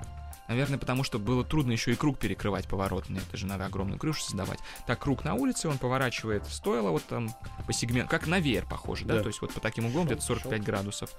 Наверное, 0.48 0.78
потому 0.78 1.04
что 1.04 1.20
было 1.20 1.44
трудно 1.44 1.72
еще 1.72 1.92
и 1.92 1.96
круг 1.96 2.20
перекрывать 2.20 2.68
поворотный. 2.68 3.22
Это 3.28 3.38
же 3.38 3.46
надо 3.46 3.66
огромную 3.66 4.00
крышу 4.00 4.22
создавать. 4.22 4.60
Так, 4.86 5.00
круг 5.00 5.24
на 5.24 5.34
улице, 5.34 5.68
он 5.68 5.78
поворачивает 5.78 6.46
в 6.46 6.54
стойло 6.54 6.92
вот 6.92 7.04
там 7.06 7.30
по 7.66 7.74
сегменту, 7.74 8.10
как 8.10 8.28
на 8.28 8.40
веер 8.40 8.66
похоже, 8.66 9.06
да? 9.06 9.16
Да. 9.16 9.22
То 9.22 9.28
есть 9.28 9.42
вот 9.42 9.54
по 9.54 9.60
таким 9.60 9.86
углом 9.86 10.06
где-то 10.06 10.22
45 10.22 10.64
градусов. 10.64 11.12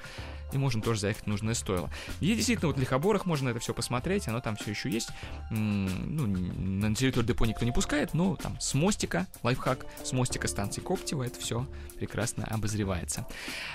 И 0.53 0.59
можем 0.59 0.81
тоже 0.81 1.01
заехать 1.01 1.25
в 1.25 1.27
нужное 1.27 1.55
стойло. 1.55 1.91
И 2.21 2.35
действительно, 2.35 2.69
вот 2.69 2.77
в 2.77 2.81
Лихоборах 2.81 3.27
можно 3.27 3.49
это 3.49 3.59
все 3.59 3.75
посмотреть, 3.75 4.29
оно 4.29 4.41
там 4.41 4.57
все 4.57 4.71
еще 4.71 4.91
есть. 4.91 5.11
Ну, 5.51 6.27
на 6.27 6.95
территорию 6.95 7.27
депо 7.27 7.47
никто 7.47 7.65
не 7.65 7.73
пускает, 7.73 8.15
но 8.15 8.37
там 8.37 8.59
с 8.61 8.75
мостика, 8.75 9.27
лайфхак, 9.43 9.87
с 10.05 10.13
мостика 10.13 10.47
станции 10.49 10.81
Коптева 10.81 11.25
это 11.25 11.41
все 11.41 11.67
прекрасно 11.99 12.45
обозревается. 12.45 13.27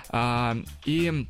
А, 0.09 0.57
и 0.85 1.27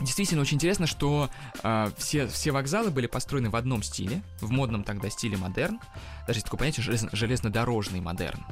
Действительно, 0.00 0.42
очень 0.42 0.56
интересно, 0.56 0.86
что 0.86 1.30
а, 1.62 1.92
все, 1.96 2.26
все 2.26 2.50
вокзалы 2.50 2.90
были 2.90 3.06
построены 3.06 3.50
в 3.50 3.56
одном 3.56 3.82
стиле, 3.82 4.22
в 4.40 4.50
модном 4.50 4.82
тогда 4.82 5.08
стиле 5.08 5.36
модерн. 5.36 5.78
Даже 6.26 6.38
есть 6.38 6.46
такое 6.46 6.58
понятие 6.58 6.84
железно- 6.84 7.10
железнодорожный 7.14 8.00
модерн. 8.00 8.44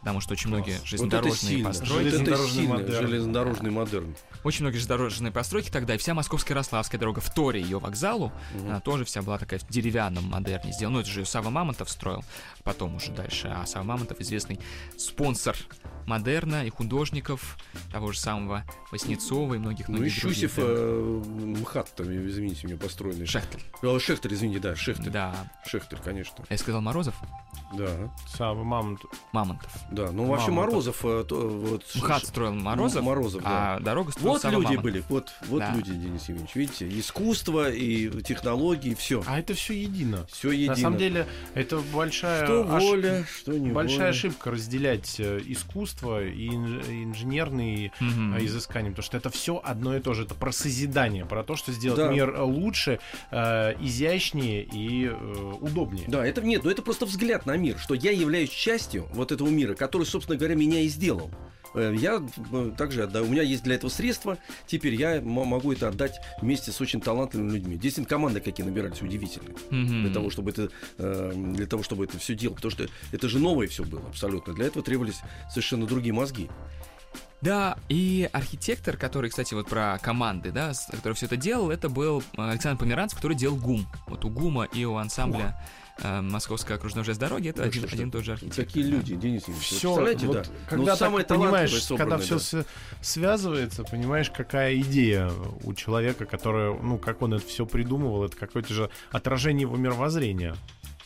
Потому 0.00 0.20
что 0.20 0.32
очень 0.32 0.48
многие 0.48 0.70
Вот 0.72 0.78
это 0.78 0.86
железнодорожные 0.86 1.64
постройки. 1.64 1.90
Вот 1.92 2.00
это 2.00 2.10
Железнодорожный 2.10 2.62
сильно. 2.62 2.74
модерн. 2.74 3.06
Железнодорожный 3.06 3.70
модерн. 3.70 4.16
Очень 4.44 4.62
многие 4.62 4.76
железнодорожные 4.76 5.32
постройки 5.32 5.70
тогда, 5.70 5.94
и 5.94 5.98
вся 5.98 6.14
Московская 6.14 6.54
Ярославская 6.54 6.98
дорога 7.00 7.20
вторя 7.20 7.60
ее 7.60 7.78
вокзалу, 7.80 8.32
Мгм. 8.54 8.68
она 8.68 8.80
тоже 8.80 9.04
вся 9.04 9.20
была 9.22 9.38
такая 9.38 9.58
в 9.58 9.68
деревянном 9.68 10.24
модерне 10.24 10.72
сделана. 10.72 10.94
Ну, 10.98 11.00
это 11.00 11.10
же 11.10 11.26
Савва 11.26 11.50
Мамонтов 11.50 11.90
строил, 11.90 12.24
потом 12.62 12.94
уже 12.94 13.10
дальше. 13.12 13.48
А 13.54 13.66
Савва 13.66 13.82
Мамонтов 13.84 14.20
известный 14.20 14.58
спонсор 14.96 15.56
модерна 16.08 16.64
и 16.66 16.70
художников, 16.70 17.56
того 17.92 18.12
же 18.12 18.18
самого 18.18 18.64
Васнецова 18.90 19.54
и 19.54 19.58
многих 19.58 19.88
Ну 19.88 19.96
и 19.96 20.00
многих. 20.00 20.14
Щусев, 20.14 20.54
э, 20.56 21.22
МХАТ, 21.60 21.94
там, 21.96 22.06
извините 22.26 22.66
меня, 22.66 22.76
построенный. 22.78 23.26
Шехтель. 23.26 23.60
Э, 23.82 23.98
Шехтер, 24.00 24.32
извините, 24.32 24.58
да, 24.60 24.74
Шехтер. 24.74 25.10
Да. 25.12 25.34
Шехтер, 25.66 25.98
конечно. 26.00 26.44
Я 26.48 26.58
сказал 26.58 26.80
Морозов? 26.80 27.14
Да, 27.76 27.90
Сам 28.34 28.64
мамонт. 28.64 29.00
Мамонтов. 29.32 29.70
да. 29.90 30.10
Ну, 30.10 30.24
вообще 30.24 30.50
Мамонтов. 30.50 30.72
Морозов... 30.72 31.04
э, 31.04 31.24
то, 31.28 31.48
вот, 31.48 31.84
МХАТ 31.96 32.20
Ш- 32.22 32.26
строил 32.28 32.54
Морозов, 32.54 33.02
Морозов, 33.04 33.42
да. 33.42 33.74
а 33.76 33.80
дорогу 33.80 34.10
строил 34.12 34.28
Вот 34.32 34.40
Сава 34.40 34.52
люди 34.52 34.62
Мамонтов. 34.64 34.82
были, 34.84 35.04
вот, 35.10 35.30
вот 35.48 35.58
Да. 35.58 35.74
люди, 35.74 35.92
Денис 35.92 36.22
Евгеньевич. 36.30 36.54
Видите, 36.54 36.88
искусство 36.98 37.70
и 37.70 38.22
технологии, 38.22 38.94
все. 38.94 39.22
А 39.26 39.38
это 39.38 39.52
все 39.52 39.74
едино. 39.82 40.26
Все 40.32 40.50
едино. 40.50 40.70
На 40.70 40.76
самом 40.80 40.98
деле, 40.98 41.26
это 41.52 41.78
большая, 41.92 42.46
что 42.46 42.62
воля, 42.62 43.26
что 43.36 43.52
не 43.52 43.70
большая 43.70 43.98
воля. 43.98 44.08
ошибка 44.10 44.50
разделять 44.50 45.16
э, 45.20 45.40
искусство 45.98 46.24
и 46.24 46.48
инж- 46.48 46.90
и 46.90 47.04
инженерные 47.04 47.92
э, 48.00 48.44
изыскания, 48.44 48.90
потому 48.90 49.04
что 49.04 49.16
это 49.16 49.30
все 49.30 49.60
одно 49.62 49.96
и 49.96 50.00
то 50.00 50.14
же. 50.14 50.24
Это 50.24 50.34
про 50.34 50.52
созидание, 50.52 51.24
про 51.26 51.42
то, 51.42 51.56
что 51.56 51.72
сделать 51.72 51.98
Да. 51.98 52.12
мир 52.12 52.40
лучше, 52.40 53.00
э, 53.30 53.74
изящнее 53.80 54.62
и 54.64 55.06
э, 55.06 55.52
удобнее. 55.60 56.04
Да, 56.08 56.24
это 56.26 56.40
нет, 56.42 56.64
но 56.64 56.70
это 56.70 56.82
просто 56.82 57.06
взгляд 57.06 57.46
на 57.46 57.56
мир, 57.56 57.78
что 57.78 57.94
я 57.94 58.10
являюсь 58.10 58.50
частью 58.50 59.06
вот 59.12 59.32
этого 59.32 59.48
мира, 59.48 59.74
который, 59.74 60.04
собственно 60.06 60.38
говоря, 60.38 60.54
меня 60.54 60.80
и 60.80 60.88
сделал. 60.88 61.30
Э, 61.74 61.94
Я 61.96 62.22
э, 62.52 62.72
также 62.76 63.02
отдаю. 63.02 63.26
У 63.26 63.28
меня 63.28 63.42
есть 63.42 63.62
для 63.62 63.74
этого 63.74 63.90
средства. 63.90 64.38
Теперь 64.66 64.94
я 64.94 65.20
могу 65.20 65.72
это 65.72 65.88
отдать 65.88 66.20
вместе 66.40 66.72
с 66.72 66.80
очень 66.80 67.00
талантливыми 67.00 67.52
людьми. 67.52 67.74
Действительно, 67.76 68.06
команды 68.06 68.40
какие 68.40 68.66
набирались 68.66 69.02
удивительные. 69.02 69.54
Мгм. 69.70 70.02
Для 70.04 70.12
того, 70.12 70.30
чтобы 70.30 70.50
это, 70.50 70.70
э, 70.98 71.32
для 71.34 71.66
того, 71.66 71.82
чтобы 71.82 72.04
это 72.04 72.18
все 72.18 72.34
делать. 72.34 72.56
Потому 72.56 72.70
что 72.70 72.86
это 73.12 73.28
же 73.28 73.38
новое 73.38 73.66
все 73.68 73.84
было 73.84 74.06
абсолютно. 74.08 74.54
Для 74.54 74.66
этого 74.66 74.84
требовались 74.84 75.20
совершенно 75.50 75.86
другие 75.86 76.12
мозги. 76.12 76.48
Да, 77.40 77.78
и 77.88 78.28
архитектор, 78.32 78.96
который, 78.96 79.30
кстати, 79.30 79.54
вот 79.54 79.68
про 79.68 79.98
команды, 80.02 80.50
да, 80.50 80.72
который 80.90 81.12
все 81.12 81.26
это 81.26 81.36
делал, 81.36 81.70
это 81.70 81.88
был 81.88 82.22
э, 82.36 82.50
Александр 82.50 82.80
Померанцев, 82.80 83.18
который 83.18 83.36
делал 83.36 83.56
ГУМ. 83.56 83.86
Вот 84.08 84.24
у 84.24 84.28
ГУМа 84.28 84.64
и 84.64 84.84
у 84.84 84.96
ансамбля 84.96 85.60
э, 86.02 86.20
Московской 86.20 86.76
окружной 86.76 87.04
железной 87.04 87.28
дороги 87.28 87.48
это 87.50 87.62
Ну, 87.62 87.68
один, 87.68 87.86
что 87.86 87.94
один 87.94 88.10
тот 88.10 88.24
же 88.24 88.32
архитектор. 88.32 88.64
Такие 88.64 88.86
да. 88.86 88.90
люди, 88.92 89.14
Денис 89.16 89.40
Евгеньевич. 89.42 89.66
Все, 89.66 89.78
Представляете, 89.94 90.26
вот, 90.26 90.36
да. 90.36 90.44
когда 90.68 90.92
Ну, 90.92 90.96
самые 90.98 91.24
так 91.24 91.38
понимаешь, 91.38 91.70
талантливые 91.70 91.98
когда 91.98 92.18
все 92.38 92.56
да. 92.58 92.64
связывается, 93.00 93.84
понимаешь, 93.84 94.30
какая 94.30 94.76
идея 94.80 95.30
у 95.64 95.74
человека, 95.74 96.24
который, 96.26 96.78
ну, 96.80 96.98
как 96.98 97.22
он 97.22 97.34
это 97.34 97.46
все 97.46 97.66
придумывал, 97.66 98.24
это 98.24 98.36
какое-то 98.36 98.72
же 98.72 98.90
отражение 99.10 99.62
его 99.62 99.76
мировоззрения. 99.76 100.56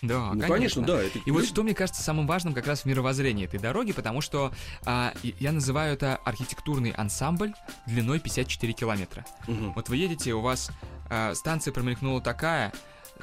Да, 0.03 0.33
Ну, 0.35 0.41
конечно, 0.49 0.83
да. 0.83 1.01
это- 1.01 1.21
И 1.25 1.31
вот 1.31 1.45
что 1.47 1.63
мне 1.63 1.75
кажется 1.75 2.03
самым 2.03 2.27
важным 2.27 2.55
как 2.55 2.67
раз 2.67 2.81
в 2.83 2.87
мировоззрении 2.87 3.45
этой 3.45 3.61
дороги, 3.61 3.93
потому 3.93 4.21
что 4.21 4.53
а, 4.85 5.15
я 5.39 5.53
называю 5.53 5.95
это 5.95 6.17
архитектурный 6.17 6.91
ансамбль 6.91 7.53
длиной 7.87 8.19
54 8.19 8.73
километра. 8.73 9.25
Мгм. 9.47 9.75
Вот 9.75 9.89
вы 9.89 9.97
едете, 9.97 10.33
у 10.35 10.41
вас 10.41 10.73
а, 11.09 11.35
станция 11.37 11.73
промелькнула 11.73 12.21
такая, 12.21 12.73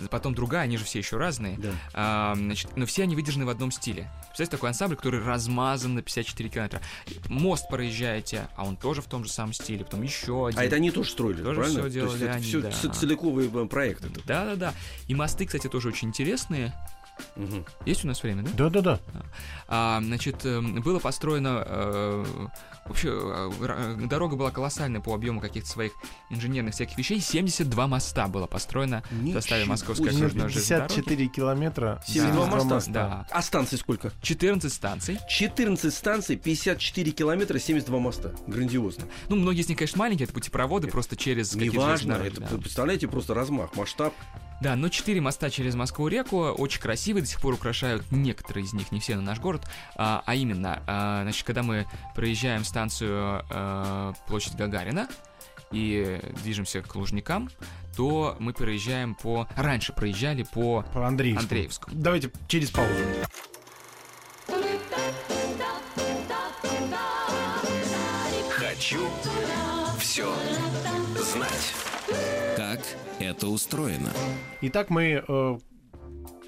потом 0.08 0.34
другая, 0.34 0.64
они 0.64 0.78
же 0.78 0.86
все 0.86 1.00
еще 1.00 1.18
разные. 1.18 1.58
Да. 1.58 1.72
А, 1.94 2.36
значит, 2.36 2.76
но 2.76 2.86
все 2.86 3.04
они 3.04 3.16
выдержаны 3.16 3.46
в 3.46 3.50
одном 3.50 3.72
стиле. 3.72 4.10
Представляете, 4.28 4.52
такой 4.52 4.70
ансамбль, 4.70 4.96
который 4.96 5.24
размазан 5.24 5.96
на 5.96 6.02
54 6.02 6.50
километра. 6.50 6.82
Мост 7.28 7.68
проезжаете, 7.70 8.48
а 8.56 8.66
он 8.66 8.78
тоже 8.78 9.02
в 9.02 9.06
том 9.06 9.26
же 9.26 9.32
самом 9.32 9.54
стиле, 9.54 9.84
потом 9.84 10.04
еще 10.04 10.48
один. 10.48 10.60
А 10.60 10.64
это 10.64 10.78
они 10.78 10.92
тоже 10.92 11.10
строили, 11.10 11.42
Тоже 11.42 11.56
правильно? 11.56 11.80
всё 11.80 11.82
То 11.82 11.86
есть 11.86 11.96
делали 11.96 12.24
это 12.26 12.36
они, 12.36 12.46
все 12.46 12.62
да. 12.62 12.94
целиковый 12.94 13.50
э, 13.54 13.66
проект. 13.66 14.06
Это. 14.06 14.22
Да-да-да. 14.26 14.74
И 15.08 15.16
мосты, 15.16 15.46
кстати, 15.46 15.68
тоже 15.68 15.90
очень 15.90 16.10
интересные. 16.10 16.74
Мгм. 17.36 17.66
Есть 17.86 18.04
у 18.06 18.08
нас 18.08 18.22
время, 18.24 18.44
да? 18.44 18.52
Да-да-да. 18.70 19.00
А, 19.68 20.00
значит, 20.02 20.46
эм, 20.46 20.82
было 20.82 21.00
построено... 21.00 21.64
э, 21.66 22.26
вообще, 22.86 23.10
э, 23.10 23.52
р- 23.62 24.08
дорога 24.08 24.36
была 24.36 24.52
колоссальная 24.52 25.00
по 25.02 25.14
объему 25.14 25.40
каких-то 25.42 25.70
своих 25.70 25.92
инженерных 26.30 26.74
всяких 26.74 26.98
вещей. 26.98 27.20
72 27.20 27.88
моста 27.88 28.28
было 28.28 28.48
построено 28.48 29.04
в 29.12 29.32
составе 29.34 29.62
Ничего 29.62 29.72
Московской 29.74 30.08
окружной 30.08 30.30
железной 30.50 30.78
дороги. 30.78 30.94
54 30.96 31.28
километра. 31.28 32.04
72 32.08 32.46
Да. 32.46 32.64
моста? 32.64 32.92
Да. 32.92 33.28
А 33.32 33.42
станций 33.42 33.78
сколько? 33.78 34.12
14 34.22 34.72
станций. 34.74 35.20
14 35.30 35.94
станций, 35.94 36.36
54 36.36 37.12
километра, 37.12 37.60
72 37.60 38.00
моста. 38.00 38.32
Грандиозно. 38.48 39.06
Ну, 39.30 39.36
многие 39.36 39.62
из 39.62 39.70
них, 39.70 39.78
конечно, 39.78 40.00
маленькие, 40.00 40.26
это 40.26 40.34
путепроводы 40.34 40.88
просто 40.88 41.16
через 41.16 41.52
какие-то 41.52 41.76
Неважно, 41.76 42.14
это, 42.14 42.42
да. 42.42 42.48
представляете, 42.58 43.08
просто 43.08 43.34
размах, 43.34 43.76
масштаб. 43.76 44.14
Да, 44.62 44.76
но 44.76 44.90
четыре 44.90 45.22
моста 45.22 45.50
через 45.50 45.76
Москву-реку 45.76 46.38
очень 46.50 46.82
красивые, 47.10 47.24
до 47.24 47.30
сих 47.30 47.42
пор 47.42 47.54
украшают 47.56 48.12
некоторые 48.12 48.66
из 48.66 48.74
них, 48.74 48.92
не 48.92 49.00
все 49.00 49.16
на 49.16 49.22
наш 49.22 49.40
город. 49.40 49.64
А, 49.96 50.22
а 50.26 50.36
именно, 50.36 50.84
а, 50.86 51.24
значит, 51.24 51.44
когда 51.46 51.64
мы 51.64 51.88
проезжаем 52.16 52.64
станцию 52.64 53.44
а, 53.50 54.14
площадь 54.28 54.56
Гагарина 54.56 55.08
и 55.72 56.20
движемся 56.44 56.82
к 56.82 56.96
Лужникам, 56.96 57.50
то 57.96 58.36
мы 58.40 58.54
проезжаем 58.54 59.16
по... 59.16 59.48
Раньше 59.56 59.94
проезжали 59.94 60.44
по 60.44 60.86
По 60.94 61.08
Андреевскому. 61.08 61.44
Андреевскому. 61.44 61.96
Давайте 61.98 62.32
через 62.48 62.70
паузу. 62.70 63.04
Хочу 68.52 69.08
все 70.00 70.32
знать. 71.16 71.74
Как 72.56 72.80
это 73.20 73.48
устроено? 73.48 74.12
Итак, 74.62 74.90
мы 74.90 75.24
э, 75.28 75.60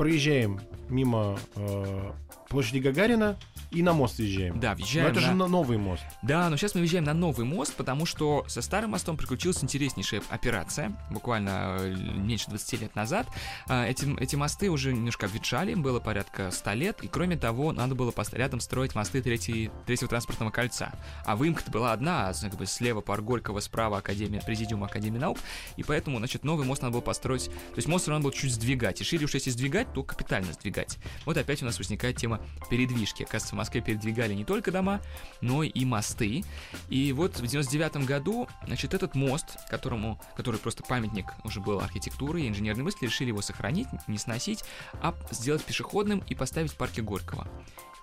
проезжаем 0.02 0.60
мимо 0.90 1.38
э, 1.56 2.12
площади 2.50 2.80
Гагарина 2.80 3.38
И 3.72 3.82
на 3.84 3.94
мост 3.94 4.18
въезжаем. 4.18 4.60
Да, 4.60 4.72
Но 4.72 4.76
въезжаем 4.76 5.08
это 5.08 5.22
на... 5.22 5.28
же 5.28 5.34
на 5.34 5.48
новый 5.48 5.78
мост. 5.78 6.04
Да, 6.22 6.50
но 6.50 6.58
сейчас 6.58 6.76
мы 6.76 6.82
въезжаем 6.82 7.06
на 7.06 7.14
новый 7.14 7.46
мост, 7.46 7.74
потому 7.76 8.06
что 8.06 8.44
со 8.48 8.62
старым 8.62 8.92
мостом 8.92 9.16
приключилась 9.16 9.64
интереснейшая 9.64 10.22
операция, 10.30 10.92
буквально 11.10 11.78
э, 11.80 11.96
меньше 11.96 12.50
20 12.50 12.82
лет 12.82 12.96
назад. 12.96 13.28
А, 13.68 13.86
Эти, 13.88 14.14
эти 14.22 14.36
мосты 14.36 14.70
уже 14.70 14.92
немножко 14.94 15.28
обветшали, 15.28 15.72
им 15.72 15.82
было 15.84 16.02
порядка 16.02 16.52
100 16.52 16.74
лет, 16.74 17.02
и 17.02 17.08
кроме 17.08 17.38
того, 17.38 17.72
надо 17.72 17.96
было 17.96 18.14
рядом 18.34 18.60
строить 18.60 18.94
мосты 18.94 19.22
третьей, 19.22 19.72
третьего 19.86 20.10
транспортного 20.10 20.52
кольца. 20.52 20.92
А 21.26 21.38
выемка-то 21.38 21.72
была 21.72 21.94
одна, 21.94 22.30
а, 22.30 22.34
как 22.34 22.56
бы 22.56 22.66
слева 22.66 23.00
парк 23.00 23.24
Горького, 23.24 23.62
справа 23.62 24.00
Академия, 24.00 24.42
Президиум 24.42 24.84
Академии 24.84 25.18
наук, 25.18 25.38
и 25.78 25.84
поэтому, 25.84 26.18
значит, 26.18 26.44
новый 26.44 26.66
мост 26.66 26.82
надо 26.82 26.94
было 26.94 27.02
построить, 27.02 27.46
то 27.46 27.78
есть 27.78 27.88
мост 27.88 28.08
надо 28.08 28.22
было 28.24 28.34
чуть 28.34 28.52
сдвигать, 28.52 29.00
и 29.00 29.06
шире 29.06 29.26
уж 29.26 29.34
если 29.34 29.50
сдвигать, 29.50 29.94
то 29.94 30.04
капитально 30.04 30.52
сдвигать. 30.52 30.98
Вот 31.26 31.38
опять 31.38 31.62
у 31.62 31.66
нас 31.66 31.78
возникает 31.78 32.18
тема 32.18 32.42
передвижки. 32.70 33.24
Оказывается, 33.24 33.56
Москве 33.62 33.82
передвигали 33.82 34.34
не 34.34 34.44
только 34.44 34.72
дома, 34.72 35.02
но 35.40 35.62
и 35.62 35.86
мосты. 35.86 36.44
И 36.90 37.14
вот 37.14 37.40
в 37.40 37.46
99 37.46 38.08
году, 38.08 38.48
значит, 38.66 38.96
этот 38.96 39.14
мост, 39.14 39.58
которому, 39.70 40.20
который 40.36 40.60
просто 40.60 40.82
памятник 40.84 41.28
уже 41.44 41.60
был 41.60 41.80
архитектуры 41.80 42.42
и 42.42 42.48
инженерной 42.48 42.84
мысли, 42.84 43.06
решили 43.06 43.28
его 43.28 43.42
сохранить, 43.42 43.88
не 44.08 44.18
сносить, 44.18 44.64
а 44.94 45.14
сделать 45.30 45.64
пешеходным 45.64 46.24
и 46.28 46.34
поставить 46.34 46.72
в 46.72 46.76
парке 46.76 47.04
Горького. 47.04 47.48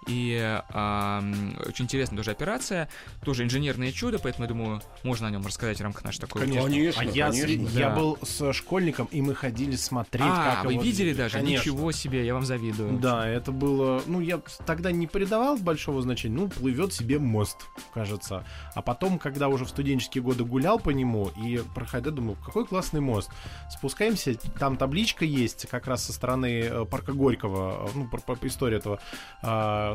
И 0.08 0.60
ам, 0.70 1.56
очень 1.66 1.84
интересная 1.84 2.16
тоже 2.16 2.30
операция, 2.30 2.88
тоже 3.22 3.44
инженерное 3.44 3.92
чудо, 3.92 4.18
поэтому 4.18 4.44
я 4.44 4.48
думаю, 4.48 4.82
можно 5.02 5.26
о 5.28 5.30
нем 5.30 5.46
рассказать 5.46 5.78
в 5.78 5.82
рамках 5.82 6.04
нашей 6.04 6.20
такой 6.20 6.42
Конечно, 6.42 6.66
а 6.98 7.04
я, 7.04 7.30
конечно. 7.30 7.78
я 7.78 7.88
Да. 7.90 7.94
был 7.96 8.18
с 8.22 8.52
школьником, 8.54 9.08
и 9.10 9.20
мы 9.20 9.34
ходили 9.34 9.76
смотреть, 9.76 10.24
А, 10.26 10.56
как 10.56 10.64
вы 10.64 10.72
его 10.72 10.82
видели 10.82 11.12
даже? 11.12 11.36
Конечно. 11.38 11.60
Ничего 11.60 11.92
себе, 11.92 12.24
я 12.24 12.34
вам 12.34 12.44
завидую. 12.44 12.98
Да, 12.98 13.28
это 13.28 13.52
было... 13.52 14.02
Ну, 14.06 14.20
я 14.20 14.40
тогда 14.66 14.92
не 14.92 15.06
придавал 15.06 15.58
большого 15.58 16.00
значения. 16.02 16.36
Ну, 16.36 16.48
плывет 16.48 16.92
себе 16.92 17.18
мост, 17.18 17.58
кажется. 17.92 18.44
А 18.74 18.82
потом, 18.82 19.18
когда 19.18 19.48
уже 19.48 19.64
в 19.64 19.68
студенческие 19.68 20.22
годы 20.22 20.44
гулял 20.44 20.78
по 20.78 20.90
нему 20.90 21.30
и 21.42 21.62
проходя, 21.74 22.10
думаю, 22.10 22.36
какой 22.44 22.66
классный 22.66 23.00
мост. 23.00 23.30
Спускаемся, 23.70 24.34
там 24.58 24.76
табличка 24.76 25.24
есть 25.24 25.66
как 25.68 25.86
раз 25.86 26.04
со 26.04 26.12
стороны 26.12 26.62
э, 26.62 26.84
парка 26.86 27.12
Горького, 27.12 27.88
э, 27.88 27.90
ну, 27.94 28.08
про 28.08 28.38
историю 28.42 28.78
этого 28.78 29.00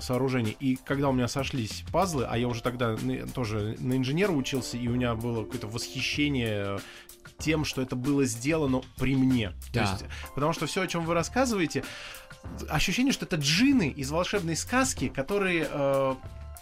э, 0.04 0.06
сооружения. 0.06 0.54
И 0.60 0.76
когда 0.76 1.10
у 1.10 1.14
меня 1.14 1.28
сошлись 1.28 1.84
пазлы, 1.91 2.26
а 2.30 2.38
я 2.38 2.47
уже 2.47 2.62
тогда 2.62 2.95
тоже 3.34 3.76
на 3.80 3.97
инженера 3.97 4.32
учился, 4.32 4.78
и 4.78 4.88
у 4.88 4.91
меня 4.91 5.16
было 5.16 5.43
какое-то 5.43 5.68
восхищение 5.68 6.80
тем, 7.39 7.66
что 7.66 7.82
это 7.82 7.95
было 7.95 8.26
сделано 8.26 8.82
при 8.97 9.16
мне. 9.16 9.49
То 9.72 9.74
Да. 9.74 9.91
есть, 9.91 10.06
потому 10.36 10.54
что 10.54 10.66
все, 10.68 10.82
о 10.82 10.88
чем 10.88 11.06
вы 11.06 11.14
рассказываете, 11.14 11.84
ощущение, 12.70 13.12
что 13.14 13.26
это 13.26 13.38
джины 13.38 13.89
из 13.89 14.12
волшебной 14.12 14.56
сказки, 14.56 15.08
которые 15.10 15.68
э, 15.70 16.16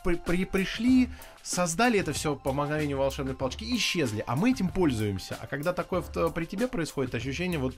при- 0.03 0.15
при- 0.15 0.45
пришли, 0.45 1.09
создали 1.43 1.99
это 1.99 2.13
все 2.13 2.35
по 2.35 2.53
мгновению 2.53 2.97
волшебной 2.97 3.33
палочки 3.35 3.63
и 3.63 3.75
исчезли, 3.77 4.23
а 4.27 4.35
мы 4.35 4.51
этим 4.51 4.69
пользуемся. 4.69 5.37
А 5.41 5.47
когда 5.47 5.73
такое 5.73 6.01
в- 6.01 6.29
при 6.31 6.45
тебе 6.45 6.67
происходит, 6.67 7.15
ощущение 7.15 7.59
вот 7.59 7.75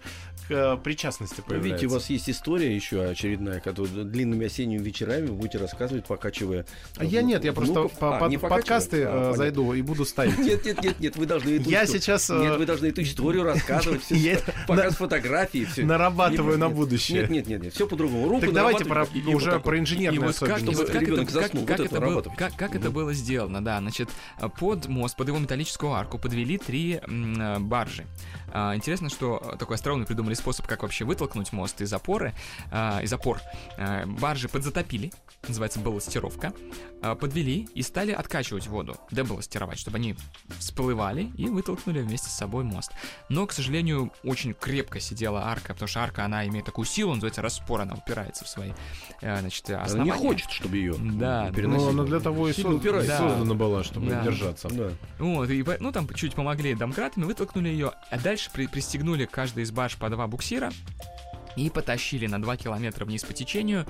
к 0.48 0.52
э, 0.52 0.78
причастности 0.84 1.38
Вы 1.38 1.44
появляется. 1.44 1.70
Видите, 1.76 1.88
у 1.88 1.90
вас 1.92 2.10
есть 2.10 2.30
история 2.30 2.76
еще 2.76 3.04
очередная, 3.04 3.60
которую 3.60 4.06
длинными 4.06 4.46
осенними 4.46 4.82
вечерами 4.82 5.28
вы 5.28 5.34
будете 5.36 5.58
рассказывать, 5.58 6.06
покачивая. 6.06 6.66
А 6.98 7.06
я 7.06 7.22
нет, 7.22 7.44
я 7.46 7.54
просто 7.54 7.84
по- 7.88 8.18
А, 8.18 8.20
под 8.20 8.42
подкасты 8.42 9.04
А, 9.06 9.32
э, 9.32 9.36
зайду 9.38 9.74
и 9.74 9.82
буду 9.82 10.06
ставить. 10.06 10.38
Нет, 10.38 10.66
нет, 10.66 10.82
нет, 10.84 11.00
нет, 11.00 11.16
вы 11.16 11.26
должны 11.26 11.52
эту 11.52 11.70
Я 11.70 11.84
историю- 11.84 12.02
сейчас, 12.02 12.30
э, 12.30 12.38
Нет, 12.38 12.58
вы 12.58 12.66
должны 12.66 12.88
эту 12.88 13.02
историю 13.04 13.44
рассказывать. 13.46 14.04
всё 14.04 14.16
Я 14.16 14.34
это- 14.34 14.54
Показ 14.68 14.96
фотографии. 14.96 15.68
нарабатываю 15.82 16.58
на 16.58 16.70
будущее. 16.70 17.22
Нет, 17.22 17.30
нет, 17.30 17.48
нет, 17.48 17.62
нет, 17.64 17.74
все 17.74 17.88
по-другому. 17.88 18.28
Руку 18.28 18.42
Так 18.42 18.54
давайте 18.54 18.84
уже 19.36 19.60
про 19.60 19.72
вот. 19.72 19.80
инженерные 19.80 20.16
И 20.16 20.20
вот 20.20 20.36
как, 20.38 20.58
это, 20.60 22.00
было, 22.00 23.06
вырабатывать. 23.06 23.53
Сделано, 23.54 23.64
да, 23.64 23.80
значит, 23.80 24.10
под 24.60 24.88
мост, 24.88 25.16
под 25.16 25.28
его 25.28 25.40
металлическую 25.40 25.94
арку 25.94 26.18
подвели 26.18 26.58
три 26.58 27.00
э, 27.02 27.60
баржи. 27.60 28.06
А, 28.56 28.76
Интересно, 28.76 29.10
что 29.10 29.56
такой 29.58 29.76
остроумный 29.78 30.06
придумали 30.06 30.36
способ, 30.36 30.68
как 30.68 30.84
вообще 30.84 31.06
вытолкнуть 31.06 31.52
мост 31.54 31.82
из 31.82 31.92
опоры, 31.92 32.34
а, 32.72 33.00
из 33.02 33.12
опор. 33.12 33.40
А, 33.80 34.06
Баржи 34.06 34.48
подзатопили, 34.48 35.12
называется 35.48 35.80
балластировка, 35.80 36.54
а, 37.02 37.16
подвели 37.16 37.68
и 37.74 37.82
стали 37.82 38.12
откачивать 38.12 38.68
воду, 38.68 38.96
дебалластировать, 39.10 39.80
чтобы 39.80 39.98
они 39.98 40.16
всплывали 40.60 41.32
и 41.36 41.48
вытолкнули 41.50 42.02
вместе 42.02 42.30
с 42.30 42.34
собой 42.34 42.64
мост. 42.64 42.92
Но, 43.28 43.48
к 43.48 43.52
сожалению, 43.54 44.12
очень 44.24 44.54
крепко 44.54 45.00
сидела 45.00 45.46
арка, 45.48 45.74
потому 45.74 45.88
что 45.88 46.02
арка, 46.02 46.24
она 46.24 46.48
имеет 46.48 46.66
такую 46.66 46.86
силу, 46.86 47.10
называется 47.16 47.42
распор, 47.42 47.82
она 47.82 47.96
упирается 47.96 48.46
в 48.46 48.50
свои, 48.50 48.72
э, 49.22 49.40
значит, 49.40 49.68
Она 49.70 49.78
не 49.80 49.84
основания. 49.86 50.14
хочет, 50.14 50.52
чтобы 50.52 50.78
ее 50.78 50.94
Да, 51.00 51.52
Ну, 51.56 51.90
она 51.90 52.04
для 52.04 52.20
того 52.20 52.50
и 52.50 52.54
созд- 52.54 52.76
упирается. 52.76 53.18
создана 53.18 53.56
была, 53.56 53.84
чтобы 53.84 54.10
Да. 54.12 54.22
держаться. 54.24 54.70
Да. 54.70 54.92
Вот, 55.18 55.50
и, 55.50 55.66
ну, 55.80 55.92
там 55.92 56.08
чуть 56.14 56.36
помогли 56.36 56.76
домкратами, 56.76 57.26
вытолкнули 57.26 57.70
ее, 57.70 57.94
а 58.12 58.20
дальше 58.20 58.43
при- 58.52 58.68
пристегнули 58.68 59.26
каждый 59.26 59.64
из 59.64 59.72
барж 59.72 59.98
по 59.98 60.10
два 60.10 60.28
буксира 60.28 60.72
и 61.56 61.70
потащили 61.70 62.28
на 62.28 62.42
2 62.42 62.58
километра 62.58 63.06
вниз 63.06 63.24
по 63.24 63.34
течению. 63.34 63.86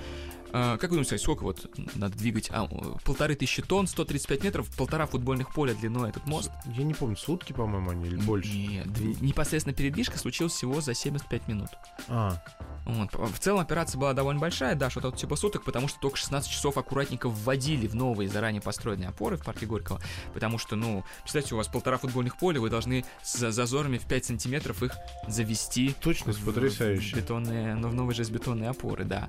А, 0.56 0.78
как 0.78 0.91
вы 0.91 0.97
думаете, 0.97 1.18
сколько 1.18 1.43
вот 1.43 1.68
надо 1.95 2.16
двигать? 2.16 2.49
А, 2.51 2.68
полторы 3.04 3.36
тысячи 3.36 3.64
тонн, 3.64 3.88
135 3.88 4.43
метров, 4.43 4.70
полтора 4.76 5.08
футбольных 5.08 5.51
поля 5.51 5.74
длиной 5.74 6.10
этот 6.10 6.28
мост. 6.28 6.51
Я 6.66 6.84
не 6.84 6.93
помню, 6.93 7.18
сутки, 7.18 7.54
по-моему, 7.54 7.89
они 7.89 8.06
или 8.06 8.18
больше. 8.18 8.51
Нет, 8.56 8.86
непосредственно 9.22 9.74
передвижка 9.74 10.20
случилась 10.20 10.54
всего 10.54 10.80
за 10.80 10.93
75 10.93 11.47
минут. 11.47 11.70
А, 12.08 12.43
Вот. 12.86 13.13
В 13.13 13.39
целом 13.39 13.61
операция 13.61 13.97
была 13.99 14.13
довольно 14.13 14.41
большая, 14.41 14.75
да, 14.75 14.89
что-то 14.89 15.11
типа 15.11 15.36
суток, 15.36 15.63
потому 15.63 15.88
что 15.88 15.99
только 15.99 16.17
16 16.17 16.51
часов 16.51 16.77
аккуратненько 16.77 17.29
вводили 17.29 17.88
в 17.88 17.95
новые 17.95 18.27
заранее 18.29 18.61
построенные 18.61 19.09
опоры 19.09 19.38
в 19.38 19.43
парке 19.43 19.65
Горького, 19.65 20.01
потому 20.34 20.57
что, 20.57 20.75
ну, 20.75 21.05
представьте, 21.21 21.55
у 21.55 21.57
вас 21.57 21.67
полтора 21.67 21.97
футбольных 21.97 22.38
поля, 22.38 22.59
вы 22.59 22.69
должны 22.69 23.05
с 23.23 23.51
зазорами 23.51 23.97
в 23.97 24.05
5 24.05 24.25
сантиметров 24.25 24.84
их 24.84 24.97
завести 25.27 25.95
точность 26.01 26.39
в- 26.39 26.45
потрясающая. 26.45 27.15
в 27.15 27.21
бетонные, 27.21 27.75
ну, 27.75 27.88
в 27.88 27.93
новые 27.93 28.15
железобетонные 28.15 28.69
опоры, 28.69 29.05
да. 29.05 29.27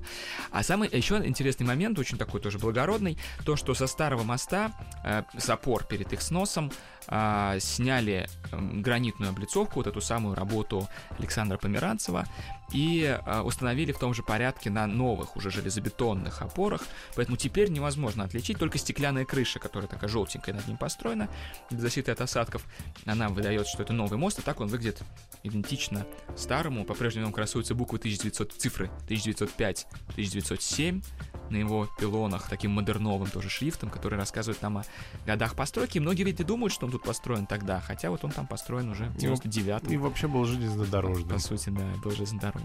А 0.50 0.62
самый 0.62 0.88
еще 0.90 1.16
интересный 1.24 1.66
момент, 1.66 1.98
очень 1.98 2.18
такой 2.18 2.40
тоже 2.40 2.58
благородный, 2.58 3.18
то, 3.44 3.54
что 3.56 3.74
со 3.74 3.86
старого 3.86 4.24
моста, 4.24 4.72
э, 5.04 5.22
с 5.38 5.48
опор 5.48 5.84
перед 5.84 6.12
их 6.12 6.22
сносом, 6.22 6.72
а, 7.06 7.58
сняли 7.60 8.26
эм, 8.50 8.80
гранитную 8.80 9.30
облицовку, 9.30 9.74
вот 9.80 9.86
эту 9.86 10.00
самую 10.00 10.34
работу 10.34 10.88
Александра 11.18 11.58
Померанцева, 11.58 12.24
и 12.74 13.18
а, 13.24 13.42
установили 13.42 13.92
в 13.92 13.98
том 13.98 14.12
же 14.12 14.22
порядке 14.22 14.68
на 14.68 14.86
новых 14.86 15.36
уже 15.36 15.50
железобетонных 15.50 16.42
опорах, 16.42 16.82
поэтому 17.14 17.36
теперь 17.36 17.70
невозможно 17.70 18.24
отличить, 18.24 18.58
только 18.58 18.78
стеклянная 18.78 19.24
крыша, 19.24 19.60
которая 19.60 19.88
такая 19.88 20.10
желтенькая 20.10 20.54
над 20.54 20.66
ним 20.66 20.76
построена, 20.76 21.30
для 21.70 21.78
защиты 21.78 22.10
от 22.10 22.20
осадков, 22.20 22.66
она 23.06 23.28
выдает, 23.28 23.68
что 23.68 23.82
это 23.82 23.92
новый 23.92 24.18
мост, 24.18 24.40
а 24.40 24.42
так 24.42 24.60
он 24.60 24.66
выглядит 24.66 25.02
идентично 25.44 26.04
старому, 26.36 26.84
по-прежнему 26.84 27.32
красуются 27.32 27.74
буквы 27.74 27.98
1900, 27.98 28.52
цифры 28.54 28.86
1905, 29.06 29.86
1907 30.10 31.00
на 31.50 31.56
его 31.56 31.88
пилонах, 31.98 32.48
таким 32.48 32.72
модерновым 32.72 33.28
тоже 33.28 33.48
шрифтом, 33.48 33.90
который 33.90 34.18
рассказывает 34.18 34.60
нам 34.62 34.78
о 34.78 34.84
годах 35.26 35.54
постройки. 35.54 35.98
И 35.98 36.00
многие 36.00 36.24
ведь 36.24 36.40
и 36.40 36.44
думают, 36.44 36.72
что 36.72 36.86
он 36.86 36.92
тут 36.92 37.02
построен 37.02 37.46
тогда, 37.46 37.80
хотя 37.80 38.10
вот 38.10 38.24
он 38.24 38.30
там 38.30 38.46
построен 38.46 38.88
уже 38.88 39.06
в 39.06 39.16
99-м. 39.16 39.92
И 39.92 39.96
вообще 39.96 40.26
был 40.26 40.44
железнодорожный. 40.44 41.28
По 41.28 41.38
сути, 41.38 41.70
да, 41.70 41.84
был 42.02 42.10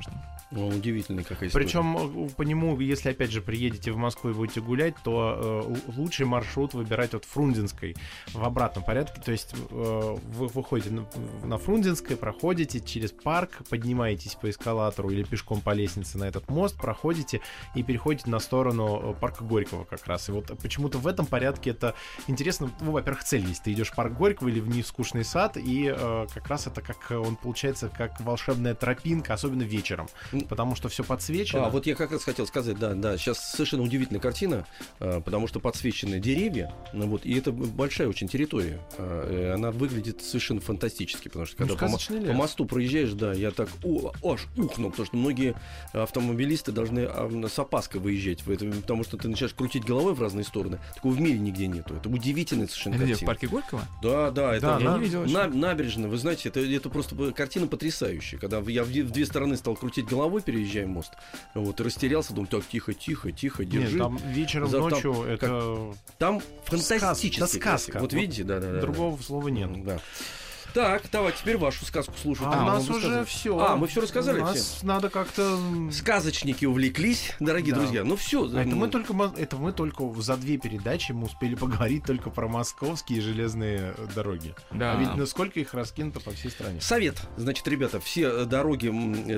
железнодорожным. 0.01 0.39
О, 0.51 0.67
удивительная 0.67 1.23
какая 1.23 1.49
история. 1.49 1.65
Причем 1.65 2.25
э, 2.25 2.29
по 2.29 2.41
нему, 2.41 2.79
если 2.79 3.09
опять 3.09 3.31
же 3.31 3.41
приедете 3.41 3.91
в 3.91 3.97
Москву 3.97 4.31
и 4.31 4.33
будете 4.33 4.61
гулять, 4.61 4.95
то 5.03 5.67
э, 5.67 5.91
лучший 5.95 6.25
маршрут 6.25 6.73
выбирать 6.73 7.13
от 7.13 7.25
Фрунзенской 7.25 7.95
в 8.33 8.43
обратном 8.43 8.83
порядке. 8.83 9.21
То 9.21 9.31
есть 9.31 9.53
э, 9.53 10.15
вы 10.33 10.47
выходите 10.47 10.91
на, 10.91 11.05
на 11.43 11.57
Фрунзенской, 11.59 12.17
проходите 12.17 12.79
через 12.79 13.11
парк, 13.11 13.59
поднимаетесь 13.69 14.35
по 14.35 14.49
эскалатору 14.49 15.11
или 15.11 15.23
пешком 15.23 15.61
по 15.61 15.71
лестнице 15.71 16.17
на 16.17 16.23
этот 16.23 16.49
мост, 16.49 16.75
проходите 16.77 17.41
и 17.75 17.83
переходите 17.83 18.29
на 18.29 18.39
сторону 18.39 19.11
э, 19.11 19.19
парка 19.19 19.43
Горького 19.43 19.83
как 19.83 20.07
раз. 20.07 20.29
И 20.29 20.31
вот 20.31 20.51
почему-то 20.59 20.97
в 20.97 21.05
этом 21.05 21.27
порядке 21.27 21.69
это 21.69 21.93
интересно. 22.27 22.71
Ну, 22.81 22.91
во-первых, 22.91 23.23
цель 23.23 23.45
есть. 23.45 23.63
Ты 23.63 23.73
идешь 23.73 23.91
в 23.91 23.95
парк 23.95 24.13
Горького 24.13 24.47
или 24.47 24.59
в 24.59 24.67
невскучный 24.67 25.23
сад, 25.23 25.57
и 25.57 25.93
э, 25.95 26.27
как 26.33 26.47
раз 26.47 26.65
это 26.65 26.81
как 26.81 27.11
э, 27.11 27.17
он 27.17 27.35
получается 27.35 27.89
как 27.95 28.19
волшебная 28.21 28.73
тропинка, 28.73 29.35
особенно 29.35 29.61
вечером. 29.61 29.78
М. 30.31 30.41
Потому 30.41 30.75
что 30.75 30.89
все 30.89 31.03
подсвечено. 31.03 31.65
А, 31.67 31.69
вот 31.69 31.85
я 31.85 31.95
как 31.95 32.11
раз 32.11 32.23
хотел 32.23 32.45
сказать, 32.47 32.77
да, 32.79 32.93
да, 32.93 33.17
сейчас 33.17 33.51
совершенно 33.51 33.83
удивительная 33.83 34.21
картина, 34.21 34.65
а, 34.99 35.21
потому 35.21 35.47
что 35.47 35.59
подсвечены 35.59 36.19
деревья, 36.19 36.73
ну 36.93 37.07
вот, 37.07 37.25
и 37.25 37.37
это 37.37 37.51
большая 37.51 38.07
очень 38.07 38.27
территория. 38.27 38.79
А, 38.97 39.27
э, 39.29 39.53
Она 39.53 39.71
выглядит 39.71 40.21
совершенно 40.21 40.61
фантастически, 40.61 41.27
потому 41.27 41.45
что 41.45 41.55
Ну, 41.61 41.67
когда 41.67 41.75
по, 41.79 41.91
мо- 41.91 41.97
сказочный 41.97 42.19
лес. 42.19 42.27
по 42.27 42.33
мосту 42.33 42.65
проезжаешь, 42.65 43.11
да, 43.13 43.33
я 43.33 43.51
так 43.51 43.69
о, 43.83 44.11
аж 44.23 44.47
ухнул, 44.57 44.91
потому 44.91 45.05
что 45.05 45.17
многие 45.17 45.55
автомобилисты 45.93 46.71
должны 46.71 47.01
а, 47.07 47.29
с 47.49 47.59
опаской 47.59 47.99
выезжать 47.99 48.41
в, 48.45 48.51
это, 48.51 48.65
потому 48.65 49.03
что 49.03 49.17
ты 49.17 49.27
начинаешь 49.27 49.53
крутить 49.53 49.83
головой 49.85 50.13
в 50.13 50.21
разные 50.21 50.43
стороны. 50.45 50.79
Такого 50.95 51.13
в 51.13 51.19
мире 51.21 51.39
нигде 51.39 51.67
нету. 51.67 51.95
Это 51.95 52.09
удивительная 52.09 52.67
совершенно 52.67 52.95
Это 52.95 53.03
где, 53.05 53.13
в 53.13 53.17
картина. 53.19 53.27
парке 53.27 53.47
Горького? 53.47 53.81
Да, 54.01 54.31
да, 54.31 54.55
это 54.55 54.67
Да, 54.67 54.79
я 54.79 54.89
на- 54.91 54.97
не 54.97 55.03
видел 55.05 55.23
еще. 55.25 55.33
на- 55.33 55.47
набережная. 55.47 56.09
Вы 56.09 56.17
знаете, 56.17 56.49
это, 56.49 56.59
это 56.59 56.89
просто 56.89 57.31
картина 57.31 57.67
потрясающая. 57.67 58.39
Когда 58.39 58.59
я 58.67 58.83
в, 58.83 58.87
две- 58.87 59.03
в 59.03 59.11
две 59.11 59.25
стороны 59.25 59.57
стал 59.57 59.68
крутить 59.75 60.07
головой, 60.07 60.41
переезжая 60.41 60.87
мост, 60.87 61.13
вот, 61.53 61.79
и 61.79 61.83
растерялся, 61.83 62.33
думаю, 62.33 62.47
так, 62.47 62.65
тихо, 62.67 62.93
тихо, 62.93 63.31
тихо, 63.31 63.63
Нет, 63.63 63.71
держи. 63.71 63.97
там 63.97 64.17
вечером, 64.17 64.69
За- 64.69 64.79
там 64.79 64.89
ночью 64.89 65.23
это 65.23 65.93
Там 66.17 66.41
фантастически. 66.65 67.37
Сказ- 67.39 67.51
да, 67.53 67.59
сказка. 67.59 67.93
Вот 67.99 68.01
Вот 68.01 68.13
видите, 68.13 68.43
да, 68.43 68.59
да, 68.59 68.71
да. 68.73 68.81
другого 68.81 69.21
слова 69.21 69.47
нет. 69.49 69.83
Да. 69.83 69.99
Так, 70.73 71.03
давай, 71.11 71.33
теперь 71.33 71.57
вашу 71.57 71.85
сказку 71.85 72.13
слушаю. 72.21 72.49
А, 72.51 72.63
у 72.63 72.65
нас 72.65 72.89
уже 72.89 73.25
все. 73.25 73.57
А, 73.57 73.75
мы 73.75 73.87
все 73.87 74.01
рассказали 74.01 74.39
У 74.39 74.43
нас 74.45 74.83
надо 74.83 75.09
как-то... 75.09 75.59
Сказочники 75.91 76.65
увлеклись, 76.65 77.33
дорогие 77.39 77.73
Да. 77.73 77.81
друзья. 77.81 78.03
Ну 78.03 78.15
все. 78.15 78.49
А 78.53 78.61
это 78.61 78.75
мы 78.75 78.87
только 78.87 79.13
это 79.37 79.57
мы 79.57 79.71
только 79.71 80.09
за 80.21 80.37
две 80.37 80.57
передачи 80.57 81.11
мы 81.11 81.25
успели 81.25 81.55
поговорить 81.55 82.03
только 82.03 82.29
про 82.29 82.47
московские 82.47 83.21
железные 83.21 83.93
э, 83.97 84.07
дороги. 84.13 84.53
Да. 84.71 84.93
А 84.93 84.99
ведь 84.99 85.15
насколько 85.15 85.59
их 85.59 85.73
раскинуто 85.73 86.19
по 86.19 86.31
всей 86.31 86.51
стране. 86.51 86.81
Совет. 86.81 87.21
Значит, 87.37 87.67
ребята, 87.67 87.99
все 87.99 88.29
э, 88.29 88.45
дороги, 88.45 88.87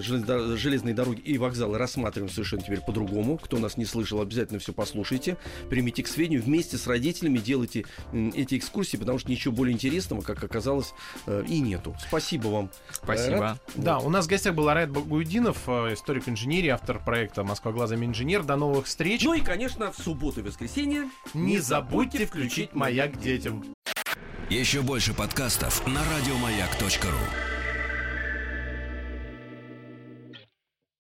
железные 0.02 0.94
дороги 0.94 1.22
и 1.22 1.38
вокзалы 1.38 1.78
рассматриваем 1.78 2.32
совершенно 2.32 2.64
теперь 2.64 2.82
по-другому. 2.82 3.38
Кто 3.38 3.58
нас 3.58 3.78
не 3.78 3.86
слышал, 3.86 4.22
обязательно 4.22 4.60
все 4.60 4.74
послушайте. 4.74 5.38
Примите 5.70 6.04
к 6.04 6.08
сведению. 6.08 6.44
Вместе 6.44 6.78
с 6.78 6.88
родителями 6.88 7.38
делайте 7.38 7.86
эти 8.14 8.58
экскурсии, 8.58 8.98
потому 8.98 9.20
что 9.20 9.32
ничего 9.32 9.54
более 9.54 9.74
интересного, 9.74 10.22
как 10.22 10.44
оказалось, 10.44 10.94
и 11.28 11.60
нету. 11.60 11.96
Спасибо 12.00 12.48
вам. 12.48 12.70
Спасибо. 12.92 13.36
Айрат. 13.36 13.62
Да, 13.76 14.00
у 14.00 14.10
нас 14.10 14.26
в 14.26 14.30
гостях 14.30 14.56
был 14.56 14.70
Арайт 14.70 14.90
Багуединов, 14.90 15.58
э, 15.68 15.94
историк 15.94 16.28
инженерии, 16.28 16.70
автор 16.70 17.00
проекта 17.04 17.44
«Москва 17.44 17.72
глазами 17.72 18.06
инженер». 18.06 18.44
До 18.44 18.56
новых 18.56 18.86
встреч. 18.86 19.24
Ну 19.24 19.34
и, 19.34 19.42
конечно, 19.42 19.92
в 19.92 19.98
субботу 19.98 20.40
и 20.40 20.44
воскресенье 20.44 21.10
не 21.34 21.60
забудьте 21.60 22.26
включить 22.26 22.74
«Маяк 22.74 23.20
детям». 23.20 23.64
Еще 24.50 24.82
больше 24.82 25.14
подкастов 25.14 25.86
на 25.88 26.02
радиомаяк.ру. 26.04 27.61